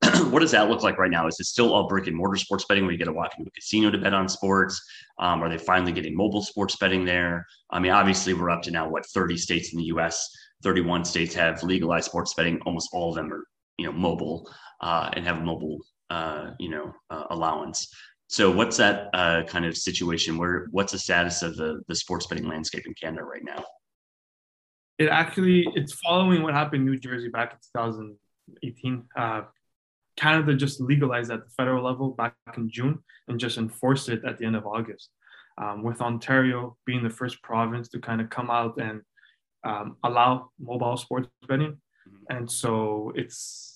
what 0.30 0.40
does 0.40 0.50
that 0.50 0.68
look 0.68 0.82
like 0.82 0.98
right 0.98 1.10
now? 1.10 1.28
Is 1.28 1.38
it 1.38 1.46
still 1.46 1.72
all 1.72 1.86
brick 1.88 2.08
and 2.08 2.16
mortar 2.16 2.36
sports 2.36 2.64
betting 2.68 2.84
where 2.84 2.92
you 2.92 2.98
got 2.98 3.04
to 3.04 3.12
walk 3.12 3.32
into 3.38 3.48
a 3.48 3.52
casino 3.52 3.90
to 3.90 3.98
bet 3.98 4.14
on 4.14 4.28
sports? 4.28 4.82
Um, 5.20 5.42
are 5.42 5.48
they 5.48 5.58
finally 5.58 5.92
getting 5.92 6.16
mobile 6.16 6.42
sports 6.42 6.76
betting 6.76 7.04
there? 7.04 7.46
I 7.70 7.78
mean, 7.78 7.92
obviously, 7.92 8.34
we're 8.34 8.50
up 8.50 8.62
to 8.62 8.70
now 8.72 8.88
what 8.88 9.06
30 9.06 9.36
states 9.36 9.72
in 9.72 9.78
the 9.78 9.86
US, 9.86 10.28
31 10.64 11.04
states 11.04 11.34
have 11.36 11.62
legalized 11.62 12.06
sports 12.06 12.34
betting. 12.34 12.60
Almost 12.66 12.90
all 12.92 13.10
of 13.10 13.14
them 13.14 13.32
are, 13.32 13.44
you 13.78 13.86
know, 13.86 13.92
mobile 13.92 14.50
uh, 14.80 15.10
and 15.12 15.24
have 15.24 15.42
mobile, 15.42 15.78
uh, 16.10 16.50
you 16.58 16.68
know, 16.68 16.92
uh, 17.10 17.24
allowance. 17.30 17.88
So 18.28 18.50
what's 18.50 18.76
that 18.78 19.10
uh, 19.12 19.42
kind 19.44 19.64
of 19.64 19.76
situation? 19.76 20.38
Where 20.38 20.66
what's 20.70 20.92
the 20.92 20.98
status 20.98 21.42
of 21.42 21.56
the 21.56 21.82
the 21.88 21.94
sports 21.94 22.26
betting 22.26 22.48
landscape 22.48 22.86
in 22.86 22.94
Canada 22.94 23.24
right 23.24 23.44
now? 23.44 23.64
It 24.98 25.08
actually 25.08 25.66
it's 25.74 25.92
following 25.94 26.42
what 26.42 26.54
happened 26.54 26.82
in 26.82 26.86
New 26.86 26.98
Jersey 26.98 27.28
back 27.28 27.52
in 27.52 27.58
2018. 28.62 29.04
Uh, 29.16 29.42
Canada 30.16 30.54
just 30.54 30.80
legalized 30.80 31.30
at 31.30 31.44
the 31.44 31.50
federal 31.56 31.84
level 31.84 32.10
back 32.10 32.34
in 32.56 32.70
June 32.70 33.02
and 33.28 33.38
just 33.38 33.58
enforced 33.58 34.08
it 34.08 34.24
at 34.24 34.38
the 34.38 34.46
end 34.46 34.56
of 34.56 34.66
August. 34.66 35.10
Um, 35.56 35.84
with 35.84 36.00
Ontario 36.00 36.76
being 36.84 37.04
the 37.04 37.10
first 37.10 37.40
province 37.42 37.88
to 37.90 38.00
kind 38.00 38.20
of 38.20 38.28
come 38.28 38.50
out 38.50 38.76
and 38.80 39.02
um, 39.62 39.96
allow 40.02 40.50
mobile 40.58 40.96
sports 40.96 41.28
betting, 41.46 41.78
mm-hmm. 42.08 42.36
and 42.36 42.50
so 42.50 43.12
it's 43.14 43.73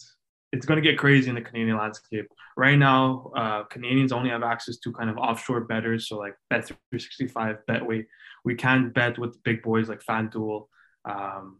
it's 0.52 0.66
going 0.66 0.82
to 0.82 0.88
get 0.88 0.98
crazy 0.98 1.28
in 1.28 1.34
the 1.34 1.42
Canadian 1.42 1.76
landscape. 1.76 2.26
Right 2.56 2.76
now, 2.76 3.30
uh, 3.37 3.64
Canadians 3.64 4.12
only 4.12 4.30
have 4.30 4.42
access 4.42 4.78
to 4.78 4.92
kind 4.92 5.11
of 5.11 5.18
offshore 5.18 5.62
betters, 5.62 6.08
so 6.08 6.18
like 6.18 6.34
Bet365, 6.52 7.58
Betway. 7.68 8.06
We 8.44 8.54
can 8.54 8.90
bet 8.90 9.18
with 9.18 9.42
big 9.42 9.62
boys 9.62 9.88
like 9.88 10.02
FanDuel, 10.02 10.66
um, 11.04 11.58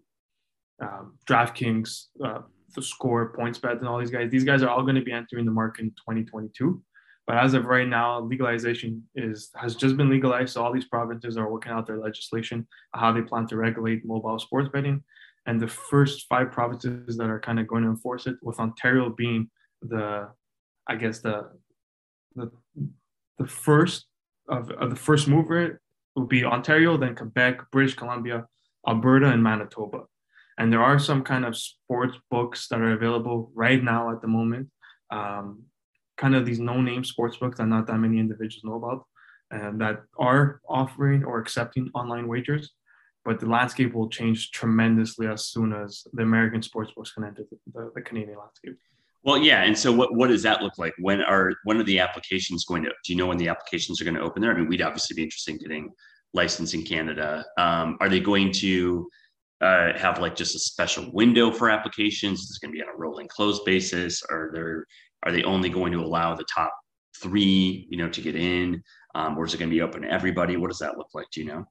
um, 0.81 1.19
DraftKings, 1.29 2.07
uh, 2.25 2.41
the 2.75 2.83
Score, 2.83 3.35
PointsBet, 3.37 3.79
and 3.79 3.89
all 3.89 3.99
these 3.99 4.11
guys. 4.11 4.31
These 4.31 4.45
guys 4.45 4.63
are 4.63 4.69
all 4.69 4.83
going 4.83 4.95
to 4.95 5.03
be 5.03 5.13
entering 5.13 5.45
the 5.45 5.51
market 5.51 5.83
in 5.83 5.91
2022. 5.91 6.83
But 7.27 7.37
as 7.37 7.53
of 7.53 7.67
right 7.67 7.87
now, 7.87 8.21
legalization 8.21 9.07
is 9.15 9.51
has 9.55 9.75
just 9.75 9.99
been 9.99 10.09
legalized. 10.09 10.55
So 10.55 10.65
all 10.65 10.73
these 10.73 10.87
provinces 10.87 11.37
are 11.37 11.53
working 11.53 11.73
out 11.73 11.87
their 11.87 11.99
legislation, 11.99 12.67
how 12.95 13.13
they 13.13 13.21
plan 13.21 13.47
to 13.49 13.57
regulate 13.57 14.07
mobile 14.07 14.39
sports 14.39 14.71
betting 14.73 15.05
and 15.49 15.59
the 15.59 15.67
first 15.91 16.27
five 16.29 16.53
provinces 16.53 17.17
that 17.17 17.31
are 17.31 17.41
kind 17.41 17.59
of 17.59 17.67
going 17.67 17.83
to 17.83 17.89
enforce 17.89 18.27
it, 18.27 18.37
with 18.43 18.61
Ontario 18.61 19.09
being 19.09 19.49
the, 19.81 20.29
I 20.87 20.95
guess 20.95 21.21
the, 21.21 21.37
the, 22.37 22.51
the 23.39 23.47
first 23.47 24.05
of, 24.49 24.71
of 24.73 24.91
the 24.91 25.03
first 25.09 25.27
mover 25.27 25.81
would 26.17 26.29
be 26.29 26.45
Ontario, 26.45 26.99
then 26.99 27.17
Quebec, 27.17 27.71
British 27.73 27.95
Columbia, 27.95 28.45
Alberta, 28.87 29.29
and 29.31 29.43
Manitoba. 29.43 30.01
And 30.59 30.71
there 30.71 30.83
are 30.83 30.99
some 30.99 31.23
kind 31.23 31.47
of 31.47 31.57
sports 31.57 32.17
books 32.31 32.69
that 32.69 32.83
are 32.83 32.93
available 32.93 33.51
right 33.55 33.83
now 33.83 34.13
at 34.13 34.21
the 34.21 34.29
moment. 34.29 34.69
Um, 35.11 35.63
kind 36.19 36.35
of 36.35 36.45
these 36.45 36.61
no-name 36.61 37.05
sports 37.05 37.39
books 37.39 37.57
that 37.57 37.67
not 37.69 37.87
that 37.87 37.97
many 37.97 38.19
individuals 38.19 38.65
know 38.65 38.75
about, 38.75 39.07
and 39.51 39.81
that 39.81 40.03
are 40.19 40.61
offering 40.69 41.25
or 41.25 41.39
accepting 41.39 41.91
online 41.95 42.29
wagers 42.29 42.73
but 43.29 43.41
the 43.41 43.47
landscape 43.47 43.93
will 43.93 44.09
change 44.09 44.53
tremendously 44.53 45.27
as 45.27 45.51
soon 45.51 45.75
as 45.75 46.07
the 46.15 46.23
American 46.23 46.63
sports 46.63 46.93
books 46.97 47.13
can 47.13 47.25
enter 47.25 47.43
the, 47.51 47.59
the, 47.75 47.93
the, 47.95 48.01
Canadian 48.01 48.39
landscape. 48.39 48.75
Well, 49.23 49.37
yeah, 49.37 49.65
and 49.65 49.79
so 49.79 49.93
what, 49.93 50.15
what 50.15 50.29
does 50.29 50.43
that 50.45 50.63
look 50.63 50.79
like? 50.79 50.95
When 50.99 51.21
are 51.21 51.53
when 51.65 51.77
are 51.77 51.83
the 51.83 52.01
applications 52.01 52.65
going 52.65 52.85
to? 52.85 52.89
Do 52.89 53.13
you 53.13 53.19
know 53.19 53.27
when 53.27 53.37
the 53.37 53.49
applications 53.49 54.01
are 54.01 54.05
going 54.05 54.17
to 54.17 54.23
open 54.23 54.41
there? 54.41 54.51
I 54.51 54.57
mean, 54.57 54.67
we'd 54.67 54.81
obviously 54.81 55.15
be 55.15 55.25
interested 55.25 55.53
in 55.53 55.59
getting 55.59 55.91
licensed 56.33 56.73
in 56.73 56.85
Canada. 56.85 57.45
Um, 57.59 57.99
are 58.01 58.09
they 58.09 58.19
going 58.19 58.51
to 58.65 59.07
uh, 59.61 59.93
have 59.99 60.21
like 60.21 60.35
just 60.35 60.57
a 60.57 60.59
special 60.59 61.13
window 61.13 61.53
for 61.53 61.69
applications? 61.69 62.41
Is 62.41 62.49
this 62.49 62.59
going 62.59 62.73
to 62.73 62.79
be 62.79 62.83
on 62.83 62.89
a 62.89 62.97
rolling 62.97 63.29
close 63.29 63.61
basis? 63.63 64.23
Are 64.31 64.51
there 64.55 64.87
are 65.25 65.33
they 65.33 65.43
only 65.43 65.69
going 65.69 65.93
to 65.93 66.01
allow 66.01 66.35
the 66.35 66.45
top 66.45 66.73
three, 67.21 67.87
you 67.91 67.99
know, 67.99 68.09
to 68.09 68.23
get 68.23 68.37
in, 68.37 68.83
um, 69.15 69.37
or 69.37 69.45
is 69.45 69.53
it 69.53 69.59
going 69.59 69.69
to 69.69 69.77
be 69.77 69.83
open 69.83 70.01
to 70.01 70.11
everybody? 70.11 70.57
What 70.57 70.71
does 70.71 70.79
that 70.79 70.97
look 70.97 71.11
like? 71.13 71.27
Do 71.31 71.43
you 71.43 71.49
know? 71.49 71.67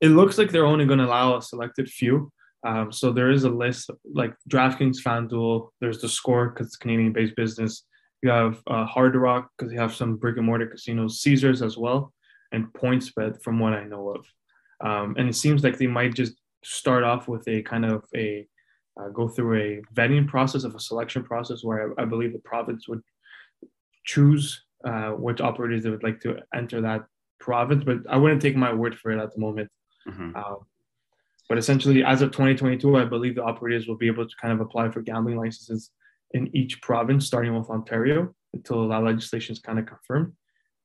It 0.00 0.08
looks 0.08 0.38
like 0.38 0.50
they're 0.50 0.66
only 0.66 0.86
going 0.86 0.98
to 0.98 1.06
allow 1.06 1.36
a 1.36 1.42
selected 1.42 1.88
few. 1.88 2.32
Um, 2.66 2.92
so 2.92 3.12
there 3.12 3.30
is 3.30 3.44
a 3.44 3.50
list 3.50 3.90
like 4.12 4.34
DraftKings, 4.48 5.02
FanDuel. 5.02 5.70
There's 5.80 6.00
the 6.00 6.08
Score 6.08 6.50
because 6.50 6.68
it's 6.68 6.76
Canadian-based 6.76 7.36
business. 7.36 7.84
You 8.22 8.30
have 8.30 8.60
uh, 8.66 8.84
Hard 8.84 9.16
Rock 9.16 9.50
because 9.56 9.72
you 9.72 9.78
have 9.78 9.94
some 9.94 10.16
brick 10.16 10.36
and 10.36 10.46
mortar 10.46 10.66
casinos, 10.66 11.20
Caesars 11.22 11.62
as 11.62 11.78
well, 11.78 12.12
and 12.52 12.66
PointsBet 12.74 13.42
from 13.42 13.58
what 13.58 13.72
I 13.72 13.84
know 13.84 14.10
of. 14.10 14.26
Um, 14.86 15.14
and 15.18 15.28
it 15.28 15.36
seems 15.36 15.64
like 15.64 15.78
they 15.78 15.86
might 15.86 16.14
just 16.14 16.34
start 16.62 17.02
off 17.02 17.28
with 17.28 17.46
a 17.48 17.62
kind 17.62 17.86
of 17.86 18.04
a 18.14 18.46
uh, 19.00 19.08
go 19.08 19.28
through 19.28 19.58
a 19.58 19.82
vetting 19.94 20.28
process 20.28 20.64
of 20.64 20.74
a 20.74 20.80
selection 20.80 21.22
process 21.22 21.64
where 21.64 21.94
I, 21.98 22.02
I 22.02 22.04
believe 22.04 22.32
the 22.32 22.40
province 22.40 22.88
would 22.88 23.00
choose 24.04 24.62
uh, 24.84 25.10
which 25.10 25.40
operators 25.40 25.82
they 25.82 25.90
would 25.90 26.02
like 26.02 26.20
to 26.20 26.38
enter 26.54 26.80
that 26.82 27.04
province. 27.38 27.84
But 27.84 27.98
I 28.08 28.16
wouldn't 28.16 28.42
take 28.42 28.56
my 28.56 28.72
word 28.72 28.98
for 28.98 29.12
it 29.12 29.22
at 29.22 29.32
the 29.32 29.40
moment. 29.40 29.70
Mm-hmm. 30.10 30.36
Um, 30.36 30.58
but 31.48 31.58
essentially, 31.58 32.04
as 32.04 32.22
of 32.22 32.30
2022, 32.30 32.96
I 32.96 33.04
believe 33.04 33.34
the 33.34 33.42
operators 33.42 33.88
will 33.88 33.96
be 33.96 34.06
able 34.06 34.26
to 34.26 34.34
kind 34.40 34.52
of 34.52 34.60
apply 34.60 34.90
for 34.90 35.02
gambling 35.02 35.36
licenses 35.36 35.90
in 36.32 36.54
each 36.54 36.80
province, 36.80 37.26
starting 37.26 37.56
with 37.58 37.68
Ontario, 37.68 38.32
until 38.54 38.88
that 38.88 39.02
legislation 39.02 39.52
is 39.52 39.58
kind 39.58 39.78
of 39.78 39.86
confirmed. 39.86 40.32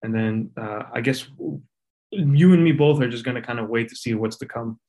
And 0.04 0.14
then 0.14 0.50
uh, 0.58 0.84
I 0.94 1.02
guess 1.02 1.28
you 2.12 2.54
and 2.54 2.64
me 2.64 2.72
both 2.72 3.02
are 3.02 3.10
just 3.10 3.26
going 3.26 3.36
to 3.36 3.42
kind 3.42 3.60
of 3.60 3.70
wait 3.70 3.90
to 3.90 3.96
see 3.96 4.14
what's 4.14 4.38
to 4.38 4.46
come 4.46 4.80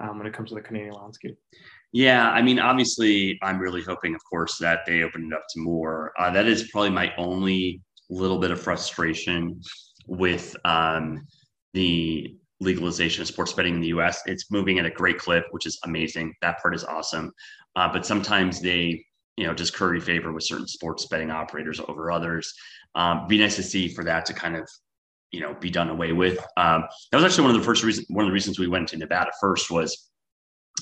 um, 0.00 0.18
when 0.18 0.26
it 0.26 0.32
comes 0.32 0.50
to 0.50 0.54
the 0.54 0.60
Canadian 0.60 0.94
landscape. 0.94 1.36
Yeah, 1.92 2.30
I 2.30 2.42
mean, 2.42 2.58
obviously, 2.58 3.38
I'm 3.42 3.58
really 3.58 3.82
hoping, 3.82 4.14
of 4.14 4.20
course, 4.24 4.58
that 4.58 4.80
they 4.86 5.02
open 5.02 5.30
it 5.30 5.34
up 5.34 5.44
to 5.50 5.60
more. 5.60 6.12
Uh, 6.18 6.30
that 6.30 6.46
is 6.46 6.70
probably 6.70 6.90
my 6.90 7.14
only 7.16 7.80
little 8.10 8.38
bit 8.38 8.50
of 8.50 8.60
frustration 8.60 9.60
with 10.06 10.54
um, 10.64 11.26
the 11.74 12.36
legalization 12.60 13.22
of 13.22 13.28
sports 13.28 13.52
betting 13.52 13.74
in 13.74 13.80
the 13.80 13.88
US. 13.88 14.22
It's 14.26 14.50
moving 14.50 14.78
at 14.78 14.86
a 14.86 14.90
great 14.90 15.18
clip, 15.18 15.44
which 15.50 15.66
is 15.66 15.78
amazing. 15.84 16.34
That 16.42 16.60
part 16.60 16.74
is 16.74 16.84
awesome. 16.84 17.32
Uh, 17.74 17.92
but 17.92 18.06
sometimes 18.06 18.60
they, 18.60 19.04
you 19.36 19.46
know, 19.46 19.54
just 19.54 19.74
curry 19.74 20.00
favor 20.00 20.32
with 20.32 20.44
certain 20.44 20.66
sports 20.66 21.06
betting 21.06 21.30
operators 21.30 21.80
over 21.88 22.10
others. 22.10 22.52
Um, 22.94 23.26
be 23.28 23.38
nice 23.38 23.56
to 23.56 23.62
see 23.62 23.88
for 23.88 24.04
that 24.04 24.24
to 24.26 24.32
kind 24.32 24.56
of, 24.56 24.68
you 25.32 25.40
know, 25.40 25.54
be 25.54 25.70
done 25.70 25.90
away 25.90 26.12
with. 26.12 26.38
Um, 26.56 26.84
that 27.10 27.18
was 27.18 27.24
actually 27.24 27.44
one 27.44 27.54
of 27.54 27.60
the 27.60 27.66
first 27.66 27.84
reasons. 27.84 28.06
One 28.08 28.24
of 28.24 28.30
the 28.30 28.34
reasons 28.34 28.58
we 28.58 28.68
went 28.68 28.88
to 28.88 28.96
Nevada 28.96 29.30
first 29.38 29.70
was 29.70 30.08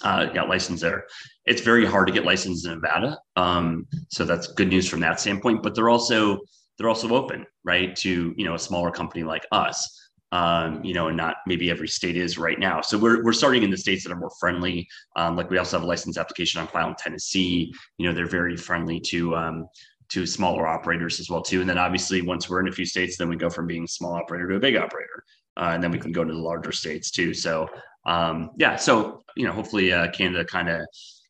uh, 0.02 0.26
got 0.26 0.48
licensed 0.48 0.82
there. 0.82 1.06
It's 1.46 1.62
very 1.62 1.84
hard 1.84 2.06
to 2.06 2.12
get 2.12 2.24
licensed 2.24 2.66
in 2.66 2.74
Nevada, 2.74 3.18
um, 3.36 3.86
so 4.10 4.24
that's 4.24 4.48
good 4.48 4.68
news 4.68 4.88
from 4.88 5.00
that 5.00 5.18
standpoint. 5.18 5.62
But 5.62 5.74
they're 5.74 5.88
also 5.88 6.38
they're 6.78 6.88
also 6.88 7.08
open, 7.14 7.46
right, 7.64 7.96
to 7.96 8.34
you 8.36 8.44
know 8.44 8.54
a 8.54 8.58
smaller 8.58 8.92
company 8.92 9.24
like 9.24 9.46
us 9.50 10.03
um, 10.34 10.84
you 10.84 10.94
know, 10.94 11.06
and 11.06 11.16
not 11.16 11.36
maybe 11.46 11.70
every 11.70 11.86
state 11.86 12.16
is 12.16 12.36
right 12.36 12.58
now. 12.58 12.80
So 12.80 12.98
we're, 12.98 13.22
we're 13.22 13.32
starting 13.32 13.62
in 13.62 13.70
the 13.70 13.76
states 13.76 14.02
that 14.02 14.12
are 14.12 14.18
more 14.18 14.32
friendly. 14.40 14.88
Um, 15.14 15.36
like 15.36 15.48
we 15.48 15.58
also 15.58 15.76
have 15.76 15.84
a 15.84 15.86
license 15.86 16.18
application 16.18 16.60
on 16.60 16.66
file 16.66 16.88
in 16.88 16.96
Tennessee. 16.96 17.72
You 17.98 18.08
know, 18.08 18.12
they're 18.12 18.26
very 18.26 18.56
friendly 18.56 18.98
to 19.10 19.36
um, 19.36 19.68
to 20.08 20.26
smaller 20.26 20.66
operators 20.66 21.20
as 21.20 21.30
well 21.30 21.40
too. 21.40 21.60
And 21.60 21.70
then 21.70 21.78
obviously 21.78 22.20
once 22.20 22.50
we're 22.50 22.58
in 22.58 22.66
a 22.66 22.72
few 22.72 22.84
states, 22.84 23.16
then 23.16 23.28
we 23.28 23.36
go 23.36 23.48
from 23.48 23.68
being 23.68 23.84
a 23.84 23.88
small 23.88 24.14
operator 24.14 24.48
to 24.48 24.56
a 24.56 24.60
big 24.60 24.76
operator, 24.76 25.24
uh, 25.56 25.70
and 25.72 25.82
then 25.82 25.92
we 25.92 25.98
can 25.98 26.10
go 26.10 26.24
to 26.24 26.32
the 26.32 26.38
larger 26.38 26.72
states 26.72 27.12
too. 27.12 27.32
So 27.32 27.68
um, 28.04 28.50
yeah, 28.58 28.74
so 28.74 29.22
you 29.36 29.46
know, 29.46 29.52
hopefully 29.52 29.92
uh, 29.92 30.10
Canada 30.10 30.44
kind 30.44 30.68
of 30.68 30.84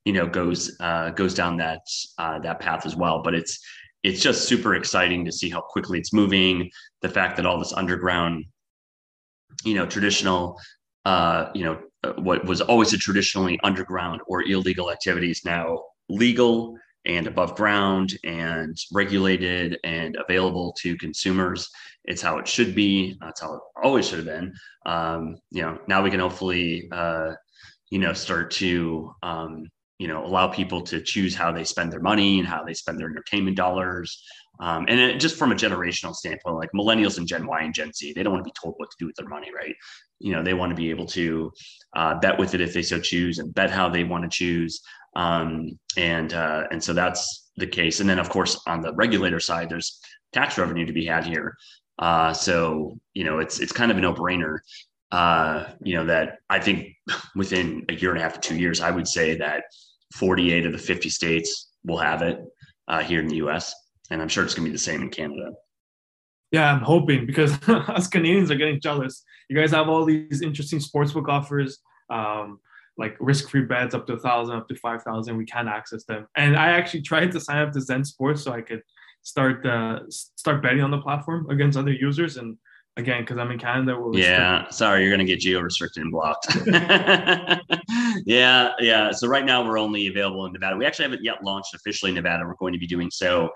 you 0.07 0.15
know 0.15 0.27
goes 0.27 0.75
uh, 0.81 1.11
goes 1.11 1.35
down 1.35 1.59
that 1.59 1.81
uh, 2.17 2.39
that 2.39 2.59
path 2.59 2.87
as 2.87 2.97
well. 2.97 3.23
But 3.23 3.35
it's 3.35 3.61
it's 4.03 4.23
just 4.23 4.49
super 4.49 4.77
exciting 4.77 5.27
to 5.27 5.33
see 5.33 5.51
how 5.51 5.61
quickly 5.61 5.99
it's 5.99 6.15
moving. 6.15 6.71
The 7.03 7.11
fact 7.11 7.37
that 7.37 7.45
all 7.45 7.59
this 7.59 7.75
underground 7.75 8.47
you 9.65 9.75
know, 9.75 9.87
traditional, 9.87 10.59
uh, 11.05 11.51
you 11.55 11.65
know, 11.65 11.81
uh, 12.03 12.13
what 12.19 12.45
was 12.45 12.61
always 12.61 12.93
a 12.93 12.99
traditionally 12.99 13.59
underground 13.65 14.21
or 14.27 14.43
illegal 14.43 14.91
activities 14.91 15.43
now 15.45 15.83
legal 16.09 16.77
and 17.07 17.27
above 17.27 17.55
ground 17.55 18.15
and 18.25 18.77
regulated 18.93 19.79
and 19.85 20.17
available 20.17 20.75
to 20.81 20.97
consumers. 20.97 21.69
It's 22.05 22.23
how 22.23 22.39
it 22.39 22.49
should 22.49 22.75
be. 22.75 23.17
That's 23.21 23.41
how 23.41 23.55
it 23.55 23.61
always 23.83 24.09
should 24.09 24.19
have 24.19 24.27
been. 24.27 24.55
Um, 24.87 25.37
you 25.51 25.63
know, 25.63 25.79
now 25.87 26.03
we 26.03 26.11
can 26.11 26.21
hopefully, 26.21 26.89
uh, 26.93 27.33
you 27.91 27.99
know, 27.99 28.13
start 28.13 28.51
to, 28.53 29.13
um, 29.23 29.67
you 29.99 30.09
know, 30.09 30.25
allow 30.25 30.49
people 30.49 30.83
to 30.83 31.01
choose 31.01 31.35
how 31.35 31.53
they 31.53 31.65
spend 31.65 31.93
their 31.93 32.01
money 32.01 32.39
and 32.39 32.49
how 32.49 32.65
they 32.65 32.75
spend 32.75 32.99
their 32.99 33.09
entertainment 33.09 33.57
dollars. 33.57 34.23
Um, 34.61 34.87
and 34.89 35.01
it, 35.01 35.21
just 35.21 35.37
from 35.37 35.53
a 35.53 35.55
generational 35.55 36.15
standpoint, 36.15 36.57
like 36.57 36.71
millennials 36.75 37.19
and 37.19 37.27
Gen 37.27 37.47
Y 37.47 37.63
and 37.63 37.75
Gen 37.75 37.93
Z, 37.93 38.13
they 38.13 38.23
don't 38.23 38.33
want 38.33 38.45
to 38.45 38.49
be 38.49 38.55
told 38.61 38.75
what 38.77 38.91
to 38.91 38.97
do 38.99 39.07
with 39.07 39.17
their 39.17 39.29
money, 39.29 39.49
right? 39.55 39.75
You 40.21 40.33
know, 40.33 40.43
they 40.43 40.55
want 40.55 40.71
to 40.71 40.77
be 40.77 40.91
able 40.91 41.07
to 41.07 41.53
uh, 41.97 42.15
bet 42.21 42.39
with 42.39 42.55
it 42.55 42.61
if 42.61 42.73
they 42.73 42.83
so 42.83 43.01
choose, 43.01 43.39
and 43.39 43.53
bet 43.53 43.71
how 43.71 43.89
they 43.89 44.05
want 44.05 44.25
to 44.25 44.31
choose. 44.31 44.81
Um, 45.17 45.79
and 45.97 46.33
uh, 46.33 46.65
and 46.71 46.83
so 46.83 46.93
that's 46.93 47.51
the 47.57 47.67
case. 47.67 48.01
And 48.01 48.09
then, 48.09 48.19
of 48.19 48.29
course, 48.29 48.61
on 48.67 48.81
the 48.81 48.95
regulator 48.95 49.41
side, 49.41 49.69
there's 49.69 50.01
tax 50.33 50.57
revenue 50.57 50.87
to 50.87 50.93
be 50.93 51.07
had 51.07 51.27
here. 51.27 51.57
Uh, 51.99 52.33
so 52.33 52.99
you 53.13 53.25
know, 53.25 53.39
it's 53.39 53.61
it's 53.61 53.73
kind 53.73 53.91
of 53.91 53.99
a 53.99 54.01
no 54.01 54.15
brainer. 54.15 54.59
Uh, 55.11 55.67
you 55.83 55.95
know 55.95 56.05
that 56.05 56.39
I 56.49 56.61
think 56.61 56.95
within 57.37 57.85
a 57.89 57.95
year 57.95 58.11
and 58.11 58.19
a 58.19 58.23
half 58.23 58.41
to 58.41 58.49
two 58.49 58.57
years, 58.57 58.81
I 58.81 58.91
would 58.91 59.09
say 59.09 59.37
that 59.37 59.65
48 60.15 60.67
of 60.67 60.73
the 60.73 60.79
50 60.79 61.09
states 61.09 61.71
will 61.85 61.99
have 61.99 62.23
it 62.23 62.41
uh, 62.87 63.03
here 63.03 63.21
in 63.21 63.27
the 63.27 63.37
U.S 63.37 63.75
and 64.11 64.21
I'm 64.21 64.29
sure 64.29 64.45
it's 64.45 64.55
going 64.55 64.65
to 64.65 64.71
be 64.71 64.75
the 64.75 64.83
same 64.83 65.03
in 65.03 65.11
Canada. 65.11 65.53
Yeah, 66.53 66.73
I'm 66.73 66.81
hoping 66.81 67.27
because 67.27 67.53
us 67.69 68.07
Canadians 68.07 68.51
are 68.51 68.57
getting 68.57 68.81
jealous. 68.81 69.25
You 69.49 69.57
guys 69.57 69.73
have 69.73 69.89
all 69.89 70.05
these 70.05 70.43
interesting 70.43 70.79
sportsbook 70.79 71.29
offers, 71.29 71.79
um, 72.11 72.61
like 72.97 73.17
risk-free 73.19 73.63
bets 73.63 73.95
up 73.95 74.07
to 74.07 74.15
a 74.15 74.21
thousand, 74.21 74.57
up 74.57 74.69
to 74.69 74.77
five 74.77 75.03
thousand. 75.03 75.37
We 75.37 75.47
can't 75.47 75.69
access 75.69 76.05
them, 76.05 76.27
and 76.37 76.57
I 76.57 76.71
actually 76.71 77.03
tried 77.03 77.33
to 77.33 77.41
sign 77.41 77.59
up 77.59 77.73
to 77.73 77.81
Zen 77.81 78.05
Sports 78.05 78.43
so 78.43 78.53
I 78.53 78.61
could 78.61 78.83
start 79.23 79.67
uh, 79.67 80.01
start 80.09 80.63
betting 80.63 80.83
on 80.83 80.91
the 80.91 81.01
platform 81.01 81.51
against 81.51 81.77
other 81.77 81.93
users, 81.93 82.37
and 82.37 82.57
again 82.97 83.23
because 83.23 83.39
I'm 83.39 83.51
in 83.51 83.59
Canada. 83.59 84.01
yeah, 84.13 84.69
sorry, 84.71 85.03
you're 85.03 85.11
gonna 85.11 85.25
get 85.25 85.41
geo 85.41 85.61
restricted 85.61 86.05
and 86.05 86.13
blocked. 86.13 86.47
yeah, 88.27 88.73
yeah. 88.79 89.11
So 89.11 89.27
right 89.27 89.45
now 89.45 89.67
we're 89.67 89.79
only 89.79 90.07
available 90.07 90.47
in 90.47 90.53
Nevada. 90.53 90.77
We 90.77 90.87
actually 90.87 91.07
haven't 91.07 91.25
yet 91.25 91.43
launched 91.43 91.75
officially 91.75 92.11
in 92.11 92.15
Nevada. 92.15 92.45
We're 92.47 92.55
going 92.55 92.73
to 92.73 92.79
be 92.79 92.87
doing 92.87 93.11
so 93.11 93.51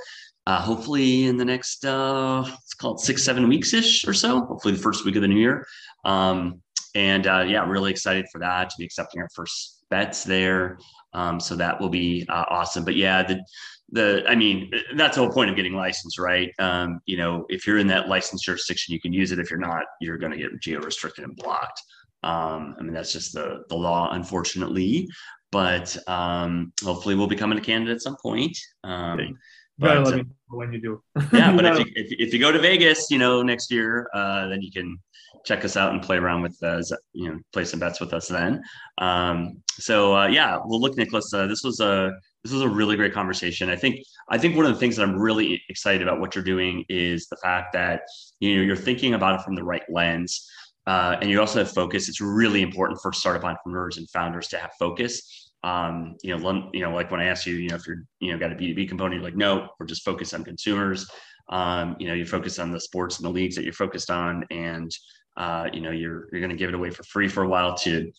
uh, 0.49 0.63
hopefully 0.63 1.27
in 1.27 1.37
the 1.37 1.45
next 1.45 1.85
uh, 1.85 2.41
let's 2.41 2.73
call 2.73 2.95
it 2.95 3.01
six 3.01 3.23
seven 3.23 3.49
weeks 3.49 3.75
ish 3.75 4.09
or 4.09 4.15
so. 4.15 4.41
Hopefully 4.47 4.73
the 4.73 4.81
first 4.81 5.05
week 5.05 5.15
of 5.15 5.21
the 5.21 5.29
new 5.29 5.39
year. 5.39 5.67
Um, 6.07 6.63
and 6.95 7.27
uh, 7.27 7.45
yeah, 7.47 7.69
really 7.69 7.91
excited 7.91 8.25
for 8.33 8.39
that 8.39 8.71
to 8.71 8.75
be 8.79 8.85
accepting 8.87 9.21
our 9.21 9.29
first 9.35 9.85
bets 9.91 10.25
there. 10.25 10.79
Um, 11.13 11.39
so 11.39 11.55
that 11.57 11.79
will 11.79 11.91
be 11.91 12.25
uh, 12.31 12.47
awesome. 12.49 12.83
But 12.83 12.97
yeah, 12.97 13.23
the 13.23 13.45
the 13.91 14.25
I 14.27 14.35
mean 14.35 14.71
that's 14.97 15.17
the 15.17 15.23
whole 15.23 15.31
point 15.31 15.51
of 15.51 15.57
getting 15.57 15.75
licensed, 15.75 16.19
right? 16.19 16.51
Um, 16.59 17.01
you 17.05 17.19
know, 17.19 17.45
if 17.51 17.67
you're 17.67 17.79
in 17.79 17.87
that 17.89 18.09
licensed 18.09 18.47
jurisdiction, 18.47 18.95
you 18.95 19.01
can 19.01 19.13
use 19.13 19.33
it. 19.33 19.39
If 19.39 19.51
you're 19.51 19.61
not, 19.61 19.83
you're 20.01 20.17
going 20.17 20.33
to 20.33 20.39
get 20.39 20.49
geo 20.63 20.81
restricted 20.81 21.25
and 21.25 21.37
blocked. 21.37 21.83
Um, 22.23 22.75
I 22.79 22.83
mean, 22.85 22.95
that's 22.95 23.13
just 23.13 23.35
the 23.35 23.65
the 23.69 23.77
law, 23.77 24.13
unfortunately. 24.13 25.09
But 25.51 25.95
um, 26.09 26.73
hopefully, 26.83 27.17
we'll 27.17 27.27
be 27.27 27.37
coming 27.37 27.59
to 27.59 27.65
Canada 27.65 27.93
at 27.93 28.01
some 28.01 28.17
point. 28.23 28.57
Um, 28.83 29.37
but, 29.79 30.05
let 30.05 30.17
me 30.17 30.25
when 30.49 30.73
you 30.73 30.81
do. 30.81 31.03
yeah, 31.33 31.55
but 31.55 31.65
if 31.65 31.79
you, 31.79 31.93
if, 31.95 32.13
if 32.19 32.33
you 32.33 32.39
go 32.39 32.51
to 32.51 32.59
Vegas, 32.59 33.11
you 33.11 33.19
know, 33.19 33.43
next 33.43 33.71
year, 33.71 34.09
uh, 34.15 34.49
then 34.49 34.63
you 34.63 34.73
can 34.73 34.99
check 35.45 35.65
us 35.65 35.77
out 35.77 35.93
and 35.93 36.03
play 36.03 36.17
around 36.17 36.43
with, 36.43 36.57
uh, 36.63 36.83
you 37.13 37.31
know, 37.31 37.39
play 37.53 37.65
some 37.65 37.81
bets 37.81 38.01
with 38.01 38.13
us 38.13 38.29
then. 38.29 38.63
Um, 38.99 39.63
so 39.71 40.17
uh, 40.17 40.27
yeah, 40.27 40.57
well, 40.57 40.81
look, 40.81 40.97
Nicholas, 40.97 41.33
uh, 41.33 41.47
this 41.47 41.63
was 41.63 41.81
a 41.81 42.13
this 42.45 42.53
was 42.53 42.63
a 42.63 42.69
really 42.69 42.97
great 42.97 43.13
conversation. 43.13 43.69
I 43.69 43.77
think 43.77 44.01
I 44.31 44.39
think 44.39 44.57
one 44.57 44.67
of 44.67 44.73
the 44.73 44.79
things 44.79 44.97
that 44.97 45.03
I'm 45.03 45.19
really 45.19 45.63
excited 45.69 46.03
about 46.03 46.21
what 46.21 46.35
you're 46.35 46.45
doing 46.45 46.85
is 46.89 47.27
the 47.29 47.37
fact 47.37 47.73
that 47.75 48.03
you 48.41 48.57
know 48.57 48.63
you're 48.63 48.77
thinking 48.77 49.15
about 49.15 49.39
it 49.39 49.45
from 49.45 49.55
the 49.55 49.65
right 49.65 49.83
lens. 49.89 50.49
Uh, 50.87 51.19
and 51.21 51.29
you 51.29 51.39
also 51.39 51.59
have 51.59 51.71
focus. 51.71 52.09
It's 52.09 52.23
really 52.23 52.63
important 52.63 52.99
for 53.03 53.13
startup 53.13 53.45
entrepreneurs 53.45 53.99
and 53.99 54.09
founders 54.09 54.49
to 54.49 54.59
have 54.59 54.71
focus 54.79 55.48
um, 55.69 56.17
you 56.23 56.35
know, 56.35 56.71
you 56.73 56.81
know, 56.81 56.95
like 56.95 57.11
when 57.11 57.21
I 57.21 57.27
asked 57.27 57.47
you, 57.47 57.55
you 57.55 57.69
know, 57.69 57.77
if 57.77 57.87
you're, 57.87 58.03
you 58.21 58.33
know, 58.33 58.39
got 58.39 58.53
a 58.53 58.55
B2B 58.55 58.89
component, 58.89 59.17
you're 59.17 59.25
like, 59.25 59.37
no, 59.37 59.69
we're 59.79 59.87
just 59.87 60.03
focused 60.03 60.33
on 60.33 60.43
consumers. 60.43 61.11
Um, 61.51 61.95
you 61.99 62.09
know, 62.09 62.15
you 62.15 62.25
focus 62.25 62.59
on 62.59 62.71
the 62.71 62.81
sports 62.81 63.19
and 63.19 63.27
the 63.27 63.31
leagues 63.31 63.55
that 63.57 63.65
you're 63.65 63.75
focused 63.75 64.11
on, 64.11 64.45
and 64.51 64.91
uh, 65.37 65.69
you 65.73 65.83
know, 65.83 65.91
you're 65.91 66.29
you're 66.33 66.41
going 66.41 66.51
to 66.51 66.57
give 66.57 66.71
it 66.71 66.75
away 66.75 66.91
for 66.91 67.03
free 67.05 67.29
for 67.29 67.43
a 67.43 67.49
while 67.49 67.75
to, 67.79 68.11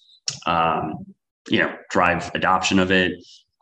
um, 0.45 1.05
you 1.49 1.59
know, 1.59 1.75
drive 1.89 2.29
adoption 2.35 2.77
of 2.77 2.91
it, 2.91 3.13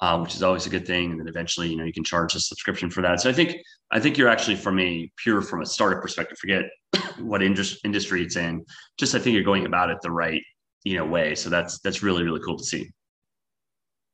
uh, 0.01 0.19
which 0.19 0.35
is 0.35 0.43
always 0.43 0.65
a 0.65 0.69
good 0.69 0.85
thing. 0.85 1.11
And 1.11 1.19
then 1.19 1.27
eventually, 1.29 1.69
you 1.69 1.77
know, 1.77 1.85
you 1.85 1.93
can 1.93 2.03
charge 2.03 2.35
a 2.35 2.41
subscription 2.41 2.89
for 2.89 3.01
that. 3.01 3.21
So 3.21 3.29
I 3.29 3.33
think 3.33 3.55
I 3.91 4.01
think 4.01 4.17
you're 4.17 4.29
actually 4.29 4.57
from 4.57 4.79
a 4.79 5.09
pure 5.17 5.41
from 5.41 5.61
a 5.61 5.65
startup 5.65 6.01
perspective. 6.01 6.37
Forget 6.39 6.63
what 7.19 7.41
industry 7.41 7.79
industry 7.85 8.23
it's 8.23 8.35
in. 8.35 8.65
Just 8.97 9.15
I 9.15 9.19
think 9.19 9.33
you're 9.33 9.43
going 9.43 9.65
about 9.65 9.89
it 9.89 9.97
the 10.01 10.11
right 10.11 10.41
you 10.83 10.97
know 10.97 11.05
way. 11.05 11.35
So 11.35 11.49
that's 11.49 11.79
that's 11.79 12.03
really 12.03 12.23
really 12.23 12.41
cool 12.41 12.57
to 12.57 12.63
see. 12.63 12.89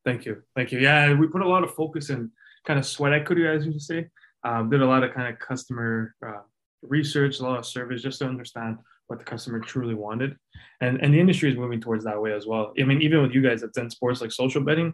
Thank 0.05 0.25
you. 0.25 0.43
Thank 0.55 0.71
you. 0.71 0.79
Yeah, 0.79 1.13
we 1.13 1.27
put 1.27 1.41
a 1.41 1.47
lot 1.47 1.63
of 1.63 1.73
focus 1.73 2.09
in 2.09 2.31
kind 2.65 2.79
of 2.79 2.85
sweat 2.85 3.13
equity, 3.13 3.47
as 3.47 3.65
you 3.65 3.79
say. 3.79 4.09
Um, 4.43 4.69
did 4.69 4.81
a 4.81 4.85
lot 4.85 5.03
of 5.03 5.13
kind 5.13 5.33
of 5.33 5.39
customer 5.39 6.15
uh, 6.25 6.41
research, 6.81 7.39
a 7.39 7.43
lot 7.43 7.59
of 7.59 7.65
surveys 7.65 8.03
just 8.03 8.19
to 8.19 8.25
understand 8.25 8.77
what 9.07 9.19
the 9.19 9.25
customer 9.25 9.59
truly 9.59 9.93
wanted. 9.93 10.35
And, 10.81 11.01
and 11.01 11.13
the 11.13 11.19
industry 11.19 11.49
is 11.49 11.57
moving 11.57 11.79
towards 11.79 12.03
that 12.03 12.21
way 12.21 12.33
as 12.33 12.45
well. 12.45 12.73
I 12.79 12.83
mean, 12.83 13.01
even 13.01 13.21
with 13.21 13.31
you 13.31 13.41
guys 13.41 13.63
at 13.63 13.73
Zen 13.73 13.89
Sports, 13.89 14.21
like 14.21 14.31
social 14.31 14.61
betting, 14.61 14.93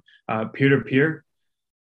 peer 0.54 0.70
to 0.70 0.82
peer, 0.82 1.24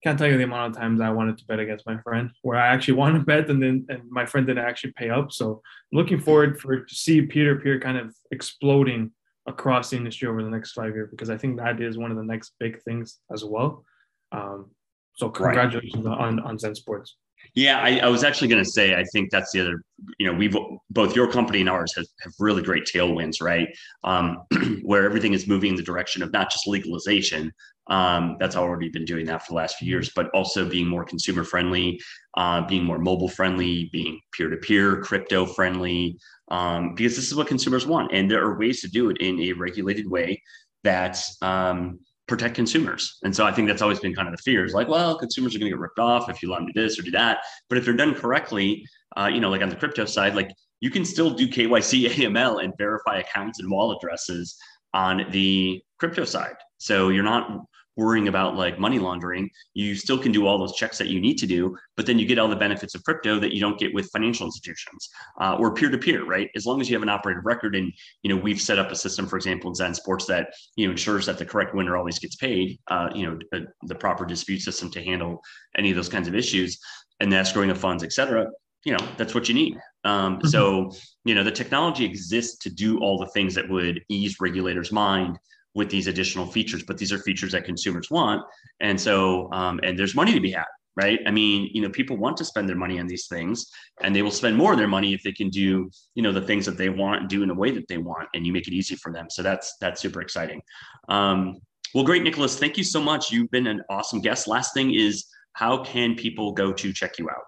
can't 0.04 0.18
tell 0.18 0.28
you 0.28 0.38
the 0.38 0.44
amount 0.44 0.76
of 0.76 0.82
times 0.82 1.02
I 1.02 1.10
wanted 1.10 1.38
to 1.40 1.46
bet 1.46 1.60
against 1.60 1.86
my 1.86 1.98
friend 2.02 2.30
where 2.42 2.58
I 2.58 2.68
actually 2.68 2.94
wanted 3.02 3.20
to 3.20 3.26
bet 3.26 3.50
and 3.50 3.62
then 3.62 3.86
and 3.90 4.04
my 4.10 4.26
friend 4.26 4.46
didn't 4.46 4.64
actually 4.64 4.94
pay 4.94 5.10
up. 5.10 5.32
So 5.32 5.62
looking 5.92 6.20
forward 6.20 6.60
for 6.60 6.80
to 6.82 6.96
see 6.96 7.22
peer 7.24 7.56
to 7.56 7.62
peer 7.62 7.80
kind 7.80 7.98
of 7.98 8.16
exploding 8.32 9.12
across 9.48 9.90
the 9.90 9.98
industry 9.98 10.28
over 10.28 10.44
the 10.44 10.50
next 10.50 10.74
five 10.74 10.94
years 10.94 11.10
because 11.10 11.30
I 11.30 11.38
think 11.38 11.58
that 11.58 11.82
is 11.82 11.98
one 11.98 12.12
of 12.12 12.18
the 12.18 12.24
next 12.24 12.54
big 12.60 12.82
things 12.84 13.20
as 13.32 13.44
well. 13.44 13.84
Um, 14.32 14.72
so 15.16 15.30
congratulations 15.30 16.06
right. 16.06 16.20
on 16.20 16.40
on 16.42 16.60
Zen 16.60 16.76
Sports. 16.76 17.16
Yeah, 17.56 17.80
I, 17.80 17.98
I 17.98 18.08
was 18.08 18.24
actually 18.24 18.50
going 18.50 18.64
to 18.64 18.70
say 18.70 18.94
I 18.96 19.04
think 19.14 19.32
that's 19.32 19.52
the 19.52 19.62
other. 19.62 19.82
You 20.20 20.28
know, 20.28 20.34
we've 20.34 20.56
both 20.92 21.16
your 21.16 21.32
company 21.32 21.60
and 21.60 21.70
ours 21.70 21.94
have, 21.96 22.06
have 22.22 22.34
really 22.40 22.62
great 22.62 22.86
tailwinds, 22.86 23.42
right? 23.42 23.68
Um, 24.04 24.44
where 24.84 25.06
everything 25.06 25.34
is 25.34 25.48
moving 25.48 25.72
in 25.72 25.76
the 25.76 25.84
direction 25.84 26.22
of 26.22 26.32
not 26.32 26.52
just 26.52 26.68
legalization. 26.68 27.52
Um, 27.88 28.36
that's 28.40 28.56
already 28.56 28.90
been 28.90 29.06
doing 29.06 29.26
that 29.28 29.44
for 29.44 29.52
the 29.52 29.56
last 29.56 29.78
few 29.78 29.88
years, 29.88 30.12
but 30.16 30.30
also 30.32 30.68
being 30.70 30.88
more 30.88 31.06
consumer 31.06 31.44
friendly, 31.44 32.00
uh, 32.36 32.62
being 32.68 32.84
more 32.84 33.00
mobile 33.00 33.30
friendly, 33.30 33.90
being 33.94 34.20
peer 34.34 34.50
to 34.50 34.58
peer, 34.58 35.02
crypto 35.02 35.46
friendly, 35.46 36.18
um, 36.50 36.96
because 36.96 37.16
this 37.16 37.28
is 37.28 37.36
what 37.36 37.48
consumers 37.48 37.88
want. 37.88 38.12
And 38.14 38.30
there 38.30 38.44
are 38.44 38.60
ways 38.60 38.82
to 38.82 38.90
do 38.90 39.10
it 39.10 39.18
in 39.20 39.40
a 39.40 39.54
regulated 39.54 40.10
way 40.10 40.42
that 40.84 41.18
um, 41.42 42.00
protect 42.28 42.56
consumers. 42.56 43.18
And 43.24 43.36
so 43.36 43.46
I 43.46 43.52
think 43.52 43.68
that's 43.68 43.82
always 43.82 44.00
been 44.00 44.14
kind 44.14 44.28
of 44.28 44.36
the 44.36 44.42
fear 44.42 44.66
is 44.66 44.74
like, 44.74 44.88
well, 44.88 45.18
consumers 45.18 45.56
are 45.56 45.60
going 45.60 45.72
to 45.72 45.76
get 45.76 45.80
ripped 45.80 46.00
off 46.00 46.30
if 46.30 46.44
you 46.44 46.50
let 46.52 46.60
them 46.60 46.68
do 46.68 46.82
this 46.82 47.00
or 47.00 47.04
do 47.04 47.12
that. 47.12 47.40
But 47.70 47.78
if 47.78 47.86
they're 47.86 47.94
done 47.94 48.14
correctly, 48.14 48.86
uh, 49.16 49.30
you 49.34 49.40
know, 49.40 49.50
like 49.50 49.62
on 49.62 49.70
the 49.70 49.76
crypto 49.76 50.06
side, 50.06 50.36
like 50.36 50.52
you 50.82 50.92
can 50.92 51.06
still 51.06 51.32
do 51.32 51.48
KYC 51.48 52.10
AML 52.10 52.64
and 52.64 52.74
verify 52.78 53.20
accounts 53.20 53.60
and 53.60 53.72
wallet 53.72 53.98
addresses 54.02 54.58
on 54.94 55.26
the 55.32 55.82
crypto 56.00 56.26
side. 56.26 56.56
So 56.78 57.10
you're 57.10 57.24
not 57.24 57.50
worrying 57.98 58.28
about 58.28 58.56
like 58.56 58.80
money 58.80 59.00
laundering, 59.00 59.50
you 59.74 59.96
still 59.96 60.18
can 60.18 60.32
do 60.32 60.46
all 60.46 60.58
those 60.58 60.76
checks 60.76 60.98
that 61.00 61.08
you 61.08 61.20
need 61.20 61.38
to 61.40 61.48
do, 61.48 61.76
but 61.96 62.06
then 62.06 62.20
you 62.20 62.26
get 62.26 62.38
all 62.38 62.48
the 62.48 62.56
benefits 62.56 62.96
of 62.96 63.04
crypto 63.04 63.40
that 63.40 63.54
you 63.54 63.60
don't 63.60 63.80
get 63.80 63.94
with 63.94 64.10
financial 64.12 64.46
institutions 64.46 65.10
uh, 65.42 65.56
or 65.60 65.74
peer 65.74 65.90
to 65.90 65.98
peer, 65.98 66.24
right? 66.26 66.50
As 66.56 66.66
long 66.66 66.80
as 66.80 66.90
you 66.90 66.96
have 66.96 67.04
an 67.04 67.10
operator 67.10 67.42
record, 67.44 67.76
and 67.76 67.92
you 68.22 68.34
know 68.34 68.42
we've 68.42 68.62
set 68.62 68.80
up 68.80 68.92
a 68.92 68.96
system, 68.96 69.28
for 69.28 69.36
example, 69.36 69.70
in 69.70 69.76
Zen 69.76 69.94
Sports 69.96 70.26
that 70.28 70.50
you 70.76 70.86
know 70.86 70.92
ensures 70.92 71.26
that 71.26 71.38
the 71.38 71.46
correct 71.46 71.74
winner 71.74 71.98
always 71.98 72.20
gets 72.20 72.36
paid. 72.36 72.80
Uh, 72.88 73.10
you 73.14 73.26
know 73.26 73.38
the, 73.52 73.68
the 73.84 73.96
proper 73.96 74.26
dispute 74.26 74.62
system 74.62 74.90
to 74.92 75.04
handle 75.04 75.42
any 75.78 75.90
of 75.90 75.96
those 75.96 76.10
kinds 76.10 76.28
of 76.28 76.36
issues, 76.36 76.80
and 77.20 77.32
the 77.32 77.36
escrowing 77.36 77.72
of 77.72 77.78
funds, 77.78 78.04
et 78.04 78.14
cetera 78.14 78.48
you 78.84 78.94
know 78.94 79.08
that's 79.18 79.34
what 79.34 79.50
you 79.50 79.56
need 79.56 79.76
um, 80.06 80.38
mm-hmm. 80.38 80.48
so 80.48 80.92
you 81.26 81.34
know 81.34 81.44
the 81.44 81.52
technology 81.52 82.06
exists 82.06 82.58
to 82.60 82.70
do 82.70 83.00
all 83.00 83.18
the 83.18 83.28
things 83.28 83.56
that 83.56 83.68
would 83.68 84.02
ease 84.08 84.40
regulators 84.40 84.92
mind 84.92 85.38
with 85.76 85.90
these 85.90 86.08
additional 86.08 86.46
features, 86.46 86.84
but 86.84 86.98
these 86.98 87.12
are 87.12 87.20
features 87.20 87.52
that 87.52 87.66
consumers 87.66 88.10
want. 88.10 88.42
And 88.80 89.00
so, 89.00 89.52
um, 89.52 89.80
and 89.84 89.98
there's 89.98 90.16
money 90.16 90.34
to 90.34 90.40
be 90.40 90.52
had, 90.52 90.66
right? 90.96 91.20
I 91.28 91.32
mean, 91.32 91.70
you 91.74 91.82
know, 91.82 91.90
people 91.90 92.18
want 92.18 92.38
to 92.38 92.46
spend 92.46 92.68
their 92.68 92.76
money 92.76 93.00
on 93.00 93.08
these 93.08 93.28
things 93.28 93.66
and 94.02 94.16
they 94.16 94.22
will 94.22 94.32
spend 94.32 94.58
more 94.58 94.74
of 94.74 94.80
their 94.80 94.88
money 94.88 95.14
if 95.14 95.22
they 95.24 95.32
can 95.32 95.50
do, 95.50 95.90
you 96.16 96.24
know, 96.24 96.32
the 96.32 96.42
things 96.42 96.66
that 96.66 96.78
they 96.78 96.90
want 96.90 97.22
and 97.22 97.30
do 97.30 97.44
in 97.44 97.50
a 97.52 97.54
way 97.54 97.72
that 97.72 97.88
they 97.88 97.98
want 97.98 98.28
and 98.34 98.46
you 98.46 98.52
make 98.52 98.68
it 98.68 98.74
easy 98.74 98.96
for 98.96 99.14
them. 99.14 99.28
So 99.30 99.44
that's, 99.44 99.76
that's 99.80 100.02
super 100.02 100.22
exciting. 100.22 100.62
Um, 101.10 101.58
well, 101.94 102.04
great, 102.04 102.24
Nicholas. 102.24 102.58
Thank 102.58 102.78
you 102.78 102.84
so 102.84 103.00
much. 103.00 103.32
You've 103.32 103.52
been 103.52 103.68
an 103.68 103.82
awesome 103.90 104.22
guest. 104.22 104.48
Last 104.48 104.74
thing 104.74 104.94
is 104.94 105.26
how 105.54 105.84
can 105.84 106.16
people 106.16 106.52
go 106.52 106.74
to 106.74 106.94
check 106.94 107.18
you 107.18 107.30
out? 107.30 107.44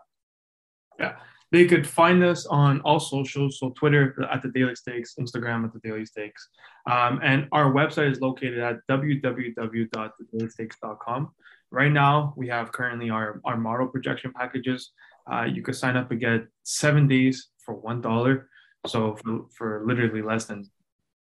Yeah. 0.99 1.13
They 1.51 1.65
could 1.65 1.87
find 1.87 2.23
us 2.23 2.45
on 2.45 2.79
all 2.81 2.99
socials, 2.99 3.57
so 3.59 3.71
Twitter 3.71 4.15
at 4.31 4.43
the 4.43 4.49
Daily 4.49 4.75
Stakes, 4.75 5.15
Instagram 5.19 5.65
at 5.65 5.73
the 5.73 5.79
Daily 5.79 6.05
Stakes, 6.05 6.47
um, 6.89 7.19
and 7.23 7.47
our 7.51 7.73
website 7.73 8.11
is 8.11 8.21
located 8.21 8.59
at 8.59 8.85
www.thedailystakes.com. 8.87 11.31
Right 11.71 11.91
now, 11.91 12.33
we 12.37 12.47
have 12.49 12.71
currently 12.71 13.09
our 13.09 13.41
our 13.45 13.57
model 13.57 13.87
projection 13.87 14.31
packages. 14.33 14.91
Uh, 15.31 15.43
you 15.43 15.61
could 15.61 15.75
sign 15.75 15.95
up 15.97 16.09
and 16.11 16.19
get 16.19 16.47
seven 16.63 17.07
days 17.07 17.49
for 17.57 17.75
one 17.75 18.01
dollar. 18.01 18.49
So 18.87 19.17
for, 19.17 19.45
for 19.55 19.83
literally 19.85 20.21
less 20.21 20.45
than 20.45 20.69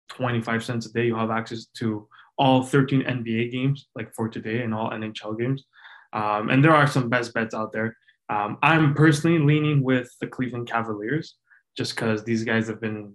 25 0.10 0.64
cents 0.64 0.86
a 0.86 0.94
day, 0.94 1.08
you'll 1.08 1.20
have 1.20 1.32
access 1.32 1.66
to 1.78 2.08
all 2.38 2.64
13 2.64 3.04
NBA 3.04 3.52
games, 3.52 3.88
like 3.96 4.14
for 4.14 4.28
today, 4.28 4.62
and 4.62 4.74
all 4.74 4.92
NHL 4.92 5.40
games. 5.40 5.64
Um, 6.14 6.50
and 6.50 6.64
there 6.64 6.76
are 6.76 6.88
some 6.88 7.10
best 7.10 7.34
bets 7.34 7.54
out 7.54 7.72
there. 7.72 7.98
Um, 8.30 8.58
I'm 8.62 8.94
personally 8.94 9.40
leaning 9.40 9.84
with 9.84 10.10
the 10.20 10.28
Cleveland 10.28 10.70
Cavaliers 10.70 11.36
just 11.78 11.96
because 11.96 12.24
these 12.24 12.44
guys 12.44 12.68
have 12.68 12.82
been 12.82 13.14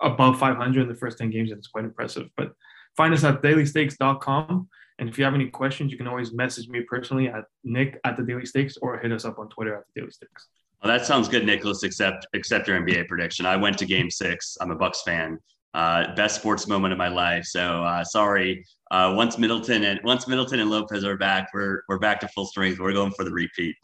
above 0.00 0.38
500 0.38 0.82
in 0.82 0.88
the 0.88 0.94
first 0.94 1.18
10 1.18 1.30
games, 1.30 1.50
and 1.50 1.58
it's 1.58 1.68
quite 1.68 1.84
impressive. 1.84 2.28
But 2.36 2.52
find 2.96 3.14
us 3.14 3.24
at 3.24 3.42
dailystakes.com. 3.42 4.68
And 4.98 5.08
if 5.08 5.18
you 5.18 5.24
have 5.24 5.34
any 5.34 5.48
questions, 5.48 5.90
you 5.90 5.98
can 5.98 6.06
always 6.06 6.32
message 6.32 6.68
me 6.68 6.82
personally 6.82 7.28
at 7.28 7.44
nick 7.64 7.98
at 8.04 8.16
the 8.16 8.22
Daily 8.22 8.46
Stakes 8.46 8.76
or 8.76 8.98
hit 8.98 9.10
us 9.10 9.24
up 9.24 9.38
on 9.38 9.48
Twitter 9.48 9.74
at 9.74 9.82
the 9.92 10.00
Daily 10.00 10.12
Stakes. 10.12 10.46
Well, 10.82 10.96
that 10.96 11.04
sounds 11.06 11.28
good, 11.28 11.44
Nicholas. 11.46 11.82
Except 11.82 12.26
except 12.34 12.68
your 12.68 12.80
NBA 12.80 13.08
prediction. 13.08 13.46
I 13.46 13.56
went 13.56 13.78
to 13.78 13.86
Game 13.86 14.10
Six. 14.10 14.56
I'm 14.60 14.70
a 14.70 14.76
Bucks 14.76 15.02
fan. 15.02 15.38
Uh, 15.72 16.14
best 16.14 16.36
sports 16.36 16.68
moment 16.68 16.92
of 16.92 16.98
my 16.98 17.08
life. 17.08 17.44
So 17.44 17.82
uh, 17.82 18.04
sorry. 18.04 18.64
Uh, 18.92 19.12
once 19.16 19.38
Middleton 19.38 19.82
and 19.82 19.98
once 20.04 20.28
Middleton 20.28 20.60
and 20.60 20.70
Lopez 20.70 21.02
are 21.04 21.16
back, 21.16 21.48
we're 21.52 21.82
we're 21.88 21.98
back 21.98 22.20
to 22.20 22.28
full 22.28 22.46
strength. 22.46 22.78
We're 22.78 22.92
going 22.92 23.12
for 23.12 23.24
the 23.24 23.32
repeat. 23.32 23.74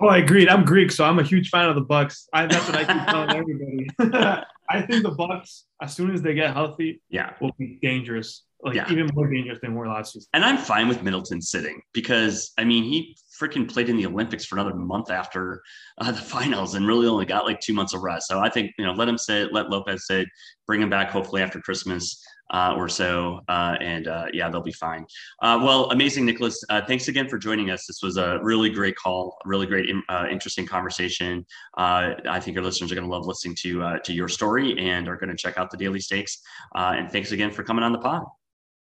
Oh, 0.00 0.08
I 0.08 0.18
agreed. 0.18 0.48
I'm 0.48 0.64
Greek, 0.64 0.90
so 0.90 1.04
I'm 1.04 1.18
a 1.18 1.22
huge 1.22 1.50
fan 1.50 1.68
of 1.68 1.74
the 1.74 1.82
Bucks. 1.82 2.28
I, 2.32 2.46
that's 2.46 2.66
what 2.68 2.76
I 2.76 2.84
keep 2.84 3.06
telling 3.06 3.30
everybody. 3.30 3.88
I 4.68 4.82
think 4.82 5.02
the 5.02 5.12
Bucks, 5.12 5.64
as 5.80 5.94
soon 5.94 6.12
as 6.12 6.22
they 6.22 6.34
get 6.34 6.52
healthy, 6.52 7.00
yeah, 7.08 7.32
will 7.40 7.54
be 7.58 7.78
dangerous. 7.82 8.44
Like 8.62 8.74
yeah. 8.74 8.90
even 8.90 9.08
more 9.14 9.30
dangerous 9.30 9.58
than 9.60 9.74
were 9.74 9.86
last 9.86 10.14
season. 10.14 10.28
And 10.32 10.44
I'm 10.44 10.56
fine 10.56 10.88
with 10.88 11.02
Middleton 11.02 11.42
sitting 11.42 11.82
because 11.92 12.52
I 12.56 12.64
mean 12.64 12.84
he 12.84 13.14
freaking 13.40 13.70
played 13.70 13.90
in 13.90 13.98
the 13.98 14.06
Olympics 14.06 14.46
for 14.46 14.56
another 14.56 14.74
month 14.74 15.10
after 15.10 15.62
uh, 15.98 16.10
the 16.10 16.22
finals 16.22 16.74
and 16.74 16.86
really 16.86 17.06
only 17.06 17.26
got 17.26 17.44
like 17.44 17.60
two 17.60 17.74
months 17.74 17.92
of 17.92 18.00
rest. 18.00 18.26
So 18.26 18.40
I 18.40 18.48
think 18.48 18.72
you 18.78 18.86
know 18.86 18.92
let 18.92 19.08
him 19.08 19.18
sit, 19.18 19.52
let 19.52 19.68
Lopez 19.68 20.06
sit, 20.06 20.26
bring 20.66 20.80
him 20.80 20.88
back 20.88 21.10
hopefully 21.10 21.42
after 21.42 21.60
Christmas 21.60 22.20
uh, 22.50 22.74
or 22.76 22.88
so. 22.88 23.40
Uh, 23.48 23.76
and 23.80 24.08
uh, 24.08 24.26
yeah, 24.32 24.48
they'll 24.48 24.62
be 24.62 24.72
fine. 24.72 25.04
Uh, 25.42 25.58
well, 25.62 25.90
amazing, 25.90 26.24
Nicholas. 26.24 26.62
Uh, 26.68 26.80
thanks 26.86 27.08
again 27.08 27.28
for 27.28 27.38
joining 27.38 27.70
us. 27.70 27.86
This 27.86 28.00
was 28.02 28.16
a 28.16 28.38
really 28.42 28.70
great 28.70 28.96
call, 28.96 29.38
really 29.44 29.66
great, 29.66 29.88
uh, 30.08 30.26
interesting 30.30 30.66
conversation. 30.66 31.44
I 31.76 32.40
think 32.40 32.56
our 32.56 32.62
listeners 32.62 32.92
are 32.92 32.94
going 32.94 33.06
to 33.06 33.12
love 33.12 33.26
listening 33.26 33.54
to 33.56 33.98
to 34.04 34.12
your 34.12 34.28
story 34.28 34.78
and 34.78 35.08
are 35.08 35.16
going 35.16 35.30
to 35.30 35.36
check 35.36 35.58
out 35.58 35.70
the 35.70 35.76
Daily 35.76 36.00
Stakes. 36.00 36.40
and 36.74 37.10
thanks 37.10 37.32
again 37.32 37.50
for 37.50 37.62
coming 37.62 37.84
on 37.84 37.92
the 37.92 37.98
pod. 37.98 38.24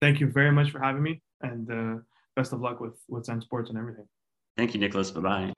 Thank 0.01 0.21
you 0.21 0.31
very 0.31 0.53
much 0.53 0.71
for 0.71 0.81
having 0.81 1.03
me, 1.03 1.23
and 1.43 2.03
best 2.37 2.53
of 2.53 2.61
luck 2.61 2.81
with 2.81 3.01
with 3.09 3.25
Zen 3.25 3.41
Sports 3.41 3.71
and 3.71 3.79
everything. 3.79 4.07
Thank 4.57 4.75
you, 4.75 4.81
Nicholas. 4.81 5.11
Bye 5.11 5.21
bye. 5.21 5.53